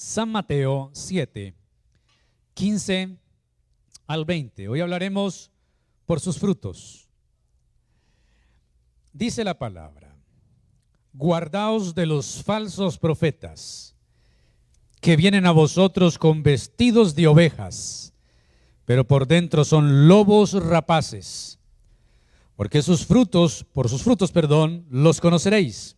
San 0.00 0.28
Mateo 0.28 0.90
7, 0.92 1.56
15 2.54 3.18
al 4.06 4.24
20. 4.24 4.68
Hoy 4.68 4.80
hablaremos 4.80 5.50
por 6.06 6.20
sus 6.20 6.38
frutos. 6.38 7.08
Dice 9.12 9.42
la 9.42 9.58
palabra, 9.58 10.16
guardaos 11.12 11.96
de 11.96 12.06
los 12.06 12.44
falsos 12.44 12.96
profetas 12.96 13.96
que 15.00 15.16
vienen 15.16 15.46
a 15.46 15.50
vosotros 15.50 16.16
con 16.16 16.44
vestidos 16.44 17.16
de 17.16 17.26
ovejas, 17.26 18.14
pero 18.84 19.04
por 19.04 19.26
dentro 19.26 19.64
son 19.64 20.06
lobos 20.06 20.52
rapaces. 20.52 21.58
Porque 22.54 22.82
sus 22.82 23.04
frutos, 23.04 23.66
por 23.72 23.88
sus 23.88 24.04
frutos, 24.04 24.30
perdón, 24.30 24.86
los 24.90 25.20
conoceréis. 25.20 25.97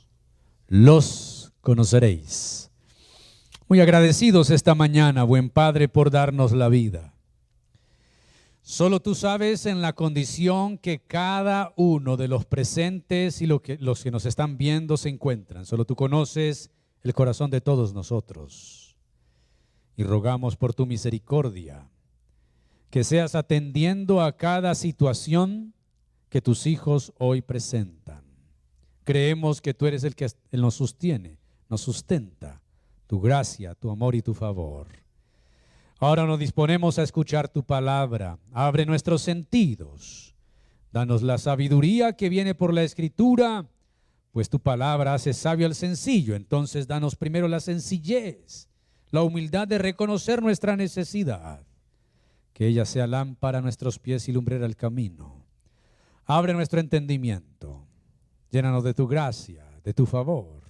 los 0.71 1.51
conoceréis. 1.59 2.71
Muy 3.67 3.81
agradecidos 3.81 4.49
esta 4.49 4.73
mañana, 4.73 5.25
buen 5.25 5.49
Padre, 5.49 5.89
por 5.89 6.11
darnos 6.11 6.53
la 6.53 6.69
vida. 6.69 7.13
Solo 8.61 9.01
tú 9.01 9.13
sabes 9.13 9.65
en 9.65 9.81
la 9.81 9.91
condición 9.91 10.77
que 10.77 10.99
cada 10.99 11.73
uno 11.75 12.15
de 12.15 12.29
los 12.29 12.45
presentes 12.45 13.41
y 13.41 13.47
los 13.47 13.59
que, 13.59 13.79
los 13.79 14.01
que 14.01 14.11
nos 14.11 14.25
están 14.25 14.57
viendo 14.57 14.95
se 14.95 15.09
encuentran. 15.09 15.65
Solo 15.65 15.83
tú 15.83 15.97
conoces 15.97 16.71
el 17.03 17.13
corazón 17.13 17.51
de 17.51 17.59
todos 17.59 17.93
nosotros. 17.93 18.95
Y 19.97 20.03
rogamos 20.03 20.55
por 20.55 20.73
tu 20.73 20.85
misericordia 20.85 21.89
que 22.89 23.03
seas 23.03 23.35
atendiendo 23.35 24.21
a 24.21 24.37
cada 24.37 24.73
situación 24.75 25.73
que 26.29 26.41
tus 26.41 26.65
hijos 26.65 27.11
hoy 27.17 27.41
presentan. 27.41 28.20
Creemos 29.03 29.61
que 29.61 29.73
tú 29.73 29.87
eres 29.87 30.03
el 30.03 30.15
que 30.15 30.27
nos 30.51 30.75
sostiene, 30.75 31.37
nos 31.69 31.81
sustenta, 31.81 32.61
tu 33.07 33.19
gracia, 33.19 33.73
tu 33.75 33.89
amor 33.89 34.15
y 34.15 34.21
tu 34.21 34.33
favor. 34.33 34.87
Ahora 35.99 36.25
nos 36.25 36.39
disponemos 36.39 36.97
a 36.97 37.03
escuchar 37.03 37.47
tu 37.47 37.63
palabra. 37.63 38.39
Abre 38.51 38.85
nuestros 38.85 39.21
sentidos. 39.21 40.35
Danos 40.91 41.21
la 41.21 41.37
sabiduría 41.37 42.13
que 42.13 42.29
viene 42.29 42.55
por 42.55 42.73
la 42.73 42.83
escritura, 42.83 43.67
pues 44.31 44.49
tu 44.49 44.59
palabra 44.59 45.13
hace 45.13 45.33
sabio 45.33 45.65
al 45.65 45.75
sencillo. 45.75 46.35
Entonces 46.35 46.87
danos 46.87 47.15
primero 47.15 47.47
la 47.47 47.59
sencillez, 47.59 48.67
la 49.09 49.23
humildad 49.23 49.67
de 49.67 49.77
reconocer 49.77 50.41
nuestra 50.41 50.75
necesidad. 50.75 51.63
Que 52.53 52.67
ella 52.67 52.85
sea 52.85 53.07
lámpara 53.07 53.59
a 53.59 53.61
nuestros 53.61 53.99
pies 53.99 54.27
y 54.27 54.31
lumbrera 54.31 54.65
el 54.65 54.75
camino. 54.75 55.45
Abre 56.25 56.53
nuestro 56.53 56.79
entendimiento 56.79 57.87
Llénanos 58.51 58.83
de 58.83 58.93
tu 58.93 59.07
gracia, 59.07 59.65
de 59.83 59.93
tu 59.93 60.05
favor. 60.05 60.61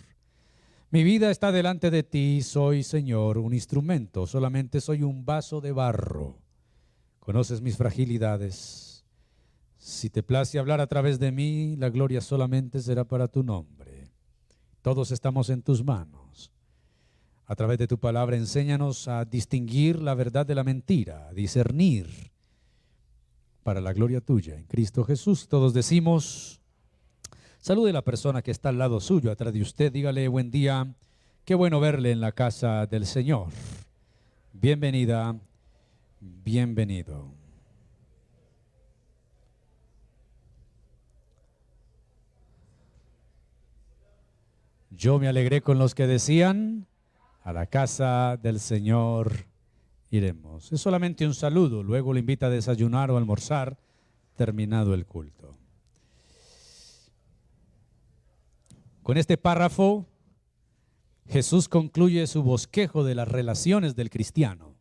Mi 0.91 1.03
vida 1.03 1.31
está 1.31 1.51
delante 1.51 1.89
de 1.89 2.03
ti, 2.03 2.41
soy 2.43 2.83
Señor, 2.83 3.37
un 3.37 3.53
instrumento, 3.53 4.27
solamente 4.27 4.81
soy 4.81 5.03
un 5.03 5.25
vaso 5.25 5.61
de 5.61 5.71
barro. 5.71 6.37
Conoces 7.19 7.61
mis 7.61 7.77
fragilidades. 7.77 9.03
Si 9.77 10.09
te 10.09 10.21
place 10.21 10.59
hablar 10.59 10.79
a 10.79 10.87
través 10.87 11.17
de 11.17 11.31
mí, 11.31 11.75
la 11.77 11.89
gloria 11.89 12.21
solamente 12.21 12.81
será 12.81 13.03
para 13.03 13.27
tu 13.27 13.41
nombre. 13.41 14.11
Todos 14.81 15.11
estamos 15.11 15.49
en 15.49 15.63
tus 15.63 15.83
manos. 15.83 16.51
A 17.45 17.55
través 17.55 17.79
de 17.79 17.87
tu 17.87 17.97
palabra, 17.97 18.37
enséñanos 18.37 19.07
a 19.07 19.25
distinguir 19.25 19.99
la 19.99 20.13
verdad 20.13 20.45
de 20.45 20.55
la 20.55 20.63
mentira, 20.63 21.27
a 21.27 21.33
discernir 21.33 22.31
para 23.63 23.81
la 23.81 23.93
gloria 23.93 24.21
tuya 24.21 24.55
en 24.55 24.65
Cristo 24.65 25.03
Jesús. 25.03 25.47
Todos 25.47 25.73
decimos, 25.73 26.60
Salude 27.61 27.91
a 27.91 27.93
la 27.93 28.01
persona 28.01 28.41
que 28.41 28.49
está 28.49 28.69
al 28.69 28.79
lado 28.79 28.99
suyo, 28.99 29.29
atrás 29.29 29.53
de 29.53 29.61
usted. 29.61 29.91
Dígale 29.91 30.27
buen 30.27 30.49
día. 30.49 30.95
Qué 31.45 31.53
bueno 31.53 31.79
verle 31.79 32.11
en 32.11 32.19
la 32.19 32.31
casa 32.31 32.87
del 32.87 33.05
Señor. 33.05 33.49
Bienvenida, 34.51 35.39
bienvenido. 36.19 37.27
Yo 44.89 45.19
me 45.19 45.27
alegré 45.27 45.61
con 45.61 45.77
los 45.77 45.93
que 45.93 46.07
decían, 46.07 46.87
a 47.43 47.53
la 47.53 47.67
casa 47.67 48.39
del 48.41 48.59
Señor 48.59 49.45
iremos. 50.09 50.71
Es 50.71 50.81
solamente 50.81 51.27
un 51.27 51.35
saludo, 51.35 51.83
luego 51.83 52.11
le 52.11 52.21
invita 52.21 52.47
a 52.47 52.49
desayunar 52.49 53.11
o 53.11 53.17
almorzar, 53.17 53.77
terminado 54.35 54.95
el 54.95 55.05
culto. 55.05 55.60
Con 59.11 59.17
este 59.17 59.35
párrafo, 59.35 60.07
Jesús 61.27 61.67
concluye 61.67 62.25
su 62.27 62.43
bosquejo 62.43 63.03
de 63.03 63.13
las 63.13 63.27
relaciones 63.27 63.93
del 63.93 64.09
cristiano. 64.09 64.77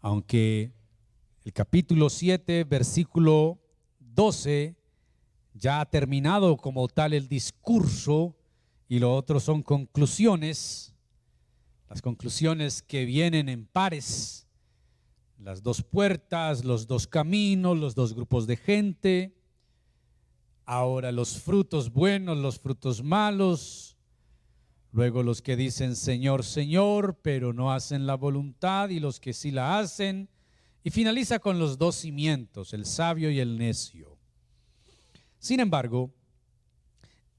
Aunque 0.00 0.72
el 1.44 1.52
capítulo 1.52 2.08
7, 2.08 2.64
versículo 2.64 3.60
12, 3.98 4.76
ya 5.52 5.82
ha 5.82 5.90
terminado 5.90 6.56
como 6.56 6.88
tal 6.88 7.12
el 7.12 7.28
discurso 7.28 8.34
y 8.88 8.98
lo 8.98 9.14
otro 9.14 9.40
son 9.40 9.62
conclusiones, 9.62 10.94
las 11.90 12.00
conclusiones 12.00 12.80
que 12.80 13.04
vienen 13.04 13.50
en 13.50 13.66
pares, 13.66 14.48
las 15.36 15.62
dos 15.62 15.82
puertas, 15.82 16.64
los 16.64 16.86
dos 16.86 17.06
caminos, 17.06 17.76
los 17.76 17.94
dos 17.94 18.14
grupos 18.14 18.46
de 18.46 18.56
gente, 18.56 19.39
Ahora 20.72 21.10
los 21.10 21.40
frutos 21.40 21.92
buenos, 21.92 22.38
los 22.38 22.60
frutos 22.60 23.02
malos. 23.02 23.96
Luego 24.92 25.24
los 25.24 25.42
que 25.42 25.56
dicen 25.56 25.96
Señor, 25.96 26.44
Señor, 26.44 27.18
pero 27.22 27.52
no 27.52 27.72
hacen 27.72 28.06
la 28.06 28.14
voluntad 28.14 28.88
y 28.90 29.00
los 29.00 29.18
que 29.18 29.32
sí 29.32 29.50
la 29.50 29.80
hacen. 29.80 30.28
Y 30.84 30.90
finaliza 30.90 31.40
con 31.40 31.58
los 31.58 31.76
dos 31.76 31.96
cimientos, 31.96 32.72
el 32.72 32.86
sabio 32.86 33.32
y 33.32 33.40
el 33.40 33.58
necio. 33.58 34.16
Sin 35.40 35.58
embargo, 35.58 36.14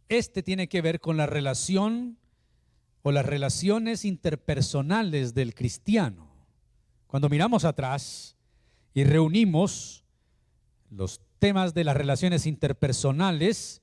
este 0.10 0.44
tiene 0.44 0.68
que 0.68 0.82
ver 0.82 1.00
con 1.00 1.16
la 1.16 1.26
relación 1.26 2.18
o 3.02 3.14
las 3.14 3.26
relaciones 3.26 4.04
interpersonales 4.04 5.34
del 5.34 5.56
cristiano. 5.56 6.30
Cuando 7.08 7.30
miramos 7.30 7.64
atrás 7.64 8.36
y 8.94 9.06
reunimos 9.06 10.04
los 10.90 11.22
temas 11.42 11.74
de 11.74 11.84
las 11.84 11.98
relaciones 11.98 12.46
interpersonales, 12.46 13.82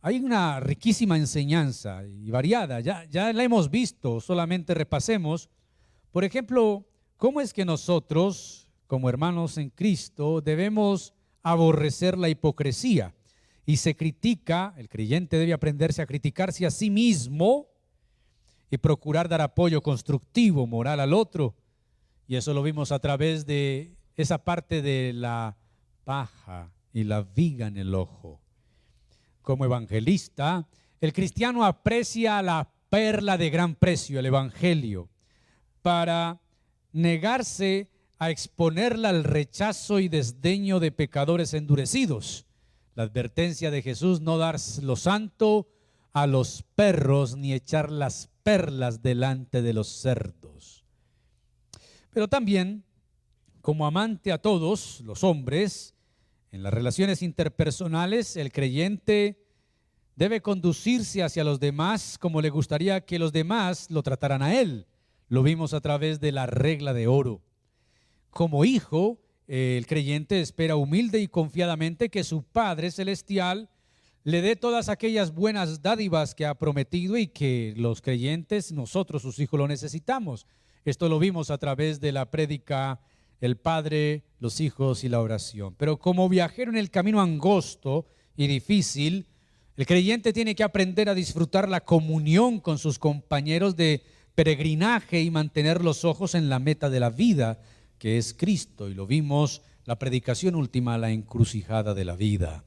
hay 0.00 0.18
una 0.18 0.58
riquísima 0.58 1.16
enseñanza 1.16 2.02
y 2.04 2.32
variada, 2.32 2.80
ya, 2.80 3.04
ya 3.04 3.32
la 3.32 3.44
hemos 3.44 3.70
visto, 3.70 4.20
solamente 4.20 4.74
repasemos. 4.74 5.48
Por 6.10 6.24
ejemplo, 6.24 6.84
¿cómo 7.16 7.40
es 7.40 7.52
que 7.52 7.64
nosotros, 7.64 8.66
como 8.88 9.08
hermanos 9.08 9.56
en 9.56 9.70
Cristo, 9.70 10.40
debemos 10.40 11.14
aborrecer 11.44 12.18
la 12.18 12.28
hipocresía? 12.28 13.14
Y 13.64 13.76
se 13.76 13.94
critica, 13.94 14.74
el 14.76 14.88
creyente 14.88 15.38
debe 15.38 15.52
aprenderse 15.52 16.02
a 16.02 16.06
criticarse 16.06 16.66
a 16.66 16.72
sí 16.72 16.90
mismo 16.90 17.68
y 18.68 18.78
procurar 18.78 19.28
dar 19.28 19.42
apoyo 19.42 19.80
constructivo, 19.80 20.66
moral 20.66 20.98
al 20.98 21.14
otro. 21.14 21.54
Y 22.26 22.34
eso 22.34 22.52
lo 22.52 22.64
vimos 22.64 22.90
a 22.90 22.98
través 22.98 23.46
de 23.46 23.94
esa 24.16 24.38
parte 24.38 24.82
de 24.82 25.12
la 25.12 25.56
paja 26.04 26.72
y 26.92 27.04
la 27.04 27.22
viga 27.22 27.66
en 27.66 27.76
el 27.76 27.94
ojo. 27.94 28.40
Como 29.40 29.64
evangelista, 29.64 30.66
el 31.00 31.12
cristiano 31.12 31.64
aprecia 31.64 32.42
la 32.42 32.70
perla 32.88 33.38
de 33.38 33.50
gran 33.50 33.74
precio, 33.74 34.20
el 34.20 34.26
Evangelio, 34.26 35.08
para 35.80 36.40
negarse 36.92 37.90
a 38.18 38.30
exponerla 38.30 39.08
al 39.08 39.24
rechazo 39.24 39.98
y 39.98 40.08
desdeño 40.08 40.78
de 40.78 40.92
pecadores 40.92 41.54
endurecidos. 41.54 42.46
La 42.94 43.04
advertencia 43.04 43.70
de 43.70 43.82
Jesús, 43.82 44.20
no 44.20 44.38
dar 44.38 44.58
lo 44.82 44.96
santo 44.96 45.68
a 46.12 46.26
los 46.26 46.64
perros 46.74 47.36
ni 47.36 47.54
echar 47.54 47.90
las 47.90 48.28
perlas 48.42 49.02
delante 49.02 49.62
de 49.62 49.72
los 49.72 49.88
cerdos. 49.88 50.84
Pero 52.12 52.28
también 52.28 52.84
como 53.62 53.86
amante 53.86 54.32
a 54.32 54.38
todos 54.38 55.00
los 55.00 55.24
hombres, 55.24 55.91
en 56.52 56.62
las 56.62 56.72
relaciones 56.72 57.22
interpersonales, 57.22 58.36
el 58.36 58.52
creyente 58.52 59.42
debe 60.16 60.42
conducirse 60.42 61.22
hacia 61.22 61.44
los 61.44 61.58
demás 61.58 62.18
como 62.18 62.42
le 62.42 62.50
gustaría 62.50 63.06
que 63.06 63.18
los 63.18 63.32
demás 63.32 63.90
lo 63.90 64.02
trataran 64.02 64.42
a 64.42 64.60
él. 64.60 64.86
Lo 65.28 65.42
vimos 65.42 65.72
a 65.72 65.80
través 65.80 66.20
de 66.20 66.30
la 66.30 66.44
regla 66.44 66.92
de 66.92 67.06
oro. 67.06 67.40
Como 68.28 68.66
hijo, 68.66 69.18
el 69.48 69.86
creyente 69.86 70.42
espera 70.42 70.76
humilde 70.76 71.20
y 71.20 71.28
confiadamente 71.28 72.10
que 72.10 72.22
su 72.22 72.42
Padre 72.42 72.90
Celestial 72.90 73.70
le 74.22 74.42
dé 74.42 74.54
todas 74.54 74.90
aquellas 74.90 75.34
buenas 75.34 75.80
dádivas 75.80 76.34
que 76.34 76.44
ha 76.44 76.54
prometido 76.54 77.16
y 77.16 77.28
que 77.28 77.72
los 77.78 78.02
creyentes, 78.02 78.72
nosotros 78.72 79.22
sus 79.22 79.38
hijos, 79.38 79.58
lo 79.58 79.68
necesitamos. 79.68 80.46
Esto 80.84 81.08
lo 81.08 81.18
vimos 81.18 81.50
a 81.50 81.56
través 81.56 81.98
de 81.98 82.12
la 82.12 82.30
prédica 82.30 83.00
El 83.42 83.56
Padre, 83.56 84.22
los 84.38 84.60
hijos 84.60 85.02
y 85.02 85.08
la 85.08 85.20
oración. 85.20 85.74
Pero 85.76 85.98
como 85.98 86.28
viajero 86.28 86.70
en 86.70 86.76
el 86.76 86.90
camino 86.90 87.20
angosto 87.20 88.06
y 88.36 88.46
difícil, 88.46 89.26
el 89.76 89.84
creyente 89.84 90.32
tiene 90.32 90.54
que 90.54 90.62
aprender 90.62 91.08
a 91.08 91.14
disfrutar 91.14 91.68
la 91.68 91.80
comunión 91.80 92.60
con 92.60 92.78
sus 92.78 93.00
compañeros 93.00 93.74
de 93.74 94.04
peregrinaje 94.36 95.22
y 95.22 95.32
mantener 95.32 95.82
los 95.82 96.04
ojos 96.04 96.36
en 96.36 96.48
la 96.48 96.60
meta 96.60 96.88
de 96.88 97.00
la 97.00 97.10
vida, 97.10 97.58
que 97.98 98.16
es 98.16 98.32
Cristo. 98.32 98.88
Y 98.88 98.94
lo 98.94 99.08
vimos 99.08 99.62
la 99.86 99.98
predicación 99.98 100.54
última, 100.54 100.96
la 100.96 101.10
encrucijada 101.10 101.94
de 101.94 102.04
la 102.04 102.14
vida. 102.14 102.64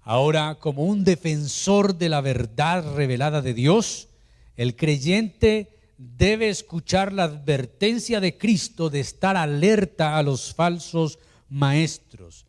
Ahora, 0.00 0.54
como 0.58 0.84
un 0.84 1.04
defensor 1.04 1.98
de 1.98 2.08
la 2.08 2.22
verdad 2.22 2.94
revelada 2.94 3.42
de 3.42 3.52
Dios, 3.52 4.08
el 4.56 4.74
creyente 4.74 5.75
debe 5.98 6.48
escuchar 6.48 7.12
la 7.12 7.24
advertencia 7.24 8.20
de 8.20 8.36
Cristo 8.36 8.90
de 8.90 9.00
estar 9.00 9.36
alerta 9.36 10.18
a 10.18 10.22
los 10.22 10.54
falsos 10.54 11.18
maestros, 11.48 12.46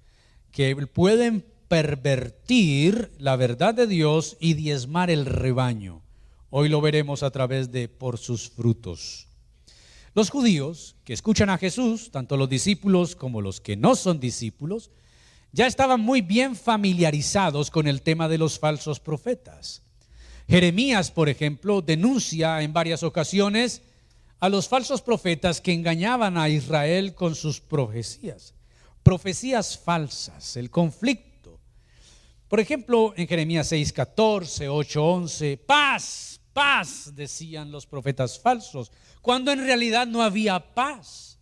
que 0.52 0.76
pueden 0.88 1.46
pervertir 1.68 3.12
la 3.20 3.36
verdad 3.36 3.74
de 3.74 3.88
Dios 3.88 4.38
y 4.40 4.54
diezmar 4.54 5.10
el 5.10 5.26
rebaño. 5.26 6.02
Hoy 6.50 6.70
lo 6.70 6.82
veremos 6.82 7.24
a 7.24 7.32
través 7.32 7.72
de 7.72 7.90
por 7.90 8.18
sus 8.18 8.50
frutos. 8.50 9.28
Los 10.14 10.30
judíos 10.30 10.96
que 11.04 11.14
escuchan 11.14 11.50
a 11.50 11.58
Jesús, 11.58 12.10
tanto 12.12 12.38
los 12.38 12.50
discípulos 12.50 13.16
como 13.16 13.42
los 13.42 13.62
que 13.62 13.76
no 13.76 13.96
son 13.96 14.20
discípulos, 14.20 14.90
ya 15.52 15.68
estaban 15.68 16.02
muy 16.02 16.22
bien 16.22 16.56
familiarizados 16.56 17.70
con 17.70 17.88
el 17.88 18.02
tema 18.02 18.28
de 18.28 18.38
los 18.38 18.60
falsos 18.60 19.00
profetas. 19.00 19.84
Jeremías, 20.48 21.12
por 21.12 21.28
ejemplo, 21.28 21.82
denuncia 21.82 22.62
en 22.62 22.72
varias 22.72 23.04
ocasiones 23.04 23.82
a 24.40 24.48
los 24.50 24.68
falsos 24.68 25.02
profetas 25.02 25.60
que 25.60 25.74
engañaban 25.74 26.38
a 26.38 26.48
Israel 26.48 27.16
con 27.16 27.36
sus 27.36 27.60
profecías. 27.60 28.54
Profecías 29.04 29.78
falsas, 29.78 30.56
el 30.56 30.70
conflicto. 30.70 31.60
Por 32.48 32.62
ejemplo, 32.62 33.14
en 33.18 33.28
Jeremías 33.28 33.68
6, 33.68 33.92
14, 33.92 34.70
8, 34.70 35.06
11, 35.06 35.58
paz, 35.58 36.40
paz, 36.54 37.12
decían 37.14 37.72
los 37.72 37.86
profetas 37.86 38.40
falsos, 38.40 38.92
cuando 39.22 39.52
en 39.52 39.60
realidad 39.60 40.08
no 40.08 40.22
había 40.22 40.74
paz. 40.74 41.40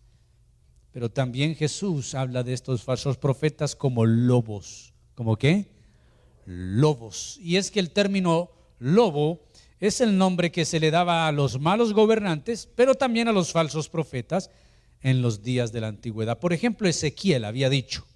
Pero 0.90 1.10
también 1.10 1.54
Jesús 1.54 2.14
habla 2.14 2.42
de 2.42 2.54
estos 2.54 2.82
falsos 2.82 3.18
profetas 3.18 3.76
como 3.76 4.04
lobos. 4.04 4.94
¿Como 5.14 5.36
qué? 5.36 5.68
Lobos. 6.44 7.38
Y 7.40 7.56
es 7.56 7.70
que 7.70 7.78
el 7.78 7.90
término 7.90 8.55
lobo 8.78 9.46
es 9.80 10.00
el 10.00 10.16
nombre 10.16 10.50
que 10.50 10.64
se 10.64 10.80
le 10.80 10.90
daba 10.90 11.28
a 11.28 11.32
los 11.32 11.60
malos 11.60 11.92
gobernantes, 11.92 12.68
pero 12.74 12.94
también 12.94 13.28
a 13.28 13.32
los 13.32 13.52
falsos 13.52 13.88
profetas 13.88 14.50
en 15.02 15.22
los 15.22 15.42
días 15.42 15.72
de 15.72 15.80
la 15.80 15.88
antigüedad. 15.88 16.38
Por 16.38 16.52
ejemplo, 16.52 16.88
Ezequiel 16.88 17.44
había 17.44 17.68
dicho, 17.68 18.06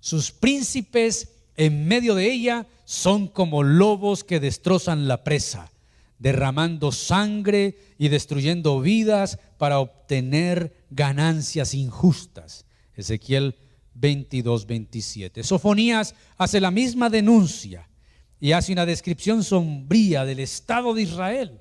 sus 0.00 0.32
príncipes 0.32 1.28
en 1.56 1.86
medio 1.86 2.14
de 2.14 2.32
ella 2.32 2.66
son 2.84 3.28
como 3.28 3.62
lobos 3.62 4.24
que 4.24 4.40
destrozan 4.40 5.08
la 5.08 5.22
presa, 5.24 5.70
derramando 6.18 6.90
sangre 6.90 7.76
y 7.98 8.08
destruyendo 8.08 8.80
vidas 8.80 9.38
para 9.58 9.78
obtener 9.78 10.74
ganancias 10.90 11.74
injustas. 11.74 12.64
Ezequiel 12.94 13.56
22, 13.94 14.66
27. 14.66 15.42
Sofonías 15.42 16.14
hace 16.38 16.60
la 16.60 16.70
misma 16.70 17.10
denuncia 17.10 17.89
y 18.40 18.52
hace 18.52 18.72
una 18.72 18.86
descripción 18.86 19.44
sombría 19.44 20.24
del 20.24 20.40
Estado 20.40 20.94
de 20.94 21.02
Israel. 21.02 21.60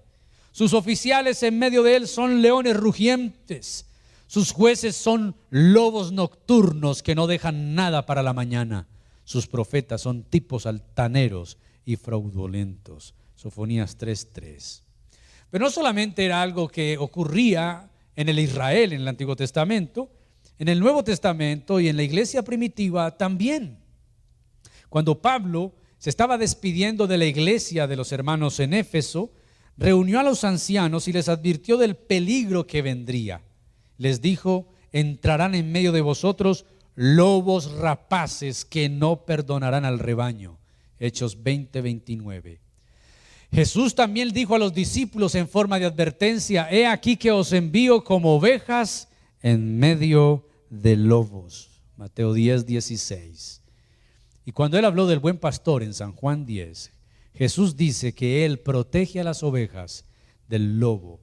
Sus 0.51 0.73
oficiales 0.73 1.43
en 1.43 1.59
medio 1.59 1.83
de 1.83 1.97
él 1.97 2.07
son 2.07 2.41
leones 2.41 2.75
rugientes. 2.77 3.85
Sus 4.27 4.51
jueces 4.51 4.95
son 4.95 5.35
lobos 5.49 6.11
nocturnos 6.11 7.03
que 7.03 7.15
no 7.15 7.27
dejan 7.27 7.75
nada 7.75 8.05
para 8.05 8.23
la 8.23 8.33
mañana. 8.33 8.87
Sus 9.25 9.47
profetas 9.47 10.01
son 10.01 10.23
tipos 10.23 10.65
altaneros 10.65 11.57
y 11.85 11.97
fraudulentos. 11.97 13.13
Sofonías 13.35 13.97
3:3. 13.97 14.83
Pero 15.49 15.65
no 15.65 15.71
solamente 15.71 16.25
era 16.25 16.41
algo 16.41 16.67
que 16.67 16.97
ocurría 16.97 17.89
en 18.15 18.29
el 18.29 18.39
Israel 18.39 18.93
en 18.93 19.01
el 19.01 19.07
Antiguo 19.07 19.35
Testamento, 19.35 20.11
en 20.57 20.67
el 20.67 20.79
Nuevo 20.79 21.03
Testamento 21.03 21.79
y 21.79 21.87
en 21.87 21.95
la 21.95 22.03
iglesia 22.03 22.43
primitiva 22.43 23.17
también. 23.17 23.79
Cuando 24.89 25.21
Pablo 25.21 25.73
se 25.99 26.09
estaba 26.09 26.37
despidiendo 26.37 27.07
de 27.07 27.17
la 27.17 27.25
iglesia 27.25 27.85
de 27.85 27.97
los 27.97 28.11
hermanos 28.11 28.59
en 28.59 28.73
Éfeso, 28.73 29.31
reunió 29.77 30.19
a 30.19 30.23
los 30.23 30.43
ancianos 30.43 31.07
y 31.07 31.13
les 31.13 31.29
advirtió 31.29 31.77
del 31.77 31.95
peligro 31.95 32.65
que 32.65 32.81
vendría. 32.81 33.41
Les 33.97 34.21
dijo, 34.21 34.67
entrarán 34.91 35.55
en 35.55 35.71
medio 35.71 35.91
de 35.91 36.01
vosotros 36.01 36.65
lobos 36.95 37.71
rapaces 37.73 38.65
que 38.65 38.89
no 38.89 39.25
perdonarán 39.25 39.85
al 39.85 39.99
rebaño. 39.99 40.57
Hechos 40.99 41.43
20, 41.43 41.81
29. 41.81 42.59
Jesús 43.51 43.95
también 43.95 44.31
dijo 44.31 44.55
a 44.55 44.59
los 44.59 44.73
discípulos 44.73 45.35
en 45.35 45.47
forma 45.47 45.79
de 45.79 45.85
advertencia, 45.85 46.69
he 46.71 46.85
aquí 46.85 47.17
que 47.17 47.31
os 47.31 47.51
envío 47.51 48.03
como 48.03 48.35
ovejas 48.35 49.07
en 49.41 49.77
medio 49.79 50.47
de 50.69 50.95
lobos. 50.95 51.81
Mateo 51.97 52.33
10, 52.33 52.65
16. 52.65 53.58
Y 54.49 54.51
cuando 54.51 54.79
él 54.79 54.85
habló 54.85 55.05
del 55.05 55.19
buen 55.19 55.37
pastor 55.37 55.83
en 55.83 55.93
San 55.93 56.11
Juan 56.13 56.43
10, 56.43 56.91
Jesús 57.35 57.75
dice 57.75 58.15
que 58.15 58.45
él 58.45 58.57
protege 58.57 59.19
a 59.19 59.23
las 59.23 59.43
ovejas 59.43 60.05
del 60.47 60.79
lobo. 60.79 61.19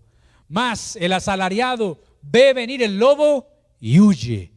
Más 0.47 0.95
el 0.95 1.13
asalariado 1.13 2.01
ve 2.23 2.55
venir 2.55 2.85
el 2.85 3.01
lobo 3.01 3.49
y 3.81 3.99
huye, 3.99 4.53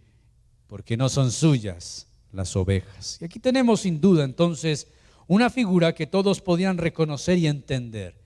porque 0.67 0.97
no 0.97 1.09
son 1.09 1.31
suyas 1.31 2.05
las 2.31 2.55
ovejas. 2.55 3.17
Y 3.19 3.25
aquí 3.25 3.39
tenemos 3.39 3.79
sin 3.81 3.99
duda 3.99 4.23
entonces 4.23 4.85
una 5.25 5.49
figura 5.49 5.95
que 5.95 6.05
todos 6.05 6.39
podían 6.39 6.77
reconocer 6.77 7.39
y 7.39 7.47
entender. 7.47 8.21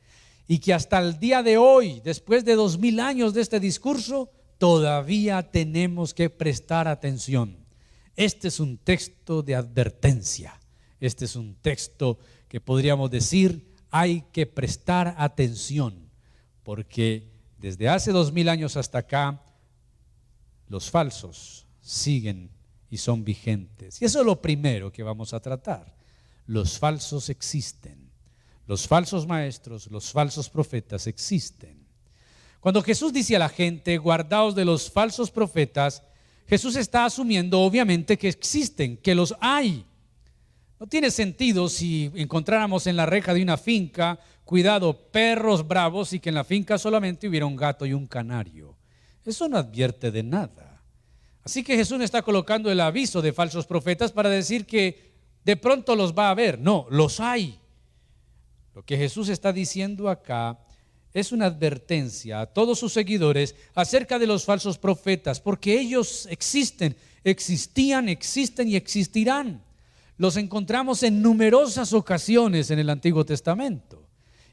Y 0.46 0.60
que 0.60 0.74
hasta 0.74 1.00
el 1.00 1.22
día 1.22 1.42
de 1.42 1.58
hoy, 1.58 2.02
después 2.04 2.44
de 2.44 2.56
dos 2.56 2.78
mil 2.78 3.00
años 3.00 3.34
de 3.34 3.40
este 3.40 3.62
discurso, 3.62 4.30
todavía 4.58 5.42
tenemos 5.52 6.14
que 6.14 6.30
prestar 6.30 6.90
atención. 6.90 7.63
Este 8.16 8.48
es 8.48 8.60
un 8.60 8.78
texto 8.78 9.42
de 9.42 9.56
advertencia. 9.56 10.60
Este 11.00 11.26
es 11.26 11.36
un 11.36 11.56
texto 11.56 12.20
que 12.48 12.62
podríamos 12.62 13.10
decir 13.10 13.74
hay 13.90 14.22
que 14.32 14.48
prestar 14.48 15.16
atención, 15.18 16.10
porque 16.64 17.32
desde 17.60 17.90
hace 17.90 18.12
dos 18.12 18.32
mil 18.32 18.50
años 18.50 18.76
hasta 18.76 19.00
acá, 19.00 19.44
los 20.68 20.90
falsos 20.90 21.68
siguen 21.82 22.50
y 22.90 22.98
son 22.98 23.24
vigentes. 23.24 24.02
Y 24.02 24.06
eso 24.06 24.20
es 24.20 24.26
lo 24.26 24.42
primero 24.42 24.92
que 24.92 25.04
vamos 25.04 25.34
a 25.34 25.40
tratar. 25.40 25.96
Los 26.48 26.80
falsos 26.80 27.30
existen. 27.30 28.12
Los 28.66 28.88
falsos 28.88 29.28
maestros, 29.28 29.92
los 29.92 30.12
falsos 30.12 30.50
profetas 30.50 31.06
existen. 31.08 31.86
Cuando 32.60 32.82
Jesús 32.82 33.12
dice 33.12 33.36
a 33.36 33.40
la 33.40 33.50
gente, 33.50 33.98
guardaos 33.98 34.56
de 34.56 34.66
los 34.66 34.90
falsos 34.90 35.30
profetas, 35.30 36.02
Jesús 36.48 36.76
está 36.76 37.06
asumiendo 37.06 37.62
obviamente 37.62 38.18
que 38.18 38.30
existen, 38.30 38.98
que 38.98 39.16
los 39.16 39.36
hay. 39.40 39.86
No 40.80 40.88
tiene 40.88 41.12
sentido 41.12 41.70
si 41.70 42.12
encontráramos 42.16 42.88
en 42.88 42.98
la 42.98 43.06
reja 43.06 43.34
de 43.34 43.42
una 43.42 43.58
finca, 43.58 44.20
cuidado, 44.44 44.98
perros 45.12 45.68
bravos 45.68 46.14
y 46.14 46.20
que 46.20 46.30
en 46.30 46.36
la 46.36 46.44
finca 46.44 46.78
solamente 46.78 47.28
hubiera 47.28 47.46
un 47.46 47.56
gato 47.56 47.86
y 47.86 47.94
un 47.94 48.06
canario. 48.06 48.76
Eso 49.26 49.48
no 49.48 49.58
advierte 49.58 50.12
de 50.12 50.24
nada. 50.24 50.82
Así 51.44 51.64
que 51.64 51.76
Jesús 51.76 52.02
está 52.02 52.22
colocando 52.22 52.72
el 52.72 52.80
aviso 52.82 53.22
de 53.22 53.34
falsos 53.34 53.66
profetas 53.66 54.12
para 54.12 54.30
decir 54.30 54.66
que 54.66 55.14
de 55.44 55.58
pronto 55.58 55.96
los 55.96 56.14
va 56.14 56.30
a 56.30 56.36
ver. 56.36 56.60
No, 56.60 56.88
los 56.90 57.20
hay. 57.20 57.60
Lo 58.74 58.84
que 58.84 58.98
Jesús 58.98 59.30
está 59.30 59.54
diciendo 59.54 60.10
acá 60.10 60.60
es 61.14 61.32
una 61.32 61.46
advertencia 61.46 62.42
a 62.42 62.46
todos 62.48 62.80
sus 62.80 62.94
seguidores 62.94 63.56
acerca 63.76 64.18
de 64.18 64.28
los 64.28 64.46
falsos 64.46 64.78
profetas, 64.78 65.40
porque 65.40 65.80
ellos 65.80 66.28
existen, 66.30 66.96
existían, 67.24 68.10
existen 68.10 68.68
y 68.68 68.76
existirán. 68.76 69.64
Los 70.18 70.38
encontramos 70.38 71.04
en 71.04 71.22
numerosas 71.22 71.94
ocasiones 71.94 72.72
en 72.72 72.80
el 72.80 72.90
Antiguo 72.90 73.26
Testamento. 73.26 74.08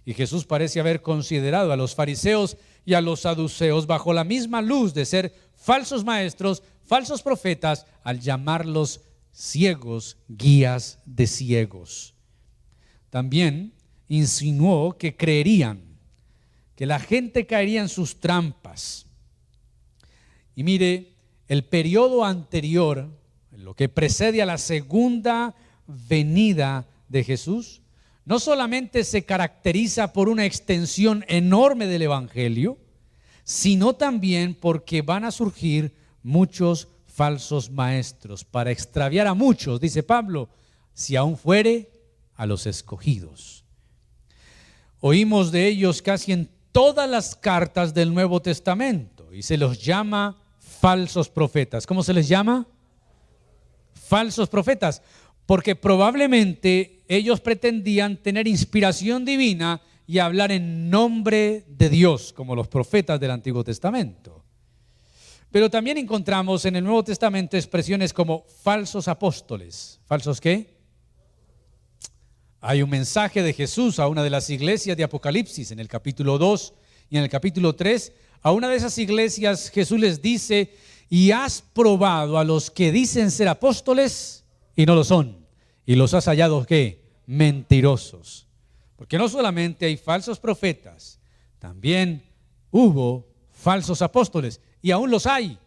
Y 0.05 0.15
Jesús 0.15 0.45
parece 0.45 0.81
haber 0.81 1.03
considerado 1.03 1.73
a 1.73 1.77
los 1.77 1.95
fariseos 1.95 2.57
y 2.85 2.95
a 2.95 3.01
los 3.01 3.21
saduceos 3.21 3.87
bajo 3.87 4.13
la 4.13 4.25
misma 4.25 4.63
luz 4.63 4.95
de 4.95 5.05
ser 5.05 5.35
falsos 5.55 6.05
maestros, 6.05 6.63
falsos 6.85 7.23
profetas, 7.23 7.87
al 8.03 8.21
llamarlos 8.21 9.03
ciegos, 9.33 10.17
guías 10.29 10.99
de 11.05 11.27
ciegos. 11.27 12.15
También 13.11 13.75
insinuó 14.09 14.97
que 14.97 15.17
creerían, 15.17 15.90
que 16.81 16.87
la 16.87 16.99
gente 16.99 17.47
caería 17.47 17.83
en 17.83 17.91
sus 17.91 18.21
trampas. 18.21 19.05
Y 20.55 20.65
mire, 20.65 21.13
el 21.47 21.63
periodo 21.63 22.25
anterior, 22.25 23.07
lo 23.51 23.75
que 23.75 23.91
precede 23.91 24.41
a 24.41 24.47
la 24.47 24.57
segunda 24.57 25.55
venida 25.87 26.89
de 27.11 27.23
Jesús, 27.23 27.83
no 28.25 28.39
solamente 28.41 29.05
se 29.05 29.27
caracteriza 29.27 30.15
por 30.15 30.31
una 30.31 30.47
extensión 30.47 31.23
enorme 31.29 31.87
del 31.87 32.01
Evangelio, 32.01 32.79
sino 33.45 33.93
también 33.93 34.55
porque 34.55 35.03
van 35.03 35.25
a 35.25 35.33
surgir 35.33 35.95
muchos 36.23 36.89
falsos 37.07 37.71
maestros 37.71 38.43
para 38.43 38.71
extraviar 38.71 39.27
a 39.27 39.35
muchos, 39.35 39.83
dice 39.83 40.03
Pablo, 40.03 40.49
si 40.95 41.15
aún 41.15 41.37
fuere 41.37 41.91
a 42.37 42.47
los 42.47 42.67
escogidos. 42.67 43.67
Oímos 45.01 45.53
de 45.53 45.67
ellos 45.67 46.01
casi 46.01 46.33
en 46.33 46.60
todas 46.73 47.09
las 47.09 47.35
cartas 47.37 47.95
del 47.95 48.13
Nuevo 48.13 48.41
Testamento 48.41 49.33
y 49.33 49.43
se 49.43 49.57
los 49.57 49.83
llama 49.83 50.37
falsos 50.59 51.29
profetas. 51.29 51.87
¿Cómo 51.87 52.03
se 52.03 52.15
les 52.15 52.29
llama? 52.29 52.67
Falsos 53.95 54.49
profetas, 54.49 55.03
porque 55.47 55.77
probablemente 55.77 57.03
ellos 57.09 57.41
pretendían 57.41 58.17
tener 58.17 58.47
inspiración 58.49 59.25
divina 59.25 59.83
y 60.07 60.19
hablar 60.19 60.51
en 60.51 60.91
nombre 60.91 61.65
de 61.69 61.89
Dios, 61.89 62.33
como 62.33 62.57
los 62.57 62.69
profetas 62.69 63.21
del 63.21 63.31
Antiguo 63.31 63.63
Testamento. 63.63 64.45
Pero 65.51 65.69
también 65.69 65.99
encontramos 65.99 66.65
en 66.65 66.77
el 66.77 66.85
Nuevo 66.85 67.05
Testamento 67.05 67.57
expresiones 67.57 68.13
como 68.13 68.45
falsos 68.63 69.09
apóstoles. 69.09 70.01
¿Falsos 70.07 70.41
qué? 70.41 70.80
Hay 72.63 72.83
un 72.83 72.91
mensaje 72.91 73.43
de 73.43 73.55
Jesús 73.55 73.99
a 73.99 74.07
una 74.07 74.23
de 74.23 74.29
las 74.29 74.51
iglesias 74.51 74.95
de 74.95 75.05
Apocalipsis 75.05 75.71
en 75.71 75.81
el 75.81 75.89
capítulo 75.89 76.37
2 76.37 76.75
y 77.09 77.17
en 77.17 77.23
el 77.23 77.31
capítulo 77.31 77.75
3. 77.75 78.13
A 78.43 78.53
una 78.53 78.69
de 78.69 78.77
esas 78.77 78.99
iglesias 78.99 79.71
Jesús 79.71 79.99
les 79.99 80.21
dice, 80.21 80.77
y 81.09 81.31
has 81.31 81.63
probado 81.63 82.39
a 82.39 82.45
los 82.45 82.71
que 82.71 82.93
dicen 82.93 83.31
ser 83.31 83.49
apóstoles 83.49 84.45
y 84.77 84.85
no 84.85 84.95
lo 84.95 85.05
son. 85.05 85.39
Y 85.87 85.95
los 85.95 86.13
has 86.13 86.27
hallado 86.27 86.67
qué? 86.67 87.03
Mentirosos. 87.25 88.47
Porque 88.97 89.17
no 89.17 89.31
solamente 89.31 89.87
hay 89.87 89.97
falsos 89.97 90.39
profetas, 90.39 91.19
también 91.59 92.23
hubo 92.71 93.27
falsos 93.53 94.03
apóstoles 94.03 94.61
y 94.83 94.91
aún 94.91 95.11
los 95.11 95.27
hay. 95.27 95.59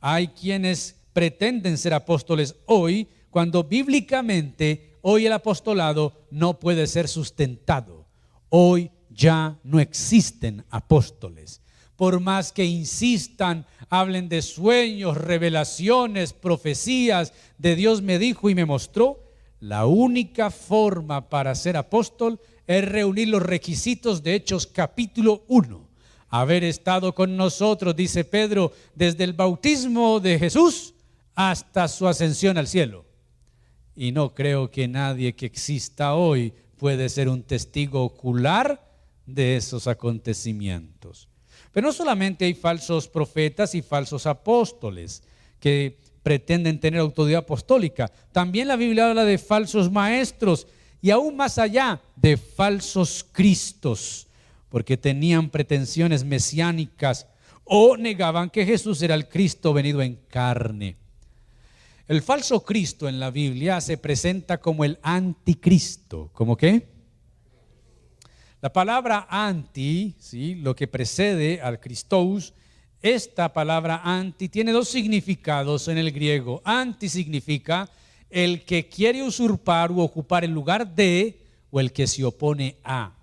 Hay 0.00 0.28
quienes 0.28 0.96
pretenden 1.12 1.78
ser 1.78 1.94
apóstoles 1.94 2.56
hoy 2.66 3.06
cuando 3.30 3.62
bíblicamente 3.62 4.89
hoy 5.02 5.26
el 5.26 5.32
apostolado 5.32 6.12
no 6.30 6.58
puede 6.58 6.86
ser 6.86 7.08
sustentado. 7.08 8.06
Hoy 8.48 8.90
ya 9.10 9.58
no 9.62 9.80
existen 9.80 10.64
apóstoles. 10.70 11.60
Por 11.96 12.20
más 12.20 12.52
que 12.52 12.64
insistan, 12.64 13.66
hablen 13.90 14.28
de 14.28 14.40
sueños, 14.40 15.16
revelaciones, 15.16 16.32
profecías, 16.32 17.32
de 17.58 17.76
Dios 17.76 18.00
me 18.00 18.18
dijo 18.18 18.48
y 18.48 18.54
me 18.54 18.64
mostró, 18.64 19.22
la 19.60 19.84
única 19.84 20.50
forma 20.50 21.28
para 21.28 21.54
ser 21.54 21.76
apóstol 21.76 22.40
es 22.66 22.88
reunir 22.88 23.28
los 23.28 23.42
requisitos 23.42 24.22
de 24.22 24.34
Hechos 24.34 24.66
capítulo 24.66 25.44
1. 25.48 25.88
Haber 26.30 26.64
estado 26.64 27.14
con 27.14 27.36
nosotros, 27.36 27.94
dice 27.94 28.24
Pedro, 28.24 28.72
desde 28.94 29.24
el 29.24 29.34
bautismo 29.34 30.20
de 30.20 30.38
Jesús 30.38 30.94
hasta 31.34 31.88
su 31.88 32.08
ascensión 32.08 32.56
al 32.56 32.68
cielo 32.68 33.09
y 34.00 34.12
no 34.12 34.34
creo 34.34 34.70
que 34.70 34.88
nadie 34.88 35.34
que 35.34 35.44
exista 35.44 36.14
hoy 36.14 36.54
puede 36.78 37.10
ser 37.10 37.28
un 37.28 37.42
testigo 37.42 38.02
ocular 38.02 38.82
de 39.26 39.58
esos 39.58 39.86
acontecimientos. 39.86 41.28
Pero 41.70 41.88
no 41.88 41.92
solamente 41.92 42.46
hay 42.46 42.54
falsos 42.54 43.06
profetas 43.06 43.74
y 43.74 43.82
falsos 43.82 44.24
apóstoles 44.24 45.22
que 45.60 45.98
pretenden 46.22 46.80
tener 46.80 46.98
autoridad 46.98 47.40
apostólica, 47.40 48.10
también 48.32 48.68
la 48.68 48.76
Biblia 48.76 49.10
habla 49.10 49.26
de 49.26 49.36
falsos 49.36 49.92
maestros 49.92 50.66
y 51.02 51.10
aún 51.10 51.36
más 51.36 51.58
allá 51.58 52.00
de 52.16 52.38
falsos 52.38 53.22
cristos, 53.30 54.28
porque 54.70 54.96
tenían 54.96 55.50
pretensiones 55.50 56.24
mesiánicas 56.24 57.26
o 57.64 57.98
negaban 57.98 58.48
que 58.48 58.64
Jesús 58.64 59.02
era 59.02 59.14
el 59.14 59.28
Cristo 59.28 59.74
venido 59.74 60.00
en 60.00 60.16
carne. 60.30 60.96
El 62.10 62.22
falso 62.22 62.64
Cristo 62.64 63.08
en 63.08 63.20
la 63.20 63.30
Biblia 63.30 63.80
se 63.80 63.96
presenta 63.96 64.58
como 64.58 64.84
el 64.84 64.98
anticristo. 65.00 66.28
¿Cómo 66.32 66.56
qué? 66.56 66.88
La 68.60 68.72
palabra 68.72 69.28
anti, 69.30 70.16
¿sí? 70.18 70.56
lo 70.56 70.74
que 70.74 70.88
precede 70.88 71.60
al 71.60 71.78
Christos, 71.78 72.52
esta 73.00 73.52
palabra 73.52 74.00
anti 74.02 74.48
tiene 74.48 74.72
dos 74.72 74.88
significados 74.88 75.86
en 75.86 75.98
el 75.98 76.10
griego. 76.10 76.60
Anti 76.64 77.08
significa 77.08 77.88
el 78.28 78.64
que 78.64 78.88
quiere 78.88 79.22
usurpar 79.22 79.92
u 79.92 80.00
ocupar 80.00 80.42
el 80.42 80.50
lugar 80.50 80.92
de 80.92 81.40
o 81.70 81.78
el 81.78 81.92
que 81.92 82.08
se 82.08 82.24
opone 82.24 82.74
a. 82.82 83.14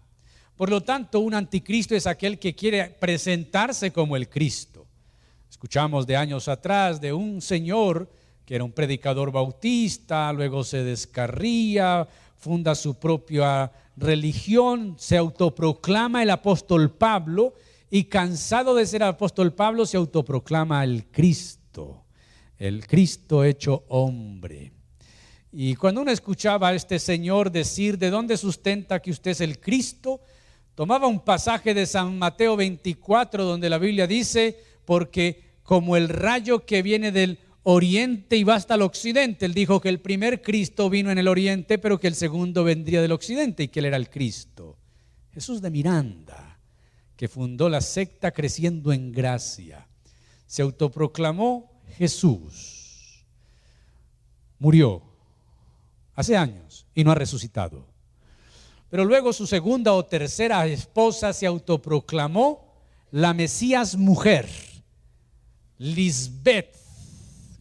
Por 0.56 0.70
lo 0.70 0.80
tanto, 0.80 1.20
un 1.20 1.34
anticristo 1.34 1.94
es 1.94 2.08
aquel 2.08 2.40
que 2.40 2.56
quiere 2.56 2.90
presentarse 2.92 3.92
como 3.92 4.16
el 4.16 4.30
Cristo. 4.30 4.88
Escuchamos 5.50 6.08
de 6.08 6.16
años 6.16 6.48
atrás 6.48 7.02
de 7.02 7.12
un 7.12 7.42
señor 7.42 8.16
que 8.48 8.56
era 8.56 8.64
un 8.64 8.72
predicador 8.72 9.30
bautista, 9.30 10.32
luego 10.32 10.64
se 10.64 10.82
descarría, 10.82 12.08
funda 12.38 12.76
su 12.76 12.98
propia 12.98 13.70
religión, 13.98 14.96
se 14.98 15.18
autoproclama 15.18 16.24
el 16.24 16.30
apóstol 16.30 16.92
Pablo 16.92 17.56
y 17.90 18.06
cansado 18.06 18.74
de 18.74 18.86
ser 18.86 19.04
apóstol 19.04 19.54
Pablo 19.54 19.86
se 19.86 19.98
autoproclama 19.98 20.82
el 20.86 21.08
Cristo, 21.12 22.06
el 22.58 22.88
Cristo 22.88 23.44
hecho 23.44 23.84
hombre. 23.90 24.72
Y 25.52 25.76
cuando 25.76 26.00
uno 26.00 26.12
escuchaba 26.12 26.70
a 26.70 26.74
este 26.74 27.00
señor 27.00 27.52
decir, 27.52 27.98
¿de 27.98 28.10
dónde 28.10 28.38
sustenta 28.38 29.02
que 29.02 29.12
usted 29.12 29.32
es 29.32 29.42
el 29.42 29.60
Cristo? 29.60 30.22
Tomaba 30.74 31.08
un 31.08 31.20
pasaje 31.20 31.74
de 31.74 31.86
San 31.86 32.18
Mateo 32.18 32.56
24 32.56 33.44
donde 33.44 33.70
la 33.70 33.78
Biblia 33.78 34.08
dice, 34.08 34.58
porque 34.86 35.58
como 35.64 35.98
el 35.98 36.08
rayo 36.08 36.66
que 36.66 36.82
viene 36.82 37.12
del 37.12 37.40
oriente 37.70 38.38
y 38.38 38.46
va 38.46 38.56
hasta 38.56 38.76
el 38.76 38.82
occidente. 38.82 39.46
Él 39.46 39.54
dijo 39.54 39.82
que 39.82 39.90
el 39.90 40.00
primer 40.00 40.42
Cristo 40.42 40.90
vino 40.90 41.12
en 41.12 41.18
el 41.18 41.28
oriente, 41.28 41.78
pero 41.78 42.00
que 42.00 42.08
el 42.08 42.16
segundo 42.16 42.64
vendría 42.64 43.02
del 43.02 43.12
occidente 43.12 43.64
y 43.64 43.68
que 43.68 43.80
él 43.80 43.88
era 43.88 43.98
el 43.98 44.10
Cristo. 44.10 44.78
Jesús 45.34 45.62
de 45.62 45.70
Miranda, 45.70 46.60
que 47.18 47.28
fundó 47.28 47.68
la 47.68 47.82
secta 47.82 48.32
creciendo 48.32 48.94
en 48.94 49.12
gracia, 49.12 49.86
se 50.46 50.62
autoproclamó 50.62 51.82
Jesús. 51.98 53.26
Murió 54.60 55.04
hace 56.16 56.38
años 56.38 56.88
y 56.96 57.04
no 57.04 57.12
ha 57.12 57.16
resucitado. 57.16 57.86
Pero 58.90 59.04
luego 59.04 59.34
su 59.34 59.46
segunda 59.46 59.92
o 59.92 60.06
tercera 60.06 60.66
esposa 60.68 61.34
se 61.34 61.46
autoproclamó 61.46 62.78
la 63.12 63.34
Mesías 63.34 63.98
mujer, 63.98 64.48
Lisbeth 65.78 66.87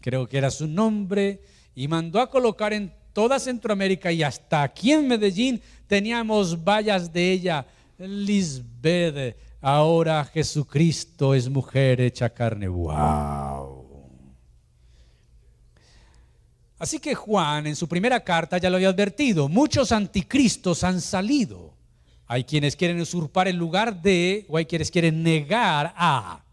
creo 0.07 0.29
que 0.29 0.39
era 0.39 0.53
su 0.53 0.69
nombre, 0.69 1.43
y 1.75 1.89
mandó 1.89 2.21
a 2.21 2.31
colocar 2.31 2.73
en 2.73 2.95
toda 3.13 3.41
Centroamérica 3.41 4.13
y 4.13 4.23
hasta 4.23 4.63
aquí 4.63 4.93
en 4.93 5.09
Medellín 5.09 5.61
teníamos 5.89 6.63
vallas 6.63 7.13
de 7.13 7.33
ella. 7.33 7.67
Lisbeth, 7.99 9.37
ahora 9.61 10.25
Jesucristo 10.27 11.35
es 11.35 11.49
mujer 11.49 12.01
hecha 12.01 12.29
carne. 12.31 12.69
¡Wow! 12.69 13.85
Así 16.79 17.01
que 17.01 17.17
Juan 17.17 17.67
en 17.67 17.75
su 17.75 17.89
primera 17.89 18.23
carta 18.23 18.59
ya 18.59 18.71
lo 18.71 18.77
había 18.77 18.91
advertido, 18.91 19.49
muchos 19.49 19.91
anticristos 19.91 20.85
han 20.85 21.01
salido. 21.01 21.75
Hay 22.29 22.45
quienes 22.45 22.77
quieren 22.77 23.01
usurpar 23.01 23.49
el 23.49 23.57
lugar 23.57 24.01
de, 24.01 24.47
o 24.49 24.57
hay 24.57 24.67
quienes 24.67 24.89
quieren 24.89 25.25
negar 25.25 25.93
a. 25.97 26.45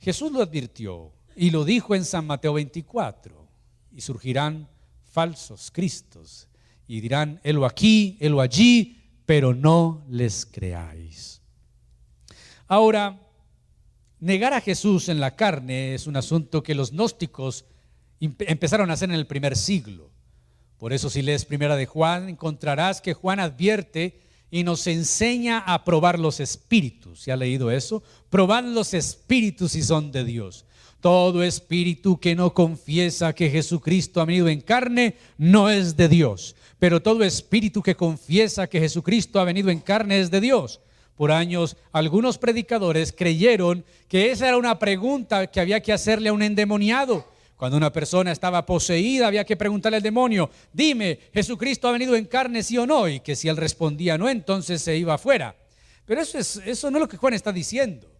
Jesús 0.00 0.32
lo 0.32 0.42
advirtió. 0.42 1.13
Y 1.36 1.50
lo 1.50 1.64
dijo 1.64 1.94
en 1.94 2.04
San 2.04 2.26
Mateo 2.26 2.54
24. 2.54 3.44
Y 3.92 4.00
surgirán 4.00 4.68
falsos 5.04 5.70
cristos 5.70 6.48
y 6.86 7.00
dirán, 7.00 7.40
helo 7.44 7.64
aquí, 7.64 8.16
helo 8.20 8.40
allí, 8.40 9.00
pero 9.24 9.54
no 9.54 10.04
les 10.08 10.44
creáis. 10.44 11.40
Ahora, 12.66 13.20
negar 14.20 14.52
a 14.52 14.60
Jesús 14.60 15.08
en 15.08 15.20
la 15.20 15.36
carne 15.36 15.94
es 15.94 16.06
un 16.06 16.16
asunto 16.16 16.62
que 16.62 16.74
los 16.74 16.90
gnósticos 16.92 17.64
empezaron 18.20 18.90
a 18.90 18.94
hacer 18.94 19.10
en 19.10 19.16
el 19.16 19.26
primer 19.26 19.56
siglo. 19.56 20.10
Por 20.78 20.92
eso 20.92 21.08
si 21.08 21.22
lees 21.22 21.44
primera 21.44 21.76
de 21.76 21.86
Juan, 21.86 22.28
encontrarás 22.28 23.00
que 23.00 23.14
Juan 23.14 23.40
advierte 23.40 24.20
y 24.50 24.64
nos 24.64 24.86
enseña 24.86 25.58
a 25.58 25.84
probar 25.84 26.18
los 26.18 26.40
espíritus. 26.40 27.20
¿Se 27.20 27.32
ha 27.32 27.36
leído 27.36 27.70
eso? 27.70 28.02
Probad 28.30 28.64
los 28.64 28.94
espíritus 28.94 29.72
si 29.72 29.82
son 29.82 30.12
de 30.12 30.24
Dios. 30.24 30.63
Todo 31.04 31.42
espíritu 31.42 32.18
que 32.18 32.34
no 32.34 32.54
confiesa 32.54 33.34
que 33.34 33.50
Jesucristo 33.50 34.22
ha 34.22 34.24
venido 34.24 34.48
en 34.48 34.62
carne 34.62 35.16
no 35.36 35.68
es 35.68 35.98
de 35.98 36.08
Dios. 36.08 36.56
Pero 36.78 37.02
todo 37.02 37.24
espíritu 37.24 37.82
que 37.82 37.94
confiesa 37.94 38.68
que 38.68 38.80
Jesucristo 38.80 39.38
ha 39.38 39.44
venido 39.44 39.68
en 39.68 39.80
carne 39.80 40.18
es 40.18 40.30
de 40.30 40.40
Dios. 40.40 40.80
Por 41.14 41.30
años, 41.30 41.76
algunos 41.92 42.38
predicadores 42.38 43.12
creyeron 43.12 43.84
que 44.08 44.30
esa 44.30 44.48
era 44.48 44.56
una 44.56 44.78
pregunta 44.78 45.46
que 45.46 45.60
había 45.60 45.82
que 45.82 45.92
hacerle 45.92 46.30
a 46.30 46.32
un 46.32 46.40
endemoniado. 46.40 47.28
Cuando 47.54 47.76
una 47.76 47.92
persona 47.92 48.32
estaba 48.32 48.64
poseída, 48.64 49.26
había 49.26 49.44
que 49.44 49.58
preguntarle 49.58 49.98
al 49.98 50.02
demonio, 50.02 50.48
dime, 50.72 51.18
¿Jesucristo 51.34 51.86
ha 51.86 51.92
venido 51.92 52.16
en 52.16 52.24
carne, 52.24 52.62
sí 52.62 52.78
o 52.78 52.86
no? 52.86 53.06
Y 53.10 53.20
que 53.20 53.36
si 53.36 53.46
él 53.48 53.58
respondía 53.58 54.16
no, 54.16 54.30
entonces 54.30 54.80
se 54.80 54.96
iba 54.96 55.12
afuera. 55.12 55.54
Pero 56.06 56.22
eso, 56.22 56.38
es, 56.38 56.62
eso 56.64 56.90
no 56.90 56.96
es 56.96 57.02
lo 57.02 57.08
que 57.10 57.18
Juan 57.18 57.34
está 57.34 57.52
diciendo. 57.52 58.10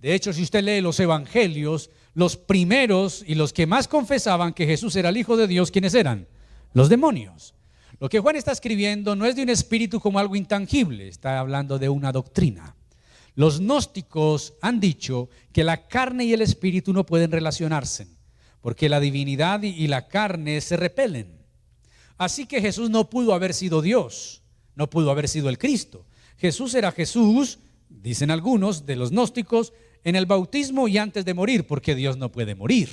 De 0.00 0.12
hecho, 0.12 0.32
si 0.32 0.42
usted 0.42 0.64
lee 0.64 0.80
los 0.80 0.98
evangelios, 1.00 1.88
los 2.16 2.38
primeros 2.38 3.22
y 3.26 3.34
los 3.34 3.52
que 3.52 3.66
más 3.66 3.86
confesaban 3.88 4.54
que 4.54 4.64
Jesús 4.64 4.96
era 4.96 5.10
el 5.10 5.18
Hijo 5.18 5.36
de 5.36 5.46
Dios, 5.46 5.70
¿quiénes 5.70 5.92
eran? 5.92 6.26
Los 6.72 6.88
demonios. 6.88 7.52
Lo 8.00 8.08
que 8.08 8.20
Juan 8.20 8.36
está 8.36 8.52
escribiendo 8.52 9.14
no 9.14 9.26
es 9.26 9.36
de 9.36 9.42
un 9.42 9.50
espíritu 9.50 10.00
como 10.00 10.18
algo 10.18 10.34
intangible, 10.34 11.08
está 11.08 11.38
hablando 11.38 11.78
de 11.78 11.90
una 11.90 12.12
doctrina. 12.12 12.74
Los 13.34 13.60
gnósticos 13.60 14.54
han 14.62 14.80
dicho 14.80 15.28
que 15.52 15.62
la 15.62 15.88
carne 15.88 16.24
y 16.24 16.32
el 16.32 16.40
espíritu 16.40 16.94
no 16.94 17.04
pueden 17.04 17.30
relacionarse, 17.30 18.08
porque 18.62 18.88
la 18.88 18.98
divinidad 18.98 19.62
y 19.62 19.86
la 19.86 20.08
carne 20.08 20.62
se 20.62 20.78
repelen. 20.78 21.36
Así 22.16 22.46
que 22.46 22.62
Jesús 22.62 22.88
no 22.88 23.10
pudo 23.10 23.34
haber 23.34 23.52
sido 23.52 23.82
Dios, 23.82 24.40
no 24.74 24.88
pudo 24.88 25.10
haber 25.10 25.28
sido 25.28 25.50
el 25.50 25.58
Cristo. 25.58 26.06
Jesús 26.38 26.74
era 26.74 26.92
Jesús, 26.92 27.58
dicen 27.90 28.30
algunos 28.30 28.86
de 28.86 28.96
los 28.96 29.10
gnósticos, 29.10 29.74
en 30.06 30.14
el 30.14 30.24
bautismo 30.24 30.86
y 30.86 30.98
antes 30.98 31.24
de 31.24 31.34
morir, 31.34 31.66
porque 31.66 31.96
Dios 31.96 32.16
no 32.16 32.30
puede 32.30 32.54
morir. 32.54 32.88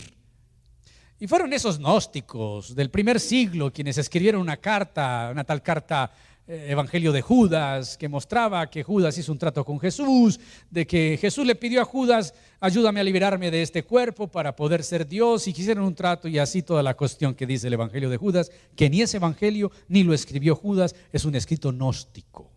Y 1.20 1.28
fueron 1.28 1.54
esos 1.54 1.78
gnósticos 1.78 2.74
del 2.74 2.90
primer 2.90 3.20
siglo 3.20 3.72
quienes 3.72 4.00
escribieron 4.00 4.42
una 4.42 4.58
carta, 4.58 5.30
una 5.32 5.44
tal 5.44 5.62
carta 5.62 6.12
eh, 6.48 6.70
Evangelio 6.70 7.12
de 7.12 7.22
Judas, 7.22 8.00
que 8.00 8.10
mostraba 8.10 8.68
que 8.68 8.82
Judas 8.82 9.16
hizo 9.16 9.32
un 9.32 9.38
trato 9.38 9.64
con 9.64 9.80
Jesús, 9.80 10.40
de 10.72 10.88
que 10.88 11.20
Jesús 11.22 11.46
le 11.46 11.54
pidió 11.54 11.84
a 11.84 11.86
Judas, 11.86 12.34
ayúdame 12.60 13.00
a 13.00 13.04
liberarme 13.04 13.52
de 13.52 13.62
este 13.62 13.84
cuerpo 13.84 14.28
para 14.28 14.56
poder 14.56 14.84
ser 14.84 15.08
Dios, 15.08 15.48
y 15.48 15.54
quisieron 15.54 15.84
un 15.84 15.94
trato 15.94 16.28
y 16.28 16.40
así 16.40 16.64
toda 16.64 16.82
la 16.82 16.96
cuestión 16.96 17.36
que 17.36 17.46
dice 17.46 17.68
el 17.68 17.74
Evangelio 17.74 18.10
de 18.10 18.18
Judas, 18.18 18.52
que 18.76 18.90
ni 18.90 19.04
ese 19.04 19.18
Evangelio 19.18 19.72
ni 19.88 20.02
lo 20.02 20.16
escribió 20.16 20.56
Judas, 20.56 20.96
es 21.12 21.26
un 21.26 21.36
escrito 21.36 21.72
gnóstico. 21.72 22.53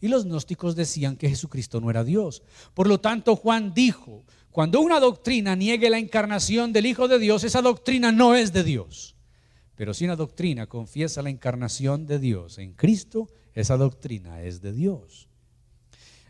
Y 0.00 0.08
los 0.08 0.24
gnósticos 0.26 0.76
decían 0.76 1.16
que 1.16 1.28
Jesucristo 1.28 1.80
no 1.80 1.90
era 1.90 2.04
Dios. 2.04 2.42
Por 2.74 2.86
lo 2.86 3.00
tanto, 3.00 3.36
Juan 3.36 3.72
dijo, 3.74 4.24
cuando 4.50 4.80
una 4.80 5.00
doctrina 5.00 5.56
niegue 5.56 5.90
la 5.90 5.98
encarnación 5.98 6.72
del 6.72 6.86
Hijo 6.86 7.08
de 7.08 7.18
Dios, 7.18 7.44
esa 7.44 7.62
doctrina 7.62 8.12
no 8.12 8.34
es 8.34 8.52
de 8.52 8.64
Dios. 8.64 9.16
Pero 9.74 9.92
si 9.92 10.04
una 10.04 10.16
doctrina 10.16 10.66
confiesa 10.66 11.22
la 11.22 11.30
encarnación 11.30 12.06
de 12.06 12.18
Dios 12.18 12.58
en 12.58 12.72
Cristo, 12.72 13.28
esa 13.54 13.76
doctrina 13.76 14.42
es 14.42 14.60
de 14.60 14.72
Dios. 14.72 15.28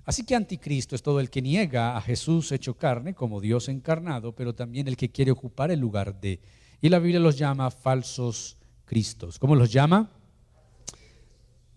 Así 0.05 0.25
que 0.25 0.37
anticristo 0.37 0.95
es 0.95 1.03
todo 1.03 1.19
el 1.19 1.31
que 1.31 1.43
niega 1.43 1.97
a 1.97 2.01
Jesús 2.01 2.53
hecho 2.53 2.77
carne 2.77 3.15
como 3.15 3.41
Dios 3.41 3.69
encarnado, 3.69 4.33
pero 4.33 4.55
también 4.55 4.87
el 4.87 4.97
que 4.97 5.11
quiere 5.11 5.33
ocupar 5.33 5.73
el 5.73 5.81
lugar 5.81 6.21
de. 6.21 6.41
Y 6.81 6.89
la 6.89 7.01
Biblia 7.01 7.19
los 7.19 7.37
llama 7.37 7.73
falsos 7.73 8.57
cristos. 8.85 9.39
¿Cómo 9.39 9.57
los 9.57 9.73
llama? 9.73 10.11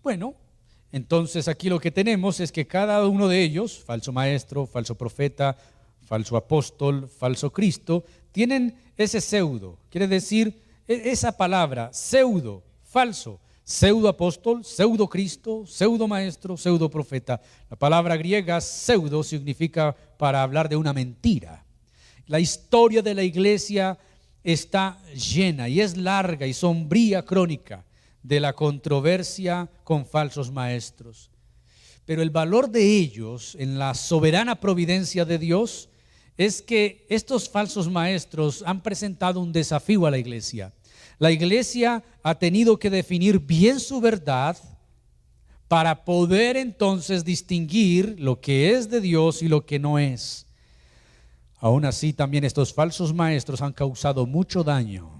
Bueno, 0.02 0.34
entonces 0.92 1.46
aquí 1.46 1.68
lo 1.68 1.78
que 1.78 1.90
tenemos 1.90 2.40
es 2.40 2.50
que 2.50 2.66
cada 2.66 3.06
uno 3.06 3.28
de 3.28 3.42
ellos, 3.42 3.78
falso 3.84 4.12
maestro, 4.12 4.66
falso 4.66 4.96
profeta, 4.96 5.56
falso 6.04 6.36
apóstol, 6.36 7.08
falso 7.08 7.52
Cristo, 7.52 8.04
tienen 8.32 8.74
ese 8.96 9.20
pseudo, 9.20 9.78
quiere 9.88 10.08
decir 10.08 10.60
e, 10.88 11.10
esa 11.10 11.36
palabra, 11.36 11.92
pseudo, 11.92 12.64
falso, 12.82 13.38
pseudo 13.62 14.08
apóstol, 14.08 14.64
pseudo 14.64 15.08
Cristo, 15.08 15.64
pseudo 15.64 16.08
maestro, 16.08 16.56
pseudo 16.56 16.90
profeta. 16.90 17.40
La 17.70 17.76
palabra 17.76 18.16
griega 18.16 18.60
pseudo 18.60 19.22
significa 19.22 19.94
para 20.18 20.42
hablar 20.42 20.68
de 20.68 20.74
una 20.74 20.92
mentira. 20.92 21.64
La 22.26 22.40
historia 22.40 23.02
de 23.02 23.14
la 23.14 23.22
iglesia 23.22 23.96
está 24.42 25.00
llena 25.12 25.68
y 25.68 25.80
es 25.80 25.96
larga 25.96 26.48
y 26.48 26.52
sombría 26.52 27.24
crónica 27.24 27.84
de 28.22 28.40
la 28.40 28.52
controversia 28.52 29.70
con 29.84 30.06
falsos 30.06 30.50
maestros. 30.50 31.30
Pero 32.04 32.22
el 32.22 32.30
valor 32.30 32.70
de 32.70 32.96
ellos 32.96 33.56
en 33.58 33.78
la 33.78 33.94
soberana 33.94 34.60
providencia 34.60 35.24
de 35.24 35.38
Dios 35.38 35.88
es 36.36 36.62
que 36.62 37.06
estos 37.08 37.48
falsos 37.48 37.90
maestros 37.90 38.62
han 38.66 38.82
presentado 38.82 39.40
un 39.40 39.52
desafío 39.52 40.06
a 40.06 40.10
la 40.10 40.18
iglesia. 40.18 40.72
La 41.18 41.30
iglesia 41.30 42.02
ha 42.22 42.34
tenido 42.36 42.78
que 42.78 42.90
definir 42.90 43.38
bien 43.38 43.78
su 43.78 44.00
verdad 44.00 44.56
para 45.68 46.04
poder 46.04 46.56
entonces 46.56 47.24
distinguir 47.24 48.16
lo 48.18 48.40
que 48.40 48.72
es 48.72 48.90
de 48.90 49.00
Dios 49.00 49.42
y 49.42 49.48
lo 49.48 49.64
que 49.64 49.78
no 49.78 49.98
es. 49.98 50.46
Aún 51.58 51.84
así, 51.84 52.12
también 52.12 52.44
estos 52.44 52.72
falsos 52.72 53.14
maestros 53.14 53.60
han 53.60 53.72
causado 53.72 54.26
mucho 54.26 54.64
daño 54.64 55.19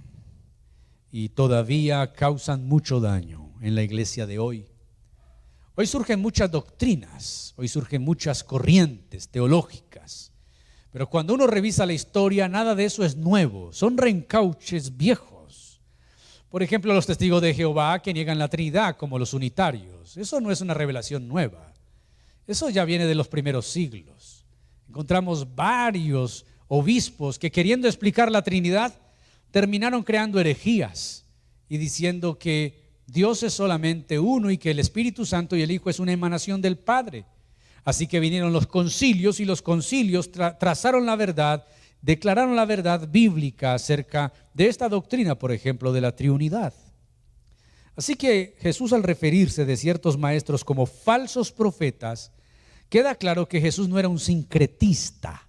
y 1.11 1.31
todavía 1.31 2.13
causan 2.13 2.67
mucho 2.67 3.01
daño 3.01 3.53
en 3.61 3.75
la 3.75 3.83
iglesia 3.83 4.27
de 4.27 4.39
hoy. 4.39 4.67
Hoy 5.75 5.87
surgen 5.87 6.21
muchas 6.21 6.51
doctrinas, 6.51 7.55
hoy 7.57 7.69
surgen 7.69 8.03
muchas 8.03 8.45
corrientes 8.45 9.29
teológicas 9.29 10.31
pero 10.93 11.09
cuando 11.09 11.35
uno 11.35 11.47
revisa 11.47 11.87
la 11.87 11.93
historia, 11.93 12.49
nada 12.49 12.75
de 12.75 12.85
eso 12.85 13.05
es 13.05 13.17
nuevo, 13.17 13.73
son 13.73 13.97
reencauches 13.97 14.97
viejos. 14.97 15.81
Por 16.49 16.65
ejemplo, 16.65 16.93
los 16.93 17.07
testigos 17.07 17.41
de 17.43 17.55
Jehová 17.55 18.01
que 18.03 18.13
niegan 18.13 18.39
la 18.39 18.49
Trinidad 18.49 18.97
como 18.97 19.19
los 19.19 19.33
unitarios. 19.33 20.17
Eso 20.17 20.41
no 20.41 20.51
es 20.51 20.61
una 20.61 20.75
revelación 20.75 21.29
nueva. 21.29 21.73
Eso 22.49 22.71
ya 22.71 22.85
viene 22.85 23.07
de 23.07 23.15
los 23.15 23.29
primeros 23.29 23.67
siglos. 23.67 24.45
Encontramos 24.89 25.55
varios 25.55 26.45
obispos 26.67 27.39
que 27.39 27.53
queriendo 27.53 27.87
explicar 27.87 28.33
la 28.33 28.43
Trinidad 28.43 28.93
terminaron 29.51 30.03
creando 30.03 30.41
herejías 30.41 31.25
y 31.69 31.79
diciendo 31.79 32.39
que 32.39 32.81
Dios 33.07 33.43
es 33.43 33.55
solamente 33.55 34.19
uno 34.19 34.51
y 34.51 34.59
que 34.59 34.71
el 34.71 34.79
Espíritu 34.79 35.27
Santo 35.27 35.57
y 35.57 35.63
el 35.63 35.71
Hijo 35.71 35.91
es 35.91 35.99
una 35.99 36.13
emanación 36.13 36.61
del 36.61 36.79
Padre. 36.79 37.25
Así 37.85 38.07
que 38.07 38.21
vinieron 38.21 38.53
los 38.53 38.67
concilios 38.67 39.41
y 39.41 39.45
los 39.45 39.63
concilios 39.63 40.31
trazaron 40.31 41.07
la 41.07 41.17
verdad, 41.17 41.65
declararon 42.03 42.55
la 42.55 42.67
verdad 42.67 43.09
bíblica 43.09 43.75
acerca 43.75 44.33
de 44.55 44.69
esta 44.69 44.89
doctrina, 44.89 45.39
por 45.39 45.51
ejemplo, 45.51 45.93
de 45.93 46.01
la 46.01 46.15
triunidad. 46.15 46.75
Así 47.97 48.15
que 48.15 48.57
Jesús 48.61 48.93
al 48.93 49.03
referirse 49.03 49.65
de 49.65 49.77
ciertos 49.77 50.17
maestros 50.17 50.65
como 50.65 50.87
falsos 50.87 51.53
profetas, 51.53 52.33
queda 52.89 53.15
claro 53.15 53.49
que 53.49 53.61
Jesús 53.61 53.89
no 53.89 53.99
era 53.99 54.09
un 54.09 54.19
sincretista, 54.19 55.49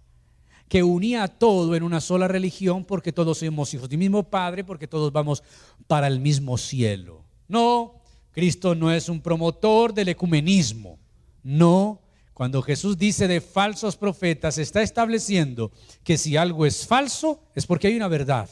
que 0.71 0.83
unía 0.83 1.23
a 1.23 1.27
todo 1.27 1.75
en 1.75 1.83
una 1.83 1.99
sola 1.99 2.29
religión 2.29 2.85
porque 2.85 3.11
todos 3.11 3.39
somos 3.39 3.73
hijos 3.73 3.89
del 3.89 3.99
mismo 3.99 4.23
Padre, 4.23 4.63
porque 4.63 4.87
todos 4.87 5.11
vamos 5.11 5.43
para 5.85 6.07
el 6.07 6.21
mismo 6.21 6.57
cielo. 6.57 7.25
No, 7.49 7.95
Cristo 8.31 8.73
no 8.73 8.89
es 8.89 9.09
un 9.09 9.19
promotor 9.19 9.93
del 9.93 10.07
ecumenismo. 10.07 10.97
No, 11.43 11.99
cuando 12.33 12.61
Jesús 12.61 12.97
dice 12.97 13.27
de 13.27 13.41
falsos 13.41 13.97
profetas, 13.97 14.57
está 14.57 14.81
estableciendo 14.81 15.73
que 16.05 16.17
si 16.17 16.37
algo 16.37 16.65
es 16.65 16.87
falso 16.87 17.43
es 17.53 17.65
porque 17.65 17.87
hay 17.87 17.97
una 17.97 18.07
verdad. 18.07 18.49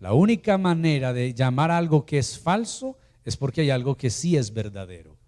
La 0.00 0.14
única 0.14 0.56
manera 0.56 1.12
de 1.12 1.34
llamar 1.34 1.70
algo 1.70 2.06
que 2.06 2.16
es 2.16 2.38
falso 2.38 2.96
es 3.26 3.36
porque 3.36 3.60
hay 3.60 3.68
algo 3.68 3.94
que 3.94 4.08
sí 4.08 4.38
es 4.38 4.54
verdadero. 4.54 5.18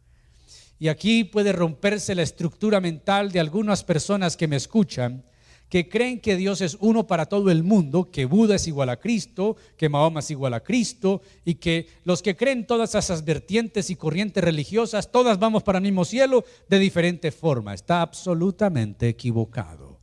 Y 0.78 0.88
aquí 0.88 1.24
puede 1.24 1.52
romperse 1.52 2.14
la 2.14 2.22
estructura 2.22 2.80
mental 2.80 3.30
de 3.30 3.40
algunas 3.40 3.84
personas 3.84 4.38
que 4.38 4.48
me 4.48 4.56
escuchan 4.56 5.22
que 5.68 5.88
creen 5.88 6.20
que 6.20 6.36
Dios 6.36 6.60
es 6.60 6.76
uno 6.80 7.06
para 7.06 7.26
todo 7.26 7.50
el 7.50 7.64
mundo, 7.64 8.10
que 8.10 8.26
Buda 8.26 8.56
es 8.56 8.68
igual 8.68 8.90
a 8.90 8.98
Cristo, 8.98 9.56
que 9.76 9.88
Mahoma 9.88 10.20
es 10.20 10.30
igual 10.30 10.54
a 10.54 10.62
Cristo, 10.62 11.22
y 11.44 11.56
que 11.56 11.88
los 12.04 12.22
que 12.22 12.36
creen 12.36 12.66
todas 12.66 12.94
esas 12.94 13.24
vertientes 13.24 13.90
y 13.90 13.96
corrientes 13.96 14.44
religiosas, 14.44 15.10
todas 15.10 15.38
vamos 15.38 15.62
para 15.62 15.78
el 15.78 15.84
mismo 15.84 16.04
cielo 16.04 16.44
de 16.68 16.78
diferente 16.78 17.32
forma. 17.32 17.74
Está 17.74 18.02
absolutamente 18.02 19.08
equivocado. 19.08 20.00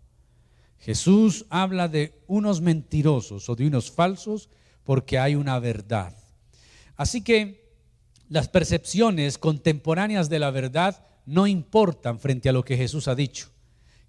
Jesús 0.79 1.45
habla 1.49 1.87
de 1.87 2.19
unos 2.27 2.59
mentirosos 2.59 3.47
o 3.49 3.55
de 3.55 3.67
unos 3.67 3.91
falsos 3.91 4.49
porque 4.83 5.19
hay 5.19 5.35
una 5.35 5.59
verdad. 5.59 6.15
Así 6.95 7.21
que 7.21 7.61
las 8.29 8.49
percepciones 8.49 9.37
contemporáneas 9.37 10.27
de 10.27 10.39
la 10.39 10.51
verdad 10.51 11.05
no 11.25 11.47
importan 11.47 12.19
frente 12.19 12.49
a 12.49 12.53
lo 12.53 12.65
que 12.65 12.77
Jesús 12.77 13.07
ha 13.07 13.15
dicho. 13.15 13.51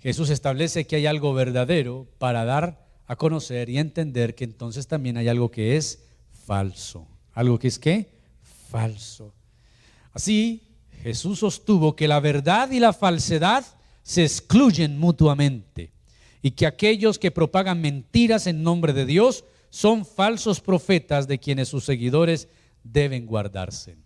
Jesús 0.03 0.31
establece 0.31 0.85
que 0.87 0.97
hay 0.97 1.07
algo 1.07 1.33
verdadero 1.33 2.09
para 2.19 2.45
dar 2.45 2.89
a 3.07 3.15
conocer 3.15 3.69
y 3.69 3.79
entender 3.79 4.35
que 4.35 4.43
entonces 4.43 4.89
también 4.89 5.17
hay 5.17 5.29
algo 5.29 5.51
que 5.51 5.77
es 5.77 6.05
falso. 6.45 7.07
¿Algo 7.33 7.57
que 7.59 7.69
es 7.69 7.79
qué? 7.79 8.11
Falso. 8.69 9.33
Así, 10.13 10.63
Jesús 11.03 11.39
sostuvo 11.39 11.95
que 11.95 12.09
la 12.09 12.19
verdad 12.19 12.71
y 12.73 12.81
la 12.81 12.93
falsedad 12.93 13.65
se 14.03 14.25
excluyen 14.25 14.99
mutuamente. 14.99 15.93
y 16.45 16.51
que 16.51 16.67
aquellos 16.67 17.21
que 17.21 17.31
propagan 17.31 17.81
mentiras 17.81 18.49
en 18.49 18.65
nombre 18.65 18.93
de 18.93 19.07
Dios 19.07 19.45
son 19.71 20.05
falsos 20.05 20.61
profetas 20.61 21.29
de 21.29 21.39
quienes 21.39 21.69
sus 21.69 21.85
seguidores 21.85 22.49
deben 22.83 23.27
guardarse. 23.27 23.97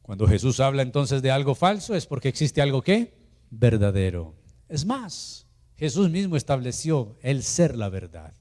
Cuando 0.00 0.26
Jesús 0.26 0.60
habla 0.60 0.80
entonces 0.80 1.20
de 1.20 1.30
algo 1.30 1.54
falso 1.54 1.94
es 1.94 2.06
porque 2.06 2.30
existe 2.30 2.62
algo 2.62 2.80
que 2.80 3.12
verdadero. 3.50 4.34
Es 4.68 4.84
más, 4.84 5.46
Jesús 5.76 6.10
mismo 6.10 6.36
estableció 6.36 7.16
el 7.22 7.42
ser 7.42 7.76
la 7.76 7.88
verdad. 7.88 8.32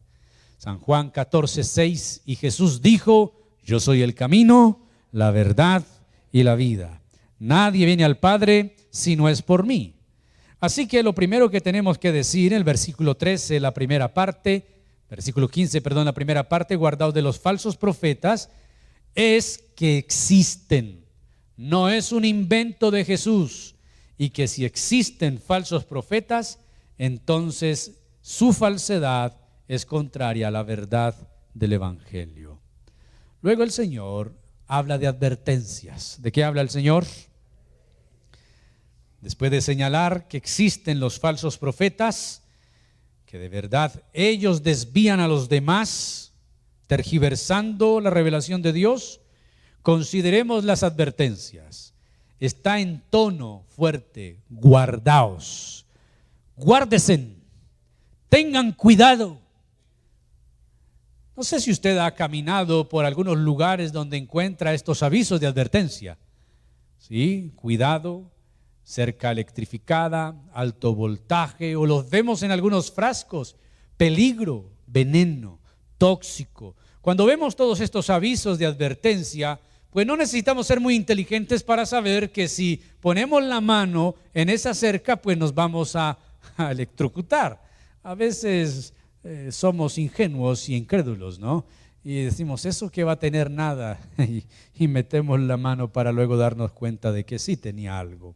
San 0.58 0.80
Juan 0.80 1.12
14, 1.12 1.64
6, 1.64 2.22
y 2.26 2.36
Jesús 2.36 2.82
dijo, 2.82 3.36
yo 3.64 3.80
soy 3.80 4.02
el 4.02 4.16
camino, 4.16 4.88
la 5.12 5.32
verdad 5.32 5.86
y 6.32 6.44
la 6.44 6.56
vida. 6.56 7.02
Nadie 7.40 7.86
viene 7.86 8.06
al 8.06 8.18
Padre 8.18 8.76
si 8.90 9.16
no 9.16 9.30
es 9.30 9.42
por 9.42 9.66
mí. 9.66 9.96
Así 10.60 10.88
que 10.88 11.04
lo 11.04 11.14
primero 11.14 11.50
que 11.50 11.62
tenemos 11.62 11.98
que 11.98 12.12
decir, 12.12 12.54
en 12.54 12.58
el 12.58 12.64
versículo 12.64 13.16
13, 13.16 13.60
la 13.60 13.74
primera 13.74 14.14
parte, 14.14 14.66
versículo 15.10 15.48
15, 15.48 15.82
perdón, 15.82 16.06
la 16.06 16.14
primera 16.14 16.50
parte, 16.50 16.76
guardados 16.76 17.14
de 17.14 17.22
los 17.22 17.40
falsos 17.40 17.78
profetas, 17.78 18.50
es 19.14 19.64
que 19.76 19.98
existen. 19.98 21.06
No 21.58 21.90
es 21.90 22.12
un 22.12 22.26
invento 22.26 22.90
de 22.90 23.06
Jesús. 23.06 23.75
Y 24.18 24.30
que 24.30 24.48
si 24.48 24.66
existen 24.66 25.40
falsos 25.40 25.86
profetas, 25.86 26.60
entonces 26.98 28.00
su 28.22 28.54
falsedad 28.54 29.38
es 29.68 29.86
contraria 29.86 30.48
a 30.48 30.52
la 30.52 30.64
verdad 30.64 31.16
del 31.54 31.74
Evangelio. 31.74 32.60
Luego 33.42 33.64
el 33.64 33.72
Señor 33.72 34.34
habla 34.68 34.98
de 34.98 35.08
advertencias. 35.08 36.22
¿De 36.22 36.32
qué 36.32 36.44
habla 36.44 36.62
el 36.62 36.70
Señor? 36.70 37.06
Después 39.22 39.50
de 39.52 39.62
señalar 39.62 40.28
que 40.28 40.38
existen 40.38 41.00
los 41.00 41.20
falsos 41.20 41.58
profetas, 41.58 42.44
que 43.26 43.40
de 43.40 43.50
verdad 43.50 44.04
ellos 44.14 44.62
desvían 44.62 45.20
a 45.20 45.28
los 45.28 45.50
demás, 45.50 46.34
tergiversando 46.88 48.00
la 48.00 48.12
revelación 48.12 48.62
de 48.62 48.72
Dios, 48.72 49.22
consideremos 49.82 50.64
las 50.64 50.84
advertencias. 50.84 51.95
Está 52.40 52.80
en 52.80 53.02
tono 53.10 53.64
fuerte, 53.70 54.40
guardaos, 54.50 55.86
guárdesen, 56.56 57.42
tengan 58.30 58.72
cuidado. 58.74 59.40
No 61.36 61.44
sé 61.44 61.60
si 61.60 61.72
usted 61.72 61.98
ha 61.98 62.16
caminado 62.16 62.88
por 62.88 63.06
algunos 63.06 63.38
lugares 63.38 63.92
donde 63.92 64.18
encuentra 64.18 64.74
estos 64.74 65.04
avisos 65.04 65.40
de 65.40 65.48
advertencia. 65.48 66.18
Sí, 66.98 67.52
cuidado, 67.56 68.32
cerca 68.84 69.32
electrificada, 69.32 70.36
alto 70.54 70.96
voltaje, 70.96 71.76
o 71.76 71.86
los 71.86 72.10
vemos 72.10 72.44
en 72.44 72.52
algunos 72.52 72.92
frascos, 72.92 73.56
peligro, 73.98 74.72
veneno, 74.88 75.60
tóxico. 75.98 76.76
Cuando 77.02 77.26
vemos 77.26 77.56
todos 77.56 77.82
estos 77.82 78.10
avisos 78.10 78.58
de 78.58 78.66
advertencia, 78.66 79.60
pues 79.96 80.06
no 80.06 80.18
necesitamos 80.18 80.68
ser 80.68 80.82
muy 80.82 80.94
inteligentes 80.94 81.64
para 81.64 81.86
saber 81.86 82.30
que 82.30 82.50
si 82.50 82.84
ponemos 83.00 83.42
la 83.42 83.62
mano 83.62 84.16
en 84.34 84.50
esa 84.50 84.74
cerca, 84.74 85.16
pues 85.16 85.38
nos 85.38 85.56
vamos 85.56 85.96
a, 85.96 86.20
electrocutar. 86.70 87.64
A 88.04 88.14
veces 88.14 88.94
eh, 89.24 89.54
somos 89.54 89.98
ingenuos 89.98 90.68
y 90.68 90.76
incrédulos, 90.76 91.40
¿no? 91.40 91.66
Y 92.04 92.24
decimos, 92.24 92.66
¿eso 92.66 92.92
que 92.92 93.06
va 93.06 93.14
a 93.14 93.20
tener 93.20 93.50
nada? 93.50 93.98
y, 94.78 94.88
metemos 94.90 95.40
la 95.40 95.56
mano 95.56 95.94
para 95.94 96.12
luego 96.12 96.36
darnos 96.36 96.74
cuenta 96.74 97.14
de 97.14 97.24
que 97.24 97.40
sí 97.40 97.56
tenía 97.56 97.98
algo. 97.98 98.36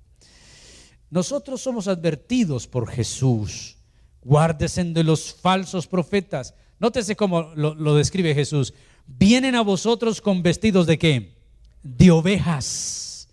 Nosotros 1.09 1.59
somos 1.59 1.89
advertidos 1.89 2.67
por 2.67 2.87
Jesús. 2.87 3.75
Guárdese 4.23 4.85
de 4.85 5.03
los 5.03 5.33
falsos 5.33 5.87
profetas. 5.87 6.53
Nótese 6.79 7.17
cómo 7.17 7.51
lo, 7.53 7.75
lo, 7.75 7.95
describe 7.95 8.33
Jesús. 8.33 8.73
Vienen 9.05 9.55
a 9.55 9.61
vosotros 9.61 10.21
con 10.21 10.41
vestidos 10.41 10.87
de 10.87 10.97
qué? 10.97 11.38
De 11.83 12.11
ovejas. 12.11 13.29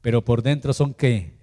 Pero 0.00 0.24
por 0.24 0.42
dentro 0.42 0.72
son 0.72 0.94
qué? 0.94 1.34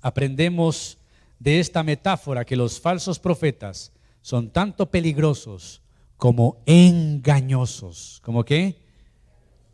Aprendemos 0.00 0.98
de 1.38 1.60
esta 1.60 1.82
metáfora 1.82 2.44
que 2.44 2.56
los 2.56 2.80
falsos 2.80 3.18
profetas 3.18 3.92
son 4.22 4.50
tanto 4.50 4.90
peligrosos 4.90 5.82
como 6.16 6.62
engañosos. 6.66 8.20
¿Cómo 8.22 8.44
qué? 8.44 8.78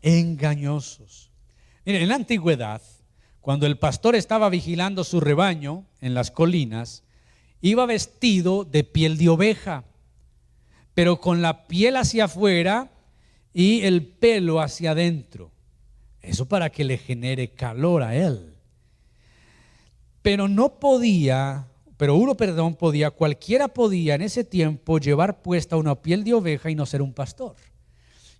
Engañosos. 0.01 1.29
Miren, 1.85 2.03
en 2.03 2.09
la 2.09 2.15
antigüedad, 2.15 2.81
cuando 3.41 3.65
el 3.65 3.77
pastor 3.77 4.15
estaba 4.15 4.49
vigilando 4.49 5.03
su 5.03 5.19
rebaño 5.19 5.85
en 6.01 6.13
las 6.13 6.31
colinas, 6.31 7.03
iba 7.61 7.85
vestido 7.85 8.63
de 8.63 8.83
piel 8.83 9.17
de 9.17 9.29
oveja, 9.29 9.83
pero 10.93 11.19
con 11.19 11.41
la 11.41 11.67
piel 11.67 11.97
hacia 11.97 12.25
afuera 12.25 12.91
y 13.57 13.81
el 13.85 14.05
pelo 14.05 14.61
hacia 14.61 14.91
adentro. 14.91 15.51
Eso 16.21 16.47
para 16.47 16.69
que 16.69 16.83
le 16.83 16.97
genere 16.97 17.49
calor 17.49 18.03
a 18.03 18.15
él 18.15 18.57
pero 20.27 20.49
no 20.49 20.77
podía, 20.77 21.67
pero 21.95 22.17
uno, 22.17 22.35
perdón, 22.35 22.75
podía, 22.75 23.11
cualquiera 23.11 23.69
podía 23.69 24.15
en 24.15 24.23
ese 24.23 24.43
tiempo 24.43 24.99
llevar 24.99 25.41
puesta 25.41 25.77
una 25.77 25.95
piel 25.95 26.25
de 26.25 26.33
oveja 26.33 26.69
y 26.69 26.75
no 26.75 26.85
ser 26.85 27.01
un 27.01 27.13
pastor. 27.13 27.55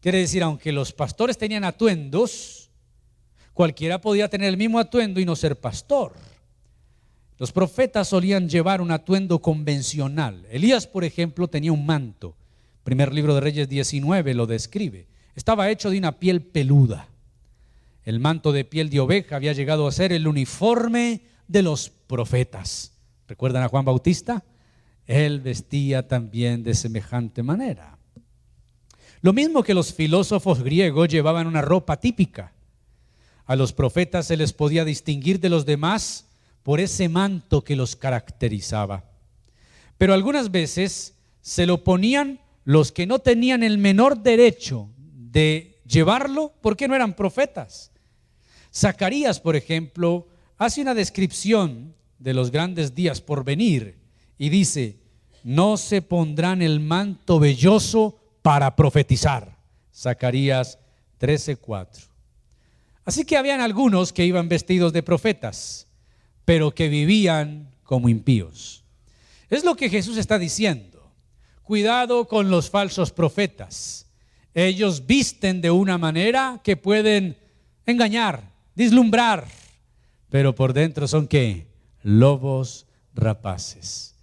Quiere 0.01 0.17
decir, 0.17 0.43
aunque 0.43 0.73
los 0.73 0.91
pastores 0.91 1.37
tenían 1.37 1.63
atuendos, 1.63 2.69
cualquiera 3.53 4.01
podía 4.01 4.27
tener 4.27 4.49
el 4.49 4.57
mismo 4.57 4.79
atuendo 4.79 5.21
y 5.21 5.25
no 5.25 5.33
ser 5.37 5.57
pastor. 5.57 6.11
Los 7.37 7.53
profetas 7.53 8.09
solían 8.09 8.49
llevar 8.49 8.81
un 8.81 8.91
atuendo 8.91 9.39
convencional. 9.39 10.45
Elías, 10.51 10.87
por 10.87 11.05
ejemplo, 11.05 11.47
tenía 11.47 11.71
un 11.71 11.85
manto. 11.85 12.35
Primer 12.87 13.13
libro 13.13 13.35
de 13.35 13.41
Reyes 13.41 13.67
19 13.67 14.33
lo 14.33 14.47
describe. 14.47 15.07
Estaba 15.35 15.69
hecho 15.69 15.89
de 15.89 15.97
una 15.97 16.19
piel 16.19 16.41
peluda. 16.41 17.09
El 18.05 18.21
manto 18.21 18.53
de 18.53 18.63
piel 18.63 18.89
de 18.89 19.01
oveja 19.01 19.35
había 19.35 19.51
llegado 19.51 19.87
a 19.87 19.91
ser 19.91 20.13
el 20.13 20.25
uniforme 20.25 21.23
de 21.49 21.63
los 21.63 21.89
profetas. 21.89 22.93
¿Recuerdan 23.27 23.63
a 23.63 23.67
Juan 23.67 23.83
Bautista? 23.83 24.45
Él 25.05 25.41
vestía 25.41 26.07
también 26.07 26.63
de 26.63 26.73
semejante 26.73 27.43
manera. 27.43 27.97
Lo 29.19 29.33
mismo 29.33 29.63
que 29.63 29.73
los 29.73 29.93
filósofos 29.93 30.63
griegos 30.63 31.09
llevaban 31.09 31.45
una 31.47 31.61
ropa 31.61 31.99
típica. 31.99 32.53
A 33.45 33.57
los 33.57 33.73
profetas 33.73 34.27
se 34.27 34.37
les 34.37 34.53
podía 34.53 34.85
distinguir 34.85 35.41
de 35.41 35.49
los 35.49 35.65
demás 35.65 36.29
por 36.63 36.79
ese 36.79 37.09
manto 37.09 37.65
que 37.65 37.75
los 37.75 37.97
caracterizaba. 37.97 39.03
Pero 39.97 40.13
algunas 40.13 40.51
veces 40.51 41.15
se 41.41 41.65
lo 41.65 41.83
ponían 41.83 42.39
los 42.67 42.91
que 42.91 43.07
no 43.07 43.19
tenían 43.19 43.63
el 43.63 43.77
menor 43.77 44.21
derecho 44.21 44.89
de 44.97 45.79
llevarlo 45.85 46.53
porque 46.59 46.89
no 46.89 46.95
eran 46.95 47.13
profetas. 47.13 47.93
Zacarías, 48.75 49.39
por 49.39 49.55
ejemplo, 49.55 50.27
hace 50.57 50.81
una 50.81 50.93
descripción 50.93 51.95
de 52.19 52.33
los 52.33 52.51
grandes 52.51 52.93
días 52.93 53.21
por 53.21 53.45
venir 53.45 53.95
y 54.37 54.49
dice, 54.49 54.97
no 55.45 55.77
se 55.77 56.01
pondrán 56.01 56.61
el 56.61 56.81
manto 56.81 57.39
velloso 57.39 58.19
para 58.41 58.75
profetizar. 58.75 59.57
Zacarías 59.95 60.77
13:4. 61.21 62.09
Así 63.05 63.23
que 63.23 63.37
habían 63.37 63.61
algunos 63.61 64.11
que 64.11 64.25
iban 64.25 64.49
vestidos 64.49 64.91
de 64.91 65.03
profetas, 65.03 65.87
pero 66.43 66.71
que 66.71 66.89
vivían 66.89 67.69
como 67.83 68.09
impíos. 68.09 68.83
Es 69.49 69.63
lo 69.63 69.75
que 69.75 69.89
Jesús 69.89 70.17
está 70.17 70.37
diciendo. 70.37 70.96
Cuidado 71.67 72.29
con 72.29 72.49
los 72.49 72.69
falsos 72.69 73.11
profetas. 73.11 74.07
Ellos 74.53 75.05
visten 75.05 75.59
de 75.59 75.69
una 75.69 75.97
manera 75.97 76.61
que 76.63 76.77
pueden 76.77 77.35
engañar, 77.85 78.41
dislumbrar, 78.73 79.45
pero 80.29 80.55
por 80.55 80.71
dentro 80.71 81.09
son 81.09 81.27
qué? 81.27 81.67
Lobos 82.03 82.85
rapaces. 83.13 84.15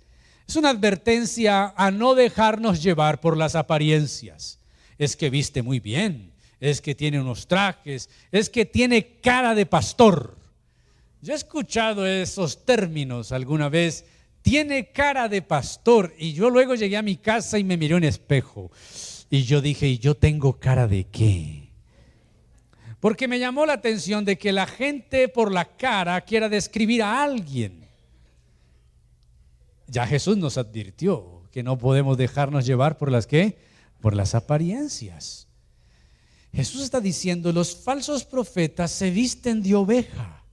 Es 0.49 0.57
una 0.57 0.71
advertencia 0.71 1.75
a 1.77 1.91
no 1.91 2.15
dejarnos 2.15 2.83
llevar 2.83 3.21
por 3.21 3.37
las 3.37 3.57
apariencias. 3.57 4.59
Es 4.97 5.15
que 5.15 5.29
viste 5.29 5.61
muy 5.61 5.81
bien, 5.81 6.33
es 6.61 6.81
que 6.81 6.95
tiene 6.95 7.21
unos 7.21 7.47
trajes, 7.47 8.09
es 8.33 8.49
que 8.49 8.65
tiene 8.65 9.21
cara 9.21 9.55
de 9.55 9.67
pastor. 9.67 10.39
Yo 11.21 11.35
he 11.35 11.37
escuchado 11.37 12.07
esos 12.07 12.65
términos 12.65 13.33
alguna 13.33 13.69
vez, 13.69 14.07
tiene 14.45 14.93
cara 14.93 15.27
de 15.31 15.41
pastor, 15.41 16.15
y 16.19 16.35
yo 16.35 16.51
luego 16.51 16.75
llegué 16.75 16.99
a 16.99 17.03
mi 17.03 17.17
casa 17.17 17.59
y 17.59 17.65
me 17.65 17.79
miré 17.79 17.97
en 17.97 18.05
espejo, 18.05 18.71
y 19.31 19.45
yo 19.45 19.63
dije, 19.63 19.89
¿y 19.89 19.99
yo 19.99 20.15
tengo 20.15 20.61
cara 20.61 20.87
de 20.87 21.05
qué? 21.05 21.71
Porque 23.01 23.27
me 23.27 23.39
llamó 23.39 23.65
la 23.65 23.73
atención 23.73 24.27
de 24.27 24.37
que 24.37 24.53
la 24.53 24.67
gente 24.67 25.29
por 25.29 25.51
la 25.51 25.65
cara 25.77 26.21
quiera 26.21 26.51
describir 26.51 27.03
a 27.03 27.23
alguien. 27.23 27.89
Ya 29.87 30.07
Jesús 30.07 30.37
nos 30.37 30.59
advirtió 30.59 31.49
que 31.51 31.63
no 31.63 31.79
podemos 31.79 32.19
dejarnos 32.19 32.67
llevar 32.67 32.99
por 32.99 33.11
las 33.11 33.27
que 33.27 33.57
por 34.03 34.15
las 34.15 34.35
apariencias. 34.35 35.49
Jesús 36.53 36.83
está 36.83 37.01
diciendo, 37.01 37.51
los 37.51 37.75
falsos 37.75 38.25
profetas 38.27 38.91
se 38.91 39.11
visten 39.11 39.63
de 39.63 39.75
oveja. 39.75 40.44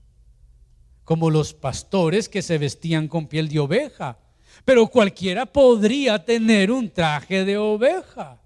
Como 1.04 1.30
los 1.30 1.54
pastores 1.54 2.28
que 2.28 2.42
se 2.42 2.58
vestían 2.58 3.08
con 3.08 3.26
piel 3.26 3.48
de 3.48 3.58
oveja, 3.58 4.18
pero 4.64 4.86
cualquiera 4.86 5.46
podría 5.46 6.24
tener 6.24 6.70
un 6.70 6.90
traje 6.90 7.44
de 7.44 7.56
oveja. 7.56 8.40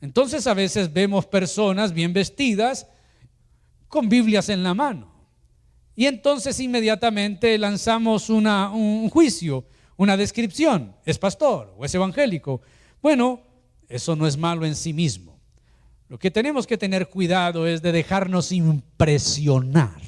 Entonces 0.00 0.46
a 0.46 0.54
veces 0.54 0.92
vemos 0.92 1.26
personas 1.26 1.92
bien 1.92 2.12
vestidas 2.12 2.86
con 3.88 4.08
Biblias 4.08 4.48
en 4.48 4.62
la 4.62 4.74
mano. 4.74 5.12
Y 5.96 6.06
entonces 6.06 6.60
inmediatamente 6.60 7.58
lanzamos 7.58 8.30
un 8.30 9.10
juicio, 9.10 9.66
una 9.96 10.16
descripción. 10.16 10.94
Es 11.04 11.18
pastor 11.18 11.74
o 11.76 11.84
es 11.84 11.92
evangélico. 11.92 12.60
Bueno, 13.02 13.40
eso 13.88 14.14
no 14.14 14.26
es 14.26 14.36
malo 14.36 14.64
en 14.64 14.76
sí 14.76 14.92
mismo. 14.92 15.40
Lo 16.08 16.18
que 16.18 16.30
tenemos 16.30 16.66
que 16.66 16.78
tener 16.78 17.08
cuidado 17.08 17.66
es 17.66 17.82
de 17.82 17.90
dejarnos 17.90 18.52
impresionar, 18.52 20.00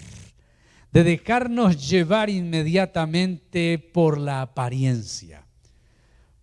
de 0.93 1.05
dejarnos 1.05 1.89
llevar 1.89 2.31
inmediatamente 2.31 3.79
por 3.79 4.19
la 4.19 4.43
apariencia. 4.43 5.47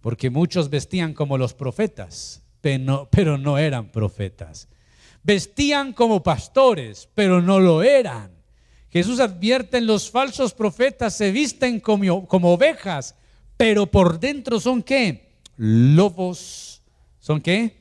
Porque 0.02 0.30
muchos 0.30 0.70
vestían 0.70 1.14
como 1.14 1.38
los 1.38 1.54
profetas, 1.54 2.42
pero 2.62 3.38
no, 3.38 3.58
eran 3.58 3.92
profetas. 3.92 4.70
Vestían 5.24 5.92
como 5.94 6.24
pastores, 6.24 7.10
pero 7.14 7.42
no 7.42 7.60
lo 7.60 7.84
eran. 7.84 8.32
Jesús 8.90 9.20
advierte 9.20 9.78
en 9.78 9.88
los 9.88 10.10
falsos 10.10 10.54
profetas 10.54 11.14
se 11.14 11.32
visten 11.32 11.82
como, 11.82 12.26
como 12.26 12.54
ovejas, 12.54 13.16
pero 13.58 13.86
por 13.88 14.20
dentro 14.20 14.60
son 14.60 14.82
qué? 14.82 15.40
Lobos. 15.58 16.82
¿Son 17.20 17.42
qué? 17.42 17.76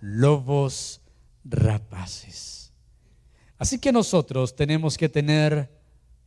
Lobos 0.00 1.00
rapaces. 1.44 2.59
Así 3.60 3.78
que 3.78 3.92
nosotros 3.92 4.56
tenemos 4.56 4.98
que 4.98 5.08
tener 5.08 5.70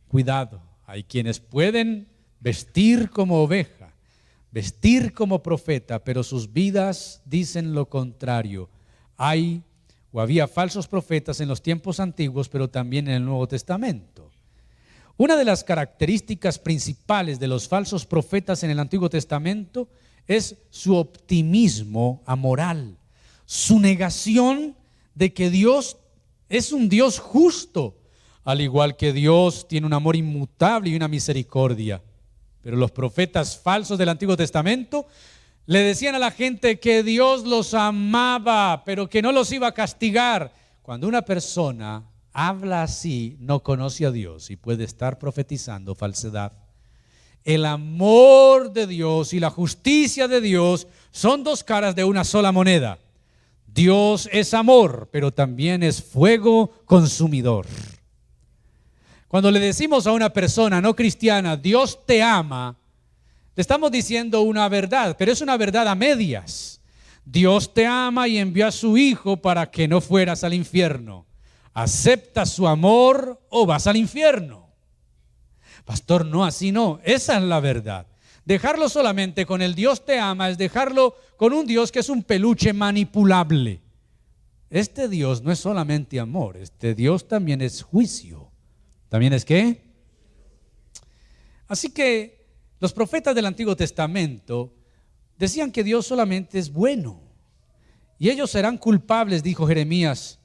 cuidado. 0.08 0.62
Hay 0.86 1.04
quienes 1.04 1.38
pueden 1.38 2.08
vestir 2.40 3.10
como 3.10 3.42
ovejas 3.42 3.84
vestir 4.54 5.12
como 5.12 5.42
profeta, 5.42 6.04
pero 6.04 6.22
sus 6.22 6.52
vidas 6.52 7.20
dicen 7.24 7.74
lo 7.74 7.88
contrario. 7.88 8.70
Hay 9.16 9.64
o 10.12 10.20
había 10.20 10.46
falsos 10.46 10.86
profetas 10.86 11.40
en 11.40 11.48
los 11.48 11.60
tiempos 11.60 11.98
antiguos, 11.98 12.48
pero 12.48 12.70
también 12.70 13.08
en 13.08 13.14
el 13.14 13.24
Nuevo 13.24 13.48
Testamento. 13.48 14.30
Una 15.16 15.36
de 15.36 15.44
las 15.44 15.64
características 15.64 16.60
principales 16.60 17.40
de 17.40 17.48
los 17.48 17.66
falsos 17.66 18.06
profetas 18.06 18.62
en 18.62 18.70
el 18.70 18.78
Antiguo 18.78 19.10
Testamento 19.10 19.88
es 20.28 20.56
su 20.70 20.94
optimismo 20.94 22.22
amoral, 22.24 22.96
su 23.46 23.80
negación 23.80 24.76
de 25.16 25.34
que 25.34 25.50
Dios 25.50 25.96
es 26.48 26.72
un 26.72 26.88
Dios 26.88 27.18
justo, 27.18 27.96
al 28.44 28.60
igual 28.60 28.96
que 28.96 29.12
Dios 29.12 29.66
tiene 29.68 29.86
un 29.86 29.92
amor 29.92 30.16
inmutable 30.16 30.90
y 30.90 30.96
una 30.96 31.08
misericordia. 31.08 32.02
Pero 32.60 32.76
los 32.76 32.90
profetas 32.90 33.58
falsos 33.58 33.98
del 33.98 34.08
Antiguo 34.08 34.36
Testamento 34.36 35.06
le 35.66 35.80
decían 35.80 36.14
a 36.14 36.18
la 36.18 36.30
gente 36.30 36.78
que 36.78 37.02
Dios 37.02 37.44
los 37.44 37.74
amaba, 37.74 38.82
pero 38.84 39.08
que 39.08 39.22
no 39.22 39.32
los 39.32 39.50
iba 39.52 39.68
a 39.68 39.74
castigar. 39.74 40.52
Cuando 40.82 41.08
una 41.08 41.22
persona 41.22 42.04
habla 42.32 42.82
así, 42.82 43.36
no 43.40 43.62
conoce 43.62 44.04
a 44.04 44.10
Dios 44.10 44.50
y 44.50 44.56
puede 44.56 44.84
estar 44.84 45.18
profetizando 45.18 45.94
falsedad. 45.94 46.52
El 47.44 47.64
amor 47.66 48.72
de 48.72 48.86
Dios 48.86 49.32
y 49.32 49.40
la 49.40 49.50
justicia 49.50 50.28
de 50.28 50.40
Dios 50.40 50.86
son 51.10 51.44
dos 51.44 51.62
caras 51.62 51.94
de 51.94 52.04
una 52.04 52.24
sola 52.24 52.52
moneda. 52.52 52.98
Dios 53.74 54.28
es 54.32 54.54
amor, 54.54 55.08
pero 55.10 55.32
también 55.32 55.82
es 55.82 56.00
fuego 56.00 56.70
consumidor. 56.84 57.66
Cuando 59.26 59.50
le 59.50 59.58
decimos 59.58 60.06
a 60.06 60.12
una 60.12 60.32
persona 60.32 60.80
no 60.80 60.94
cristiana, 60.94 61.56
Dios 61.56 62.06
te 62.06 62.22
ama, 62.22 62.76
le 63.56 63.60
estamos 63.60 63.90
diciendo 63.90 64.42
una 64.42 64.68
verdad, 64.68 65.16
pero 65.18 65.32
es 65.32 65.40
una 65.40 65.56
verdad 65.56 65.88
a 65.88 65.96
medias. 65.96 66.80
Dios 67.24 67.74
te 67.74 67.84
ama 67.84 68.28
y 68.28 68.38
envió 68.38 68.68
a 68.68 68.72
su 68.72 68.96
Hijo 68.96 69.38
para 69.38 69.68
que 69.68 69.88
no 69.88 70.00
fueras 70.00 70.44
al 70.44 70.54
infierno. 70.54 71.26
¿Aceptas 71.72 72.50
su 72.50 72.68
amor 72.68 73.40
o 73.48 73.66
vas 73.66 73.88
al 73.88 73.96
infierno? 73.96 74.68
Pastor, 75.84 76.24
no, 76.24 76.44
así 76.44 76.70
no. 76.70 77.00
Esa 77.02 77.38
es 77.38 77.42
la 77.42 77.58
verdad. 77.58 78.06
Dejarlo 78.44 78.88
solamente 78.88 79.46
con 79.46 79.62
el 79.62 79.74
Dios 79.74 80.04
te 80.04 80.18
ama 80.18 80.50
es 80.50 80.58
dejarlo 80.58 81.16
con 81.36 81.52
un 81.52 81.66
Dios 81.66 81.90
que 81.90 82.00
es 82.00 82.08
un 82.08 82.22
peluche 82.22 82.72
manipulable. 82.72 83.80
Este 84.68 85.08
Dios 85.08 85.42
no 85.42 85.50
es 85.50 85.58
solamente 85.58 86.20
amor, 86.20 86.56
este 86.56 86.94
Dios 86.94 87.26
también 87.26 87.60
es 87.62 87.82
juicio. 87.82 88.50
¿También 89.08 89.32
es 89.32 89.44
qué? 89.44 89.82
Así 91.68 91.90
que 91.90 92.46
los 92.80 92.92
profetas 92.92 93.34
del 93.34 93.46
Antiguo 93.46 93.76
Testamento 93.76 94.74
decían 95.38 95.70
que 95.70 95.84
Dios 95.84 96.06
solamente 96.06 96.58
es 96.58 96.70
bueno. 96.70 97.22
Y 98.18 98.28
ellos 98.30 98.50
serán 98.50 98.76
culpables, 98.78 99.42
dijo 99.42 99.66
Jeremías 99.66 100.40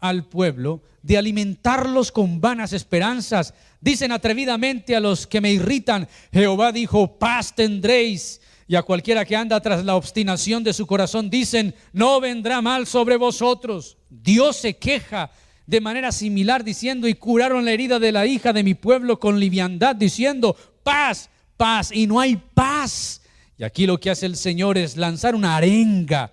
al 0.00 0.24
pueblo, 0.24 0.82
de 1.02 1.16
alimentarlos 1.16 2.10
con 2.10 2.40
vanas 2.40 2.72
esperanzas. 2.72 3.54
Dicen 3.80 4.12
atrevidamente 4.12 4.96
a 4.96 5.00
los 5.00 5.26
que 5.26 5.40
me 5.40 5.52
irritan, 5.52 6.08
Jehová 6.32 6.72
dijo, 6.72 7.18
paz 7.18 7.54
tendréis. 7.54 8.40
Y 8.66 8.76
a 8.76 8.82
cualquiera 8.82 9.24
que 9.24 9.36
anda 9.36 9.60
tras 9.60 9.84
la 9.84 9.96
obstinación 9.96 10.62
de 10.62 10.72
su 10.72 10.86
corazón 10.86 11.28
dicen, 11.28 11.74
no 11.92 12.20
vendrá 12.20 12.60
mal 12.62 12.86
sobre 12.86 13.16
vosotros. 13.16 13.96
Dios 14.08 14.56
se 14.56 14.76
queja 14.76 15.30
de 15.66 15.80
manera 15.80 16.10
similar 16.12 16.64
diciendo, 16.64 17.06
y 17.06 17.14
curaron 17.14 17.64
la 17.64 17.70
herida 17.70 17.98
de 17.98 18.12
la 18.12 18.26
hija 18.26 18.52
de 18.52 18.64
mi 18.64 18.74
pueblo 18.74 19.20
con 19.20 19.38
liviandad, 19.38 19.94
diciendo, 19.94 20.56
paz, 20.82 21.30
paz, 21.56 21.90
y 21.92 22.06
no 22.06 22.18
hay 22.18 22.36
paz. 22.36 23.22
Y 23.56 23.62
aquí 23.62 23.86
lo 23.86 24.00
que 24.00 24.10
hace 24.10 24.26
el 24.26 24.36
Señor 24.36 24.78
es 24.78 24.96
lanzar 24.96 25.34
una 25.34 25.56
arenga 25.56 26.32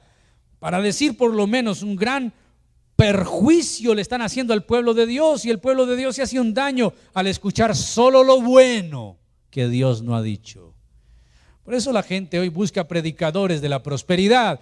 para 0.60 0.82
decir 0.82 1.18
por 1.18 1.34
lo 1.34 1.46
menos 1.46 1.84
un 1.84 1.96
gran 1.96 2.34
perjuicio 2.98 3.94
le 3.94 4.02
están 4.02 4.22
haciendo 4.22 4.54
al 4.54 4.66
pueblo 4.66 4.94
de 4.94 5.06
Dios 5.06 5.46
y 5.46 5.52
el 5.52 5.60
pueblo 5.60 5.86
de 5.86 5.96
Dios 5.96 6.16
se 6.16 6.24
hace 6.24 6.40
un 6.40 6.54
daño 6.54 6.94
al 7.14 7.28
escuchar 7.28 7.76
solo 7.76 8.24
lo 8.24 8.42
bueno 8.42 9.18
que 9.52 9.70
Dios 9.70 10.02
no 10.02 10.16
ha 10.16 10.22
dicho. 10.22 10.74
Por 11.64 11.76
eso 11.76 11.92
la 11.92 12.02
gente 12.02 12.40
hoy 12.40 12.50
busca 12.50 12.88
predicadores 12.88 13.62
de 13.62 13.70
la 13.70 13.84
prosperidad, 13.84 14.60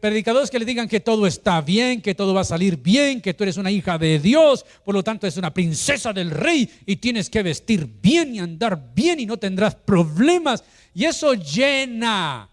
predicadores 0.00 0.50
que 0.50 0.58
le 0.58 0.64
digan 0.64 0.88
que 0.88 0.98
todo 0.98 1.26
está 1.26 1.60
bien, 1.60 2.00
que 2.00 2.14
todo 2.14 2.34
va 2.34 2.40
a 2.40 2.44
salir 2.44 2.78
bien, 2.78 3.20
que 3.20 3.34
tú 3.34 3.44
eres 3.44 3.58
una 3.58 3.70
hija 3.70 3.96
de 3.96 4.18
Dios, 4.18 4.64
por 4.84 4.94
lo 4.94 5.04
tanto 5.04 5.26
es 5.26 5.36
una 5.36 5.52
princesa 5.52 6.12
del 6.12 6.30
rey 6.30 6.68
y 6.84 6.96
tienes 6.96 7.30
que 7.30 7.42
vestir 7.42 7.86
bien 8.00 8.34
y 8.34 8.38
andar 8.40 8.92
bien 8.94 9.20
y 9.20 9.26
no 9.26 9.36
tendrás 9.36 9.74
problemas. 9.74 10.64
Y 10.94 11.04
eso 11.04 11.34
llena. 11.34 12.48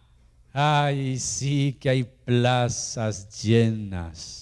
Ay, 0.51 1.17
sí 1.17 1.77
que 1.79 1.89
hay 1.89 2.03
plazas 2.03 3.41
llenas 3.41 4.38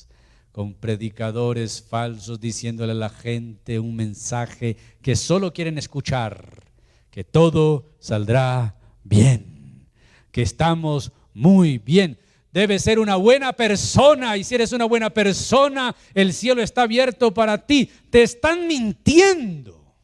con 0.58 0.74
predicadores 0.74 1.84
falsos 1.88 2.40
diciéndole 2.40 2.94
a 2.94 2.96
la 2.96 3.10
gente 3.10 3.78
un 3.78 3.96
mensaje 3.96 4.76
que 5.04 5.16
solo 5.16 5.54
quieren 5.54 5.78
escuchar, 5.78 6.64
que 7.12 7.24
todo 7.24 7.92
saldrá 8.00 8.76
bien, 9.04 9.88
que 10.32 10.42
estamos 10.42 11.12
muy 11.36 11.78
bien. 11.78 12.18
Debes 12.52 12.82
ser 12.82 12.98
una 12.98 13.18
buena 13.18 13.54
persona 13.54 14.36
y 14.36 14.44
si 14.44 14.56
eres 14.56 14.72
una 14.72 14.86
buena 14.86 15.12
persona, 15.12 15.96
el 16.16 16.34
cielo 16.34 16.64
está 16.64 16.82
abierto 16.82 17.32
para 17.32 17.68
ti. 17.68 17.92
Te 18.10 18.24
están 18.24 18.66
mintiendo. 18.66 19.96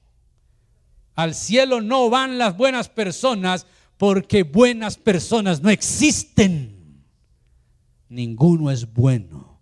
Al 1.15 1.33
cielo 1.33 1.81
no 1.81 2.11
van 2.11 2.37
las 2.37 2.55
buenas 2.55 2.89
personas 2.89 3.65
porque 3.97 4.43
buenas 4.43 4.97
personas 4.97 5.63
no 5.63 5.71
existen. 5.71 7.01
Ninguno 8.07 8.69
es 8.69 8.93
bueno, 8.93 9.52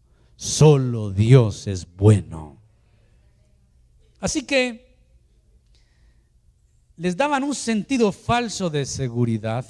solo 0.41 1.12
Dios 1.12 1.67
es 1.67 1.86
bueno. 1.95 2.58
Así 4.19 4.41
que 4.41 4.97
les 6.97 7.15
daban 7.15 7.43
un 7.43 7.54
sentido 7.54 8.12
falso 8.12 8.71
de 8.71 8.88
seguridad, 8.88 9.67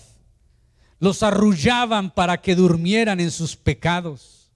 los 0.98 1.24
arrullaban 1.24 2.10
para 2.10 2.40
que 2.40 2.56
durmieran 2.56 3.20
en 3.20 3.32
sus 3.32 3.58
pecados. 3.58 4.50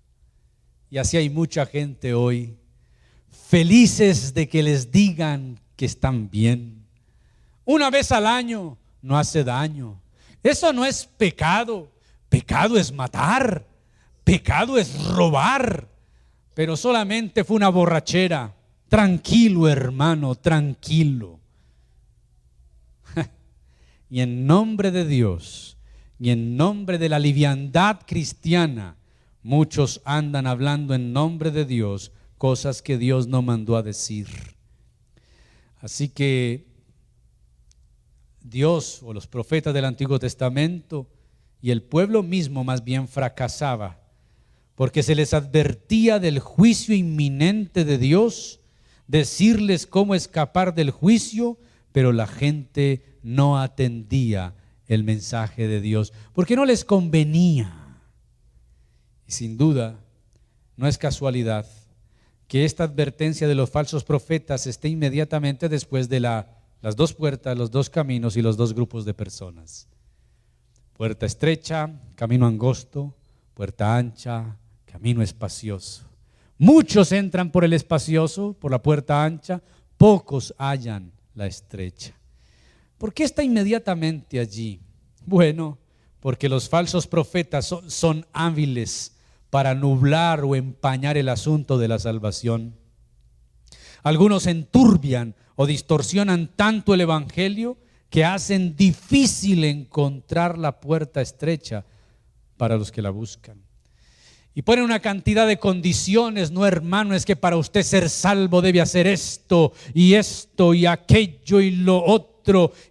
Y 0.90 1.00
así 1.00 1.18
hay 1.18 1.30
mucha 1.30 1.66
gente 1.66 2.14
hoy, 2.14 2.56
felices 3.50 4.34
de 4.34 4.48
que 4.48 4.64
les 4.64 4.90
digan 4.90 5.60
que 5.76 5.86
están 5.86 6.30
bien. 6.30 6.86
Una 7.66 7.90
vez 7.90 8.14
al 8.14 8.26
año 8.26 8.78
no 9.02 9.18
hace 9.18 9.44
daño. 9.44 10.00
Eso 10.42 10.72
no 10.72 10.86
es 10.86 11.06
pecado. 11.06 11.92
Pecado 12.30 12.78
es 12.78 12.94
matar. 12.94 13.68
Pecado 14.24 14.78
es 14.78 15.04
robar. 15.08 15.94
Pero 16.56 16.76
solamente 16.76 17.44
fue 17.44 17.58
una 17.58 17.70
borrachera. 17.70 18.56
Tranquilo, 18.88 19.68
hermano, 19.68 20.34
tranquilo. 20.34 21.40
Y 24.10 24.22
en 24.22 24.48
nombre 24.48 24.92
de 24.92 25.06
Dios 25.06 25.78
y 26.20 26.30
en 26.30 26.56
nombre 26.56 26.98
de 26.98 27.10
la 27.10 27.20
liviandad 27.20 28.02
cristiana, 28.06 28.96
muchos 29.44 30.02
andan 30.06 30.48
hablando 30.48 30.94
en 30.94 31.12
nombre 31.12 31.52
de 31.52 31.66
Dios 31.66 32.12
cosas 32.38 32.82
que 32.82 32.98
Dios 32.98 33.28
no 33.28 33.42
mandó 33.42 33.76
a 33.76 33.84
decir. 33.84 34.28
Así 35.82 36.08
que 36.08 36.68
Dios 38.42 39.02
o 39.04 39.14
los 39.14 39.28
profetas 39.28 39.74
del 39.74 39.86
Antiguo 39.86 40.20
Testamento 40.20 41.10
y 41.62 41.72
el 41.72 41.82
pueblo 41.82 42.24
mismo 42.24 42.64
más 42.64 42.84
bien 42.84 43.08
fracasaba, 43.08 44.05
porque 44.76 45.04
se 45.04 45.16
les 45.16 45.34
advertía 45.34 46.20
del 46.20 46.40
juicio 46.40 46.94
inminente 46.94 47.86
de 47.86 47.98
Dios, 47.98 48.60
decirles 49.08 49.88
cómo 49.88 50.16
escapar 50.16 50.76
del 50.76 50.92
juicio, 50.92 51.58
pero 51.92 52.12
la 52.12 52.28
gente 52.28 53.04
no 53.24 53.60
atendía 53.60 54.54
el 54.88 55.04
mensaje 55.04 55.68
de 55.68 55.82
Dios, 55.82 56.14
porque 56.34 56.56
no 56.56 56.66
les 56.66 56.84
convenía. 56.84 58.00
Y 59.28 59.32
sin 59.32 59.58
duda, 59.58 60.00
no 60.76 60.88
es 60.88 60.98
casualidad 60.98 61.66
que 62.48 62.66
esta 62.66 62.84
advertencia 62.84 63.48
de 63.48 63.56
los 63.56 63.70
falsos 63.70 64.04
profetas 64.04 64.68
esté 64.68 64.90
inmediatamente 64.90 65.70
después 65.70 66.10
de 66.10 66.20
la, 66.20 66.60
las 66.82 66.96
dos 66.96 67.14
puertas, 67.14 67.58
los 67.58 67.72
dos 67.72 67.90
caminos 67.90 68.38
y 68.38 68.42
los 68.42 68.58
dos 68.58 68.74
grupos 68.74 69.06
de 69.06 69.14
personas. 69.14 69.88
Puerta 70.94 71.26
estrecha, 71.26 71.92
camino 72.16 72.46
angosto, 72.46 73.16
puerta 73.54 73.98
ancha, 73.98 74.58
camino 74.96 75.22
espacioso. 75.22 76.06
Muchos 76.58 77.12
entran 77.12 77.52
por 77.52 77.66
el 77.66 77.74
espacioso, 77.74 78.54
por 78.54 78.72
la 78.72 78.82
puerta 78.82 79.26
ancha, 79.26 79.62
pocos 79.98 80.56
hallan 80.58 81.12
la 81.34 81.48
estrecha. 81.48 82.14
¿Por 82.98 83.14
qué 83.14 83.26
está 83.26 83.44
inmediatamente 83.44 84.40
allí? 84.40 84.80
Bueno, 85.26 85.78
porque 86.22 86.48
los 86.48 86.70
falsos 86.70 87.08
profetas 87.08 87.66
son, 87.66 87.92
son 87.92 88.26
hábiles 88.32 89.18
para 89.50 89.76
nublar 89.76 90.46
o 90.46 90.56
empañar 90.56 91.18
el 91.18 91.28
asunto 91.28 91.78
de 91.78 91.90
la 91.90 92.00
salvación. 92.00 92.74
Algunos 94.02 94.48
enturbian 94.48 95.36
o 95.58 95.66
distorsionan 95.66 96.56
tanto 96.56 96.94
el 96.94 97.02
Evangelio 97.02 97.78
que 98.10 98.24
hacen 98.24 98.78
difícil 98.78 99.66
encontrar 99.66 100.58
la 100.58 100.80
puerta 100.80 101.20
estrecha 101.20 101.84
para 102.56 102.78
los 102.78 102.94
que 102.94 103.02
la 103.02 103.10
buscan. 103.10 103.65
Y 104.56 104.62
ponen 104.62 104.86
una 104.86 105.02
cantidad 105.02 105.46
de 105.46 105.60
condiciones, 105.60 106.50
no 106.50 106.66
hermano, 106.66 107.14
es 107.14 107.26
que 107.26 107.36
para 107.36 107.58
usted 107.58 107.84
ser 107.84 108.10
salvo 108.10 108.62
debe 108.62 108.82
hacer 108.82 109.06
esto 109.06 109.74
y 109.94 110.14
esto 110.14 110.74
y 110.74 110.86
aquello 110.86 111.60
y 111.60 111.72
lo 111.72 112.04
otro 112.04 112.26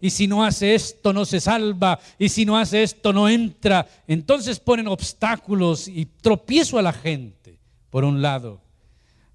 y 0.01 0.11
si 0.11 0.27
no 0.27 0.45
hace 0.45 0.75
esto 0.75 1.13
no 1.13 1.25
se 1.25 1.41
salva, 1.41 1.99
y 2.19 2.29
si 2.29 2.45
no 2.45 2.59
hace 2.59 2.83
esto 2.83 3.13
no 3.13 3.29
entra. 3.29 3.87
Entonces 4.07 4.59
ponen 4.59 4.89
obstáculos 4.89 5.87
y 5.89 6.07
tropiezo 6.07 6.79
a 6.79 6.83
la 6.83 6.93
gente, 6.93 7.59
por 7.91 8.05
un 8.05 8.21
lado. 8.21 8.61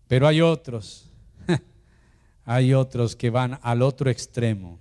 Pero 0.08 0.28
hay 0.28 0.42
otros, 0.42 1.10
hay 2.46 2.74
otros 2.74 3.16
que 3.16 3.30
van 3.30 3.60
al 3.62 3.82
otro 3.82 4.10
extremo. 4.10 4.80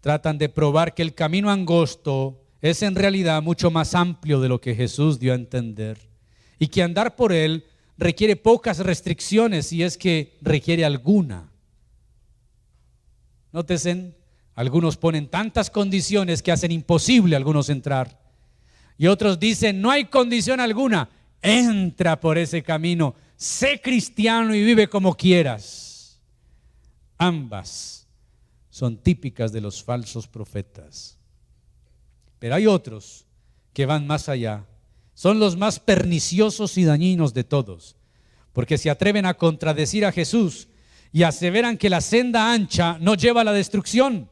Tratan 0.00 0.38
de 0.38 0.48
probar 0.48 0.94
que 0.94 1.02
el 1.02 1.14
camino 1.14 1.50
angosto 1.50 2.41
es 2.62 2.80
en 2.82 2.94
realidad 2.94 3.42
mucho 3.42 3.70
más 3.72 3.94
amplio 3.94 4.40
de 4.40 4.48
lo 4.48 4.60
que 4.60 4.76
Jesús 4.76 5.18
dio 5.18 5.32
a 5.32 5.36
entender 5.36 5.98
y 6.60 6.68
que 6.68 6.82
andar 6.82 7.16
por 7.16 7.32
él 7.32 7.66
requiere 7.98 8.36
pocas 8.36 8.78
restricciones 8.78 9.66
si 9.66 9.82
es 9.82 9.98
que 9.98 10.38
requiere 10.40 10.84
alguna. 10.84 11.50
Nótesen, 13.52 14.14
algunos 14.54 14.96
ponen 14.96 15.26
tantas 15.26 15.70
condiciones 15.70 16.40
que 16.40 16.52
hacen 16.52 16.70
imposible 16.70 17.34
a 17.34 17.38
algunos 17.38 17.68
entrar. 17.68 18.20
Y 18.96 19.08
otros 19.08 19.40
dicen, 19.40 19.80
no 19.80 19.90
hay 19.90 20.04
condición 20.04 20.60
alguna, 20.60 21.08
entra 21.42 22.20
por 22.20 22.38
ese 22.38 22.62
camino, 22.62 23.16
sé 23.34 23.80
cristiano 23.82 24.54
y 24.54 24.62
vive 24.62 24.86
como 24.86 25.16
quieras. 25.16 26.20
Ambas 27.18 28.06
son 28.70 28.96
típicas 28.98 29.52
de 29.52 29.60
los 29.60 29.82
falsos 29.82 30.28
profetas. 30.28 31.18
Pero 32.42 32.56
hay 32.56 32.66
otros 32.66 33.24
que 33.72 33.86
van 33.86 34.04
más 34.04 34.28
allá. 34.28 34.66
Son 35.14 35.38
los 35.38 35.56
más 35.56 35.78
perniciosos 35.78 36.76
y 36.76 36.82
dañinos 36.82 37.34
de 37.34 37.44
todos, 37.44 37.94
porque 38.52 38.78
se 38.78 38.90
atreven 38.90 39.26
a 39.26 39.34
contradecir 39.34 40.04
a 40.04 40.10
Jesús 40.10 40.66
y 41.12 41.22
aseveran 41.22 41.78
que 41.78 41.88
la 41.88 42.00
senda 42.00 42.52
ancha 42.52 42.98
no 43.00 43.14
lleva 43.14 43.42
a 43.42 43.44
la 43.44 43.52
destrucción, 43.52 44.28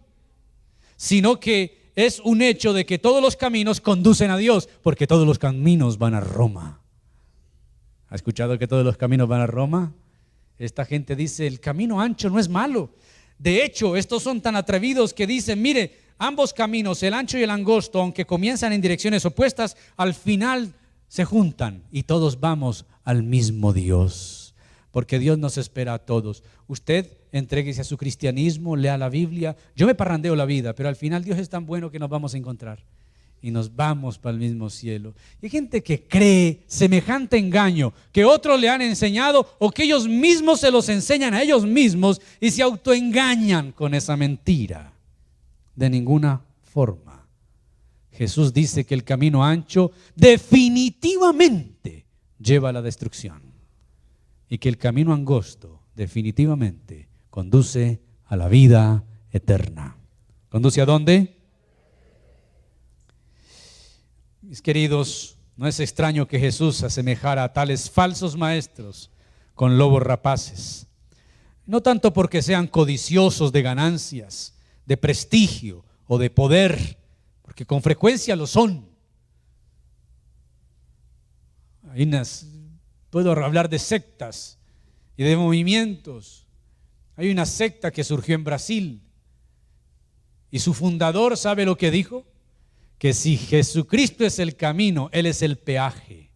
sino 0.96 1.38
que 1.38 1.92
es 1.94 2.18
un 2.18 2.42
hecho 2.42 2.72
de 2.72 2.84
que 2.84 2.98
todos 2.98 3.22
los 3.22 3.36
caminos 3.36 3.80
conducen 3.80 4.32
a 4.32 4.36
Dios, 4.36 4.68
porque 4.82 5.06
todos 5.06 5.24
los 5.24 5.38
caminos 5.38 5.96
van 5.96 6.14
a 6.14 6.20
Roma. 6.20 6.80
¿Ha 8.08 8.16
escuchado 8.16 8.58
que 8.58 8.66
todos 8.66 8.84
los 8.84 8.96
caminos 8.96 9.28
van 9.28 9.42
a 9.42 9.46
Roma? 9.46 9.92
Esta 10.58 10.84
gente 10.84 11.14
dice, 11.14 11.46
el 11.46 11.60
camino 11.60 12.00
ancho 12.00 12.28
no 12.28 12.40
es 12.40 12.48
malo. 12.48 12.90
De 13.38 13.64
hecho, 13.64 13.96
estos 13.96 14.24
son 14.24 14.40
tan 14.40 14.56
atrevidos 14.56 15.14
que 15.14 15.28
dicen, 15.28 15.62
mire, 15.62 16.09
ambos 16.20 16.54
caminos, 16.54 17.02
el 17.02 17.14
ancho 17.14 17.36
y 17.36 17.42
el 17.42 17.50
angosto, 17.50 18.00
aunque 18.00 18.24
comienzan 18.24 18.72
en 18.72 18.80
direcciones 18.80 19.24
opuestas, 19.24 19.76
al 19.96 20.14
final 20.14 20.72
se 21.08 21.24
juntan 21.24 21.82
y 21.90 22.04
todos 22.04 22.38
vamos 22.38 22.86
al 23.02 23.24
mismo 23.24 23.72
Dios 23.72 24.40
porque 24.90 25.18
Dios 25.18 25.38
nos 25.38 25.58
espera 25.58 25.94
a 25.94 25.98
todos. 25.98 26.42
Usted 26.66 27.06
entréguese 27.32 27.80
a 27.80 27.84
su 27.84 27.96
cristianismo, 27.96 28.76
lea 28.76 28.98
la 28.98 29.08
Biblia. 29.08 29.56
Yo 29.76 29.86
me 29.86 29.94
parrandeo 29.94 30.34
la 30.36 30.44
vida, 30.44 30.74
pero 30.74 30.88
al 30.88 30.96
final 30.96 31.24
Dios 31.24 31.38
es 31.38 31.48
tan 31.48 31.66
bueno 31.66 31.90
que 31.90 31.98
nos 31.98 32.08
vamos 32.08 32.34
a 32.34 32.38
encontrar 32.38 32.82
y 33.42 33.50
nos 33.50 33.74
vamos 33.74 34.18
para 34.18 34.34
el 34.34 34.40
mismo 34.40 34.68
cielo. 34.68 35.14
Y 35.40 35.46
hay 35.46 35.50
gente 35.50 35.82
que 35.82 36.06
cree 36.06 36.62
semejante 36.66 37.38
engaño 37.38 37.92
que 38.12 38.24
otros 38.24 38.60
le 38.60 38.68
han 38.68 38.82
enseñado 38.82 39.56
o 39.58 39.70
que 39.70 39.84
ellos 39.84 40.08
mismos 40.08 40.60
se 40.60 40.70
los 40.70 40.88
enseñan 40.88 41.34
a 41.34 41.42
ellos 41.42 41.64
mismos 41.64 42.20
y 42.40 42.50
se 42.50 42.62
autoengañan 42.62 43.72
con 43.72 43.94
esa 43.94 44.16
mentira. 44.16 44.92
De 45.80 45.88
ninguna 45.88 46.44
forma. 46.62 47.26
Jesús 48.12 48.52
dice 48.52 48.84
que 48.84 48.92
el 48.92 49.02
camino 49.02 49.42
ancho 49.42 49.92
definitivamente 50.14 52.04
lleva 52.38 52.68
a 52.68 52.72
la 52.72 52.82
destrucción 52.82 53.40
y 54.46 54.58
que 54.58 54.68
el 54.68 54.76
camino 54.76 55.14
angosto 55.14 55.80
definitivamente 55.96 57.08
conduce 57.30 58.02
a 58.26 58.36
la 58.36 58.48
vida 58.48 59.06
eterna. 59.30 59.96
¿Conduce 60.50 60.82
a 60.82 60.84
dónde? 60.84 61.38
Mis 64.42 64.60
queridos, 64.60 65.38
no 65.56 65.66
es 65.66 65.80
extraño 65.80 66.28
que 66.28 66.38
Jesús 66.38 66.82
asemejara 66.82 67.42
a 67.42 67.54
tales 67.54 67.88
falsos 67.88 68.36
maestros 68.36 69.10
con 69.54 69.78
lobos 69.78 70.02
rapaces. 70.02 70.88
No 71.64 71.80
tanto 71.80 72.12
porque 72.12 72.42
sean 72.42 72.66
codiciosos 72.66 73.50
de 73.50 73.62
ganancias, 73.62 74.59
de 74.90 74.96
prestigio 74.96 75.84
o 76.08 76.18
de 76.18 76.30
poder, 76.30 76.98
porque 77.42 77.64
con 77.64 77.80
frecuencia 77.80 78.34
lo 78.34 78.48
son. 78.48 78.88
Hay 81.92 82.02
unas 82.02 82.48
Puedo 83.10 83.30
hablar 83.30 83.68
de 83.68 83.78
sectas 83.78 84.58
y 85.16 85.22
de 85.22 85.36
movimientos. 85.36 86.44
Hay 87.16 87.30
una 87.30 87.46
secta 87.46 87.92
que 87.92 88.02
surgió 88.02 88.34
en 88.34 88.42
Brasil 88.42 89.02
y 90.50 90.58
su 90.58 90.74
fundador 90.74 91.36
sabe 91.36 91.64
lo 91.64 91.76
que 91.76 91.92
dijo, 91.92 92.26
que 92.98 93.12
si 93.12 93.36
Jesucristo 93.36 94.24
es 94.24 94.40
el 94.40 94.56
camino, 94.56 95.08
Él 95.12 95.26
es 95.26 95.42
el 95.42 95.56
peaje. 95.56 96.30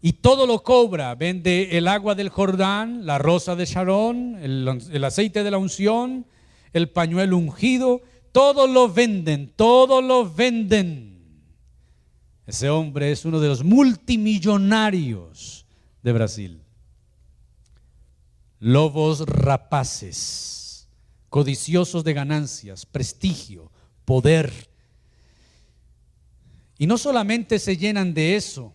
Y 0.00 0.14
todo 0.14 0.48
lo 0.48 0.64
cobra, 0.64 1.14
vende 1.14 1.78
el 1.78 1.86
agua 1.86 2.16
del 2.16 2.28
Jordán, 2.28 3.06
la 3.06 3.18
rosa 3.18 3.54
de 3.54 3.66
Sharon, 3.66 4.36
el, 4.42 5.04
aceite 5.04 5.44
de 5.44 5.50
la 5.52 5.58
unción, 5.58 6.26
el 6.72 6.90
pañuelo 6.90 7.36
ungido, 7.36 8.02
todo 8.32 8.66
lo 8.66 8.92
venden, 8.92 9.52
todo 9.54 10.00
lo 10.00 10.32
venden. 10.32 11.12
Ese 12.46 12.70
hombre 12.70 13.12
es 13.12 13.24
uno 13.24 13.40
de 13.40 13.48
los 13.48 13.62
multimillonarios 13.62 15.66
de 16.02 16.12
Brasil. 16.12 16.62
Lobos 18.58 19.26
rapaces, 19.26 20.88
codiciosos 21.28 22.04
de 22.04 22.14
ganancias, 22.14 22.86
prestigio, 22.86 23.70
poder. 24.04 24.52
Y 26.78 26.86
no 26.86 26.98
solamente 26.98 27.58
se 27.58 27.76
llenan 27.76 28.14
de 28.14 28.36
eso, 28.36 28.72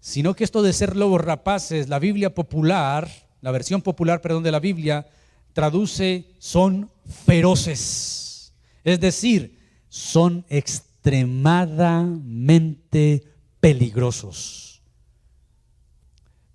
sino 0.00 0.34
que 0.34 0.44
esto 0.44 0.62
de 0.62 0.72
ser 0.72 0.96
lobos 0.96 1.20
rapaces, 1.20 1.88
la 1.88 1.98
Biblia 1.98 2.34
popular, 2.34 3.08
la 3.40 3.50
versión 3.50 3.82
popular, 3.82 4.20
perdón, 4.20 4.42
de 4.42 4.52
la 4.52 4.60
Biblia, 4.60 5.06
traduce 5.52 6.24
son 6.38 6.90
feroces. 7.26 8.54
Es 8.84 9.00
decir, 9.00 9.58
son 9.88 10.44
extremadamente 10.48 13.24
peligrosos. 13.60 14.82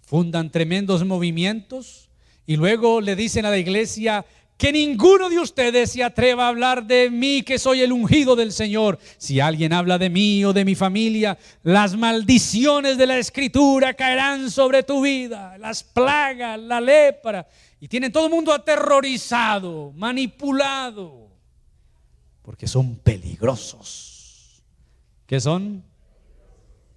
Fundan 0.02 0.52
tremendos 0.52 1.06
movimientos 1.06 2.10
y 2.46 2.58
luego 2.58 3.02
le 3.02 3.16
dicen 3.16 3.46
a 3.46 3.50
la 3.50 3.58
iglesia 3.58 4.24
que 4.58 4.72
ninguno 4.72 5.30
de 5.30 5.39
ustedes 5.39 5.91
se 5.91 6.04
atreva 6.04 6.46
a 6.46 6.50
hablar 6.50 6.86
de 6.86 7.10
mí, 7.10 7.43
que 7.43 7.60
soy 7.60 7.82
el 7.82 7.91
ungido 7.91 8.38
del 8.38 8.54
Señor. 8.54 8.98
Si 9.18 9.41
alguien 9.41 9.74
habla 9.74 9.98
de 9.98 10.10
mí 10.10 10.46
o 10.46 10.54
de 10.54 10.64
mi 10.64 10.76
familia, 10.76 11.38
las 11.64 11.98
maldiciones 11.98 12.98
de 12.98 13.06
la 13.06 13.18
escritura 13.18 13.93
caerán 13.93 14.50
sobre 14.50 14.84
tu 14.84 15.02
vida, 15.02 15.58
las 15.58 15.84
plagas, 15.84 16.58
la 16.60 16.80
lepra. 16.80 17.46
Y 17.86 17.88
tienen 17.88 18.12
todo 18.12 18.26
el 18.26 18.32
mundo 18.32 18.52
aterrorizado, 18.52 19.94
manipulado, 19.96 21.30
porque 22.42 22.66
son 22.66 22.96
peligrosos. 22.96 24.64
¿Qué 25.28 25.40
son? 25.40 25.84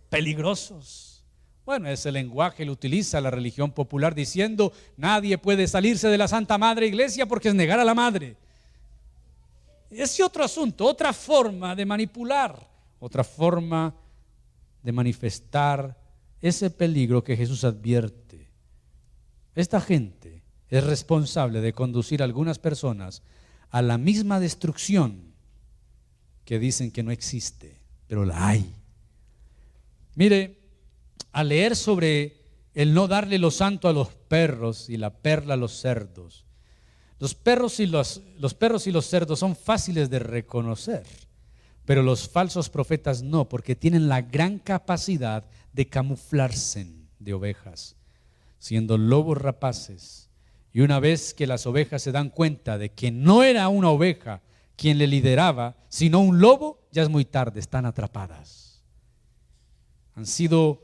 Peligrosos. 0.09 1.22
Bueno, 1.66 1.91
ese 1.91 2.11
lenguaje 2.11 2.64
lo 2.64 2.72
utiliza 2.72 3.20
la 3.20 3.30
religión 3.30 3.70
popular 3.70 4.14
diciendo, 4.14 4.72
nadie 4.97 5.36
puede 5.36 5.68
salirse 5.68 6.09
de 6.09 6.16
la 6.16 6.26
Santa 6.26 6.57
Madre 6.57 6.86
Iglesia 6.86 7.26
porque 7.26 7.49
es 7.49 7.55
negar 7.55 7.78
a 7.78 7.84
la 7.84 7.95
Madre. 7.95 8.39
Ese 9.91 10.24
otro 10.24 10.43
asunto, 10.43 10.86
otra 10.86 11.12
forma 11.12 11.76
de 11.76 11.84
manipular, 11.84 12.66
otra 12.99 13.24
forma 13.24 13.95
de 14.82 14.93
manifestar 14.93 15.95
ese 16.41 16.70
peligro 16.70 17.22
que 17.22 17.36
Jesús 17.36 17.62
advierte. 17.62 18.49
Esta 19.55 19.82
gente 19.82 20.38
es 20.70 20.84
responsable 20.84 21.60
de 21.60 21.72
conducir 21.72 22.22
a 22.22 22.24
algunas 22.24 22.58
personas 22.58 23.22
a 23.70 23.82
la 23.82 23.98
misma 23.98 24.40
destrucción 24.40 25.34
que 26.44 26.58
dicen 26.58 26.90
que 26.90 27.02
no 27.02 27.10
existe, 27.10 27.78
pero 28.06 28.24
la 28.24 28.48
hay. 28.48 28.74
Mire, 30.14 30.58
al 31.32 31.48
leer 31.48 31.76
sobre 31.76 32.38
el 32.74 32.94
no 32.94 33.08
darle 33.08 33.38
lo 33.38 33.50
santo 33.50 33.88
a 33.88 33.92
los 33.92 34.08
perros 34.08 34.88
y 34.88 34.96
la 34.96 35.10
perla 35.10 35.54
a 35.54 35.58
los 35.58 35.72
cerdos, 35.72 36.44
los 37.18 37.34
perros 37.34 37.80
y 37.80 37.86
los, 37.86 38.22
los 38.38 38.54
perros 38.54 38.86
y 38.86 38.92
los 38.92 39.06
cerdos 39.06 39.40
son 39.40 39.56
fáciles 39.56 40.08
de 40.08 40.20
reconocer, 40.20 41.04
pero 41.84 42.02
los 42.02 42.28
falsos 42.28 42.70
profetas 42.70 43.22
no, 43.22 43.48
porque 43.48 43.74
tienen 43.74 44.08
la 44.08 44.22
gran 44.22 44.58
capacidad 44.58 45.44
de 45.72 45.86
camuflarse 45.86 46.86
de 47.18 47.34
ovejas, 47.34 47.96
siendo 48.58 48.96
lobos 48.98 49.38
rapaces. 49.38 50.27
Y 50.72 50.80
una 50.80 51.00
vez 51.00 51.34
que 51.34 51.46
las 51.46 51.66
ovejas 51.66 52.02
se 52.02 52.12
dan 52.12 52.30
cuenta 52.30 52.78
de 52.78 52.90
que 52.90 53.10
no 53.10 53.42
era 53.42 53.68
una 53.68 53.90
oveja 53.90 54.42
quien 54.76 54.98
le 54.98 55.06
lideraba, 55.06 55.76
sino 55.88 56.20
un 56.20 56.40
lobo, 56.40 56.86
ya 56.92 57.02
es 57.02 57.08
muy 57.08 57.24
tarde, 57.24 57.60
están 57.60 57.84
atrapadas. 57.84 58.84
Han 60.14 60.26
sido 60.26 60.82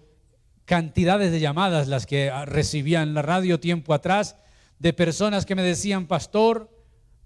cantidades 0.65 1.31
de 1.31 1.41
llamadas 1.41 1.89
las 1.89 2.07
que 2.07 2.33
recibía 2.47 3.03
en 3.03 3.15
la 3.15 3.23
radio 3.23 3.61
tiempo 3.61 3.95
atrás 3.95 4.37
de 4.79 4.93
personas 4.93 5.47
que 5.47 5.55
me 5.55 5.63
decían, 5.63 6.07
pastor, 6.07 6.71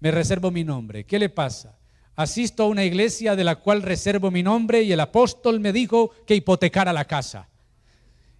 me 0.00 0.10
reservo 0.10 0.50
mi 0.50 0.64
nombre. 0.64 1.04
¿Qué 1.04 1.18
le 1.18 1.28
pasa? 1.28 1.78
Asisto 2.16 2.64
a 2.64 2.66
una 2.66 2.84
iglesia 2.84 3.36
de 3.36 3.44
la 3.44 3.56
cual 3.56 3.82
reservo 3.82 4.30
mi 4.30 4.42
nombre 4.42 4.82
y 4.82 4.92
el 4.92 5.00
apóstol 5.00 5.60
me 5.60 5.72
dijo 5.72 6.10
que 6.26 6.34
hipotecara 6.34 6.92
la 6.92 7.04
casa, 7.04 7.48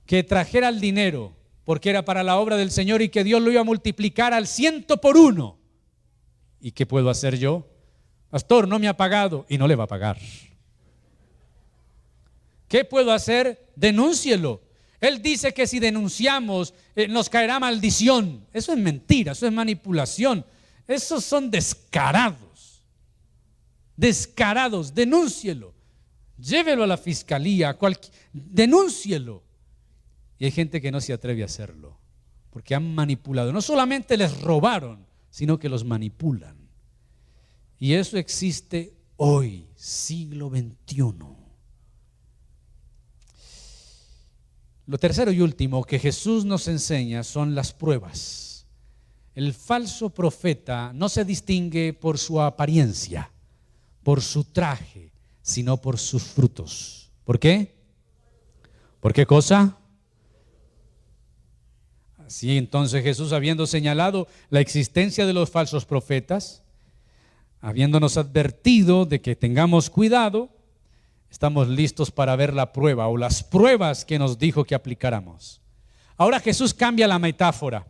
que 0.05 0.25
trajera 0.25 0.69
el 0.69 0.81
dinero, 0.81 1.37
porque 1.69 1.91
era 1.91 2.03
para 2.03 2.23
la 2.23 2.39
obra 2.39 2.57
del 2.57 2.71
Señor 2.71 3.03
y 3.03 3.11
que 3.11 3.23
Dios 3.23 3.43
lo 3.43 3.51
iba 3.51 3.61
a 3.61 3.65
multiplicar 3.65 4.33
al 4.33 4.47
ciento 4.47 5.03
por 5.03 5.19
uno. 5.19 5.59
¿Y 6.63 6.73
qué 6.73 6.87
puedo 6.87 7.11
hacer 7.11 7.37
yo? 7.39 7.69
Pastor, 8.31 8.67
no 8.67 8.79
me 8.79 8.89
ha 8.89 8.97
pagado 8.97 9.45
y 9.51 9.59
no 9.59 9.69
le 9.69 9.77
va 9.77 9.85
a 9.85 9.87
pagar. 9.87 10.17
¿Qué 12.69 12.87
puedo 12.87 13.13
hacer? 13.13 13.69
Denúncielo. 13.77 14.63
Él 14.99 15.21
dice 15.21 15.53
que 15.53 15.67
si 15.67 15.79
denunciamos 15.79 16.73
eh, 16.97 17.07
nos 17.07 17.29
caerá 17.29 17.61
maldición. 17.61 18.47
Eso 18.51 18.73
es 18.73 18.79
mentira, 18.79 19.33
eso 19.33 19.47
es 19.47 19.53
manipulación. 19.53 20.47
Esos 20.87 21.23
son 21.23 21.51
descarados. 21.51 22.83
Descarados, 23.95 24.95
denúncielo. 24.95 25.75
Llévelo 26.39 26.85
a 26.85 26.87
la 26.87 26.97
fiscalía, 26.97 27.77
denúncielo. 28.33 29.48
Y 30.39 30.45
hay 30.45 30.51
gente 30.51 30.81
que 30.81 30.93
no 30.93 31.01
se 31.01 31.13
atreve 31.13 31.43
a 31.43 31.47
hacerlo, 31.47 31.99
porque 32.51 32.75
han 32.75 32.95
manipulado. 32.95 33.53
No 33.53 33.61
solamente 33.61 34.17
les 34.17 34.41
robaron, 34.41 35.07
sino 35.31 35.59
que 35.59 35.69
los 35.69 35.85
manipulan. 35.85 36.57
Y 37.79 37.95
eso 37.95 38.17
existe 38.17 38.95
hoy, 39.17 39.67
siglo 39.75 40.51
XXI. 40.51 41.39
Lo 44.87 44.97
tercero 44.97 45.31
y 45.31 45.41
último 45.41 45.85
que 45.85 45.99
Jesús 45.99 46.45
nos 46.45 46.67
enseña 46.67 47.23
son 47.23 47.55
las 47.55 47.73
pruebas. 47.73 48.67
El 49.35 49.53
falso 49.53 50.11
profeta 50.11 50.93
no 50.95 51.09
se 51.09 51.25
distingue 51.25 51.93
por 51.93 52.19
su 52.19 52.41
apariencia, 52.41 53.31
por 54.03 54.23
su 54.23 54.45
traje, 54.45 55.13
sino 55.43 55.77
por 55.77 55.99
sus 55.99 56.23
frutos. 56.23 57.11
¿Por 57.25 57.39
qué? 57.39 57.77
¿Por 59.01 59.13
qué 59.13 59.27
cosa? 59.27 59.77
Así 62.29 62.59
entonces 62.59 63.03
Jesús, 63.03 63.33
habiendo 63.33 63.67
señalado 63.67 64.29
la 64.51 64.61
existencia 64.61 65.25
de 65.25 65.33
los 65.33 65.49
falsos 65.49 65.87
profetas, 65.87 66.63
habiéndonos 67.63 68.19
advertido 68.19 69.07
de 69.07 69.23
que 69.23 69.35
tengamos 69.35 69.89
cuidado, 69.89 70.51
estamos 71.31 71.69
listos 71.69 72.11
para 72.11 72.37
ver 72.37 72.53
la 72.53 72.75
prueba 72.75 73.09
o 73.09 73.17
las 73.17 73.43
pruebas 73.43 74.05
que 74.05 74.19
nos 74.19 74.39
dijo 74.39 74.65
que 74.65 74.75
aplicáramos. 74.75 75.63
Ahora 76.19 76.39
Jesús 76.39 76.75
cambia 76.75 77.09
la 77.09 77.19
metáfora. 77.19 77.87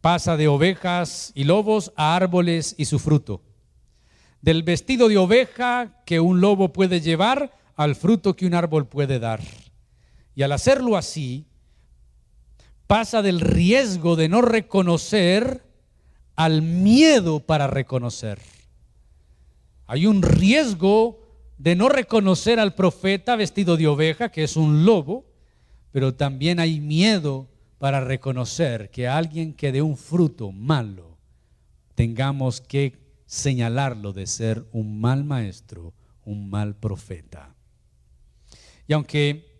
Pasa 0.00 0.36
de 0.36 0.46
ovejas 0.46 1.32
y 1.34 1.42
lobos 1.42 1.92
a 1.96 2.14
árboles 2.14 2.76
y 2.78 2.84
su 2.84 3.00
fruto. 3.00 3.42
Del 4.40 4.62
vestido 4.62 5.08
de 5.08 5.18
oveja 5.18 6.00
que 6.06 6.20
un 6.20 6.40
lobo 6.40 6.72
puede 6.72 7.00
llevar 7.00 7.58
al 7.74 7.96
fruto 7.96 8.36
que 8.36 8.46
un 8.46 8.54
árbol 8.54 8.86
puede 8.86 9.18
dar. 9.18 9.40
Y 10.36 10.42
al 10.42 10.52
hacerlo 10.52 10.96
así, 10.96 11.48
pasa 12.92 13.22
del 13.22 13.40
riesgo 13.40 14.16
de 14.16 14.28
no 14.28 14.42
reconocer 14.42 15.64
al 16.36 16.60
miedo 16.60 17.40
para 17.40 17.66
reconocer. 17.66 18.38
Hay 19.86 20.04
un 20.04 20.20
riesgo 20.20 21.18
de 21.56 21.74
no 21.74 21.88
reconocer 21.88 22.60
al 22.60 22.74
profeta 22.74 23.34
vestido 23.34 23.78
de 23.78 23.86
oveja, 23.86 24.28
que 24.28 24.44
es 24.44 24.58
un 24.58 24.84
lobo, 24.84 25.24
pero 25.90 26.12
también 26.12 26.60
hay 26.60 26.80
miedo 26.80 27.48
para 27.78 28.00
reconocer 28.00 28.90
que 28.90 29.08
alguien 29.08 29.54
que 29.54 29.72
dé 29.72 29.80
un 29.80 29.96
fruto 29.96 30.52
malo, 30.52 31.16
tengamos 31.94 32.60
que 32.60 32.98
señalarlo 33.24 34.12
de 34.12 34.26
ser 34.26 34.66
un 34.70 35.00
mal 35.00 35.24
maestro, 35.24 35.94
un 36.26 36.50
mal 36.50 36.76
profeta. 36.76 37.54
Y 38.86 38.92
aunque, 38.92 39.51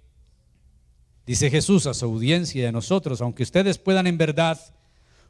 dice 1.26 1.50
Jesús 1.50 1.86
a 1.86 1.94
su 1.94 2.06
audiencia 2.06 2.62
y 2.62 2.66
a 2.66 2.72
nosotros, 2.72 3.20
aunque 3.20 3.42
ustedes 3.42 3.78
puedan 3.78 4.06
en 4.06 4.18
verdad 4.18 4.58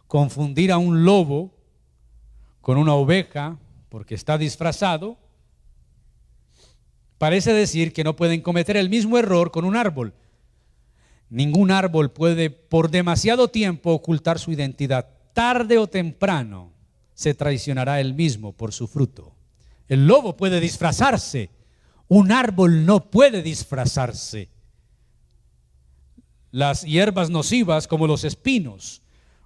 confundir 0.07 0.73
a 0.73 0.79
un 0.79 1.05
lobo 1.05 1.55
con 2.61 2.79
una 2.79 2.95
oveja 2.95 3.59
porque 3.89 4.15
está 4.15 4.39
disfrazado, 4.39 5.19
parece 7.19 7.53
decir 7.53 7.93
que 7.93 8.05
no 8.05 8.17
pueden 8.17 8.41
cometer 8.41 8.77
el 8.77 8.89
mismo 8.89 9.19
error 9.19 9.51
con 9.51 9.65
un 9.65 9.77
árbol. 9.77 10.15
Ningún 11.29 11.71
árbol 11.71 12.13
puede 12.13 12.51
por 12.51 12.91
demasiado 12.91 13.49
tiempo 13.49 13.93
ocultar 13.93 14.39
su 14.39 14.53
identidad. 14.53 15.09
Tarde 15.33 15.79
o 15.79 15.87
temprano 15.87 16.73
se 17.15 17.35
traicionará 17.35 18.01
él 18.01 18.15
mismo 18.15 18.53
por 18.53 18.73
su 18.73 18.87
fruto. 18.87 19.35
El 19.89 20.07
lobo 20.07 20.37
puede 20.37 20.61
disfrazarse, 20.61 21.51
un 22.09 22.33
árbol 22.33 22.85
no 22.85 23.11
puede 23.11 23.43
disfrazarse. 23.43 24.52
Las 26.53 26.83
hierbas 26.83 27.31
nocivas 27.31 27.89
como 27.89 28.07
los 28.07 28.25
espinos 28.25 29.01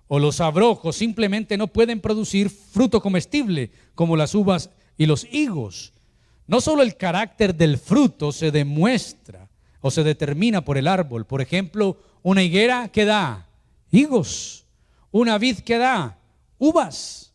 o 0.09 0.19
los 0.19 0.41
abrojos 0.41 0.97
simplemente 0.97 1.57
no 1.57 1.69
pueden 1.69 2.01
producir 2.01 2.51
fruto 2.51 3.01
comestible 3.01 3.71
como 3.95 4.17
las 4.17 4.35
uvas 4.35 4.71
y 4.99 5.07
los 5.07 5.25
higos. 5.33 5.93
No 6.49 6.61
solo 6.61 6.83
el 6.83 6.97
carácter 6.97 7.55
del 7.55 7.79
fruto 7.79 8.33
se 8.33 8.51
demuestra 8.51 9.49
o 9.81 9.91
se 9.91 10.03
determina 10.03 10.65
por 10.65 10.79
el 10.79 10.89
árbol. 10.89 11.27
Por 11.27 11.41
ejemplo, 11.41 11.97
una 12.23 12.43
higuera 12.43 12.89
que 12.89 13.05
da 13.05 13.49
higos, 13.93 14.67
una 15.13 15.39
vid 15.39 15.59
que 15.61 15.79
da 15.79 16.19
uvas, 16.59 17.33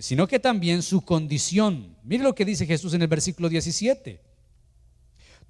sino 0.00 0.26
que 0.26 0.40
también 0.40 0.82
su 0.82 1.02
condición. 1.02 1.96
Mire 2.02 2.24
lo 2.24 2.34
que 2.34 2.44
dice 2.44 2.66
Jesús 2.66 2.94
en 2.94 3.02
el 3.02 3.08
versículo 3.08 3.48
17. 3.48 4.31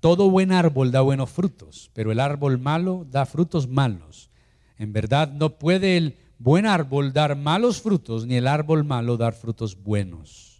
Todo 0.03 0.29
buen 0.29 0.53
árbol 0.53 0.93
da 0.93 1.01
buenos 1.01 1.31
frutos, 1.31 1.91
pero 1.95 2.13
el 2.13 2.21
árbol 2.21 2.59
malo 2.59 3.07
da 3.11 3.25
frutos 3.25 3.67
malos. 3.69 4.29
En 4.77 4.93
verdad 4.93 5.33
no 5.33 5.57
puede 5.59 5.97
el 5.97 6.19
buen 6.39 6.67
árbol 6.67 7.15
dar 7.15 7.37
malos 7.37 7.81
frutos, 7.81 8.27
ni 8.27 8.35
el 8.35 8.47
árbol 8.47 8.85
malo 8.85 9.17
dar 9.17 9.33
frutos 9.33 9.83
buenos 9.83 10.53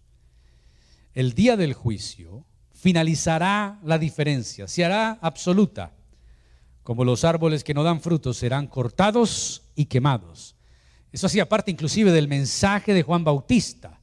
el 1.13 1.33
día 1.33 1.55
del 1.57 1.73
juicio 1.73 2.45
finalizará 2.71 3.79
la 3.83 3.97
diferencia, 3.97 4.67
se 4.67 4.83
hará 4.83 5.19
absoluta, 5.21 5.93
como 6.81 7.05
los 7.05 7.23
árboles 7.23 7.63
que 7.63 7.73
no 7.73 7.83
dan 7.83 8.01
frutos 8.01 8.37
serán 8.37 8.67
cortados 8.67 9.63
y 9.75 9.85
quemados. 9.85 10.55
Eso 11.11 11.27
hacía 11.27 11.47
parte 11.47 11.71
inclusive 11.71 12.11
del 12.11 12.27
mensaje 12.27 12.93
de 12.93 13.03
Juan 13.03 13.23
Bautista. 13.23 13.99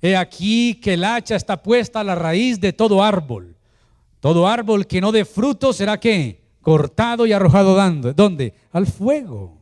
He 0.00 0.16
aquí 0.16 0.76
que 0.76 0.94
el 0.94 1.04
hacha 1.04 1.34
está 1.34 1.62
puesta 1.62 2.00
a 2.00 2.04
la 2.04 2.14
raíz 2.14 2.60
de 2.60 2.72
todo 2.72 3.02
árbol. 3.02 3.53
Todo 4.24 4.48
árbol 4.48 4.86
que 4.86 5.02
no 5.02 5.12
dé 5.12 5.26
fruto 5.26 5.74
será 5.74 6.00
que 6.00 6.40
cortado 6.62 7.26
y 7.26 7.34
arrojado 7.34 7.74
dando. 7.74 8.14
¿Dónde? 8.14 8.54
Al 8.72 8.86
fuego. 8.86 9.60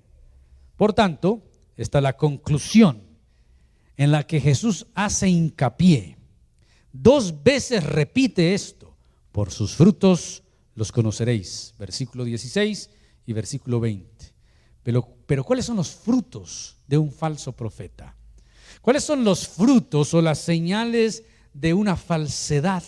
Por 0.77 0.93
tanto, 0.93 1.43
está 1.77 2.01
la 2.01 2.17
conclusión 2.17 3.03
en 3.97 4.13
la 4.13 4.25
que 4.25 4.41
Jesús 4.41 4.87
hace 4.95 5.29
hincapié. 5.29 6.17
Dos 6.93 7.43
veces 7.43 7.83
repite 7.83 8.55
esto, 8.55 8.95
por 9.33 9.51
sus 9.51 9.75
frutos 9.75 10.45
los 10.77 10.93
conoceréis, 10.93 11.75
versículo 11.77 12.23
16 12.23 12.89
y 13.27 13.33
versículo 13.33 13.81
20. 13.81 14.33
Pero, 14.85 15.09
pero 15.27 15.43
¿cuáles 15.43 15.67
son 15.67 15.79
los 15.79 15.91
frutos 15.91 16.77
de 16.87 16.99
un 16.99 17.11
falso 17.11 17.51
profeta? 17.51 18.15
¿Cuáles 18.81 19.03
son 19.03 19.25
los 19.25 19.49
frutos 19.49 20.15
o 20.15 20.23
las 20.23 20.39
señales 20.39 21.25
de 21.53 21.75
una 21.75 21.97
falsedad? 21.97 22.85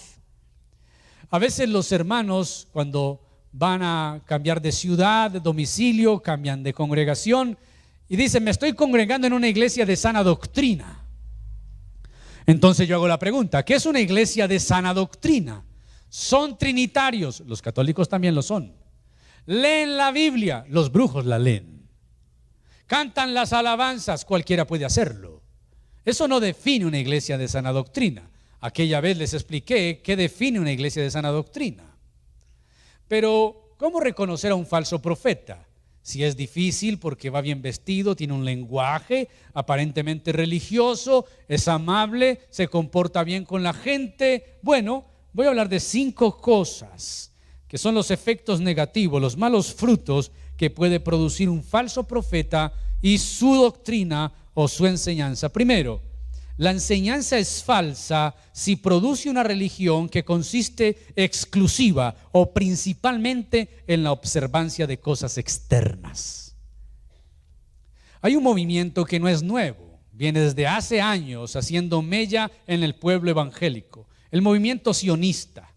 A 1.34 1.38
veces 1.40 1.68
los 1.68 1.90
hermanos 1.90 2.68
cuando 2.70 3.20
van 3.50 3.82
a 3.82 4.22
cambiar 4.24 4.62
de 4.62 4.70
ciudad, 4.70 5.32
de 5.32 5.40
domicilio, 5.40 6.22
cambian 6.22 6.62
de 6.62 6.72
congregación 6.72 7.58
y 8.08 8.14
dicen, 8.14 8.44
me 8.44 8.52
estoy 8.52 8.74
congregando 8.74 9.26
en 9.26 9.32
una 9.32 9.48
iglesia 9.48 9.84
de 9.84 9.96
sana 9.96 10.22
doctrina. 10.22 11.04
Entonces 12.46 12.86
yo 12.86 12.94
hago 12.94 13.08
la 13.08 13.18
pregunta, 13.18 13.64
¿qué 13.64 13.74
es 13.74 13.84
una 13.84 13.98
iglesia 13.98 14.46
de 14.46 14.60
sana 14.60 14.94
doctrina? 14.94 15.64
Son 16.08 16.56
trinitarios, 16.56 17.40
los 17.40 17.60
católicos 17.60 18.08
también 18.08 18.36
lo 18.36 18.42
son. 18.42 18.72
Leen 19.46 19.96
la 19.96 20.12
Biblia, 20.12 20.64
los 20.68 20.92
brujos 20.92 21.26
la 21.26 21.40
leen. 21.40 21.88
Cantan 22.86 23.34
las 23.34 23.52
alabanzas, 23.52 24.24
cualquiera 24.24 24.68
puede 24.68 24.84
hacerlo. 24.84 25.42
Eso 26.04 26.28
no 26.28 26.38
define 26.38 26.86
una 26.86 27.00
iglesia 27.00 27.36
de 27.36 27.48
sana 27.48 27.72
doctrina. 27.72 28.30
Aquella 28.64 29.02
vez 29.02 29.18
les 29.18 29.34
expliqué 29.34 30.00
qué 30.02 30.16
define 30.16 30.58
una 30.58 30.72
iglesia 30.72 31.02
de 31.02 31.10
sana 31.10 31.28
doctrina. 31.28 31.84
Pero, 33.06 33.74
¿cómo 33.76 34.00
reconocer 34.00 34.52
a 34.52 34.54
un 34.54 34.64
falso 34.64 35.02
profeta? 35.02 35.66
Si 36.00 36.24
es 36.24 36.34
difícil 36.34 36.98
porque 36.98 37.28
va 37.28 37.42
bien 37.42 37.60
vestido, 37.60 38.16
tiene 38.16 38.32
un 38.32 38.46
lenguaje 38.46 39.28
aparentemente 39.52 40.32
religioso, 40.32 41.26
es 41.46 41.68
amable, 41.68 42.40
se 42.48 42.68
comporta 42.68 43.22
bien 43.22 43.44
con 43.44 43.62
la 43.62 43.74
gente. 43.74 44.56
Bueno, 44.62 45.04
voy 45.34 45.44
a 45.44 45.50
hablar 45.50 45.68
de 45.68 45.78
cinco 45.78 46.38
cosas 46.40 47.32
que 47.68 47.76
son 47.76 47.94
los 47.94 48.10
efectos 48.10 48.62
negativos, 48.62 49.20
los 49.20 49.36
malos 49.36 49.74
frutos 49.74 50.32
que 50.56 50.70
puede 50.70 51.00
producir 51.00 51.50
un 51.50 51.62
falso 51.62 52.04
profeta 52.04 52.72
y 53.02 53.18
su 53.18 53.56
doctrina 53.56 54.32
o 54.54 54.68
su 54.68 54.86
enseñanza. 54.86 55.50
Primero, 55.50 56.00
la 56.56 56.70
enseñanza 56.70 57.36
es 57.36 57.64
falsa 57.64 58.36
si 58.52 58.76
produce 58.76 59.28
una 59.28 59.42
religión 59.42 60.08
que 60.08 60.24
consiste 60.24 61.12
exclusiva 61.16 62.14
o 62.30 62.52
principalmente 62.52 63.82
en 63.88 64.04
la 64.04 64.12
observancia 64.12 64.86
de 64.86 65.00
cosas 65.00 65.36
externas. 65.36 66.56
Hay 68.20 68.36
un 68.36 68.44
movimiento 68.44 69.04
que 69.04 69.18
no 69.18 69.28
es 69.28 69.42
nuevo, 69.42 70.00
viene 70.12 70.40
desde 70.40 70.66
hace 70.66 71.00
años 71.00 71.56
haciendo 71.56 72.02
mella 72.02 72.50
en 72.68 72.84
el 72.84 72.94
pueblo 72.94 73.30
evangélico, 73.30 74.08
el 74.30 74.40
movimiento 74.40 74.94
sionista, 74.94 75.74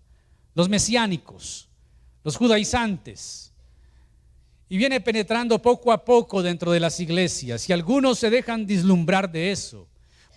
los 0.54 0.70
mesiánicos, 0.70 1.70
los 2.24 2.38
judaizantes, 2.38 3.52
y 4.70 4.78
viene 4.78 5.02
penetrando 5.02 5.60
poco 5.60 5.92
a 5.92 6.06
poco 6.06 6.44
dentro 6.44 6.72
de 6.72 6.80
las 6.80 7.00
iglesias, 7.00 7.68
y 7.68 7.74
algunos 7.74 8.20
se 8.20 8.30
dejan 8.30 8.68
dislumbrar 8.68 9.32
de 9.32 9.52
eso 9.52 9.87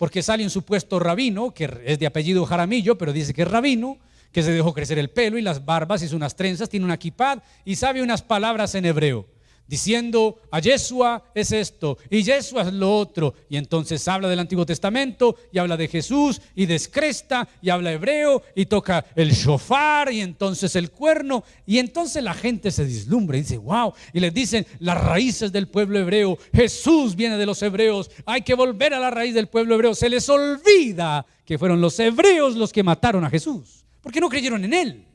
porque 0.01 0.23
sale 0.23 0.43
un 0.43 0.49
supuesto 0.49 0.99
rabino, 0.99 1.53
que 1.53 1.69
es 1.85 1.99
de 1.99 2.07
apellido 2.07 2.47
Jaramillo, 2.47 2.97
pero 2.97 3.13
dice 3.13 3.35
que 3.35 3.43
es 3.43 3.49
rabino, 3.49 3.99
que 4.33 4.43
se 4.43 4.51
dejó 4.51 4.73
crecer 4.73 4.99
el 4.99 5.11
pelo 5.11 5.37
y 5.37 5.43
las 5.43 5.67
barbas, 5.67 6.03
hizo 6.03 6.17
unas 6.17 6.37
trenzas, 6.37 6.71
tiene 6.71 6.87
una 6.87 6.97
kipad 6.97 7.41
y 7.67 7.77
sabe 7.77 8.01
unas 8.01 8.23
palabras 8.23 8.75
en 8.75 8.87
hebreo 8.87 9.27
diciendo 9.71 10.41
a 10.51 10.59
Yeshua 10.59 11.31
es 11.33 11.53
esto 11.53 11.97
y 12.11 12.25
Yeshua 12.25 12.63
es 12.63 12.73
lo 12.73 12.99
otro. 12.99 13.35
Y 13.49 13.57
entonces 13.57 14.07
habla 14.09 14.29
del 14.29 14.41
Antiguo 14.41 14.67
Testamento 14.67 15.37
y 15.53 15.59
habla 15.59 15.77
de 15.77 15.87
Jesús 15.87 16.43
y 16.57 16.67
descresta 16.67 17.49
y 17.63 17.71
habla 17.71 17.93
hebreo 17.93 18.43
y 18.57 18.67
toca 18.67 19.07
el 19.15 19.31
shofar 19.31 20.13
y 20.13 20.23
entonces 20.23 20.75
el 20.75 20.91
cuerno. 20.91 21.45
Y 21.67 21.79
entonces 21.79 22.25
la 22.25 22.35
gente 22.35 22.73
se 22.73 22.85
dislumbra 22.85 23.39
y 23.39 23.43
dice, 23.43 23.59
wow. 23.59 23.95
Y 24.13 24.19
les 24.19 24.35
dicen 24.35 24.67
las 24.81 25.01
raíces 25.01 25.53
del 25.53 25.69
pueblo 25.69 26.01
hebreo. 26.01 26.37
Jesús 26.53 27.15
viene 27.15 27.37
de 27.37 27.47
los 27.47 27.63
hebreos. 27.63 28.11
Hay 28.27 28.43
que 28.43 28.55
volver 28.55 28.93
a 28.93 28.99
la 28.99 29.11
raíz 29.11 29.35
del 29.35 29.47
pueblo 29.47 29.77
hebreo. 29.77 29.95
Se 29.95 30.11
les 30.11 30.29
olvida 30.29 31.25
que 31.45 31.59
fueron 31.59 31.81
los 31.81 31.97
hebreos 32.01 32.57
los 32.57 32.73
que 32.73 32.83
mataron 32.83 33.25
a 33.25 33.31
Jesús. 33.31 33.85
Porque 34.03 34.21
no 34.21 34.29
creyeron 34.29 34.65
en 34.65 34.75
él. 34.75 35.10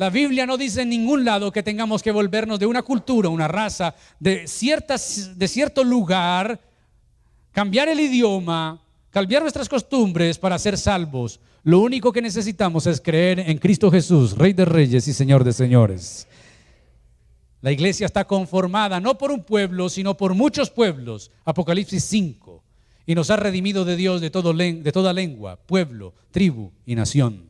La 0.00 0.08
Biblia 0.08 0.46
no 0.46 0.56
dice 0.56 0.80
en 0.80 0.88
ningún 0.88 1.26
lado 1.26 1.52
que 1.52 1.62
tengamos 1.62 2.02
que 2.02 2.10
volvernos 2.10 2.58
de 2.58 2.64
una 2.64 2.80
cultura, 2.80 3.28
una 3.28 3.46
raza, 3.46 3.94
de, 4.18 4.48
ciertas, 4.48 5.38
de 5.38 5.46
cierto 5.46 5.84
lugar, 5.84 6.58
cambiar 7.52 7.90
el 7.90 8.00
idioma, 8.00 8.82
cambiar 9.10 9.42
nuestras 9.42 9.68
costumbres 9.68 10.38
para 10.38 10.58
ser 10.58 10.78
salvos. 10.78 11.38
Lo 11.64 11.80
único 11.80 12.12
que 12.12 12.22
necesitamos 12.22 12.86
es 12.86 12.98
creer 12.98 13.40
en 13.40 13.58
Cristo 13.58 13.90
Jesús, 13.90 14.38
Rey 14.38 14.54
de 14.54 14.64
Reyes 14.64 15.06
y 15.06 15.12
Señor 15.12 15.44
de 15.44 15.52
Señores. 15.52 16.26
La 17.60 17.70
iglesia 17.70 18.06
está 18.06 18.26
conformada 18.26 19.00
no 19.00 19.18
por 19.18 19.30
un 19.30 19.44
pueblo, 19.44 19.90
sino 19.90 20.16
por 20.16 20.32
muchos 20.32 20.70
pueblos. 20.70 21.30
Apocalipsis 21.44 22.02
5. 22.04 22.64
Y 23.04 23.14
nos 23.14 23.28
ha 23.28 23.36
redimido 23.36 23.84
de 23.84 23.96
Dios 23.96 24.22
de, 24.22 24.30
de 24.30 24.92
toda 24.92 25.12
lengua, 25.12 25.56
pueblo, 25.56 26.14
tribu 26.30 26.72
y 26.86 26.94
nación. 26.94 27.49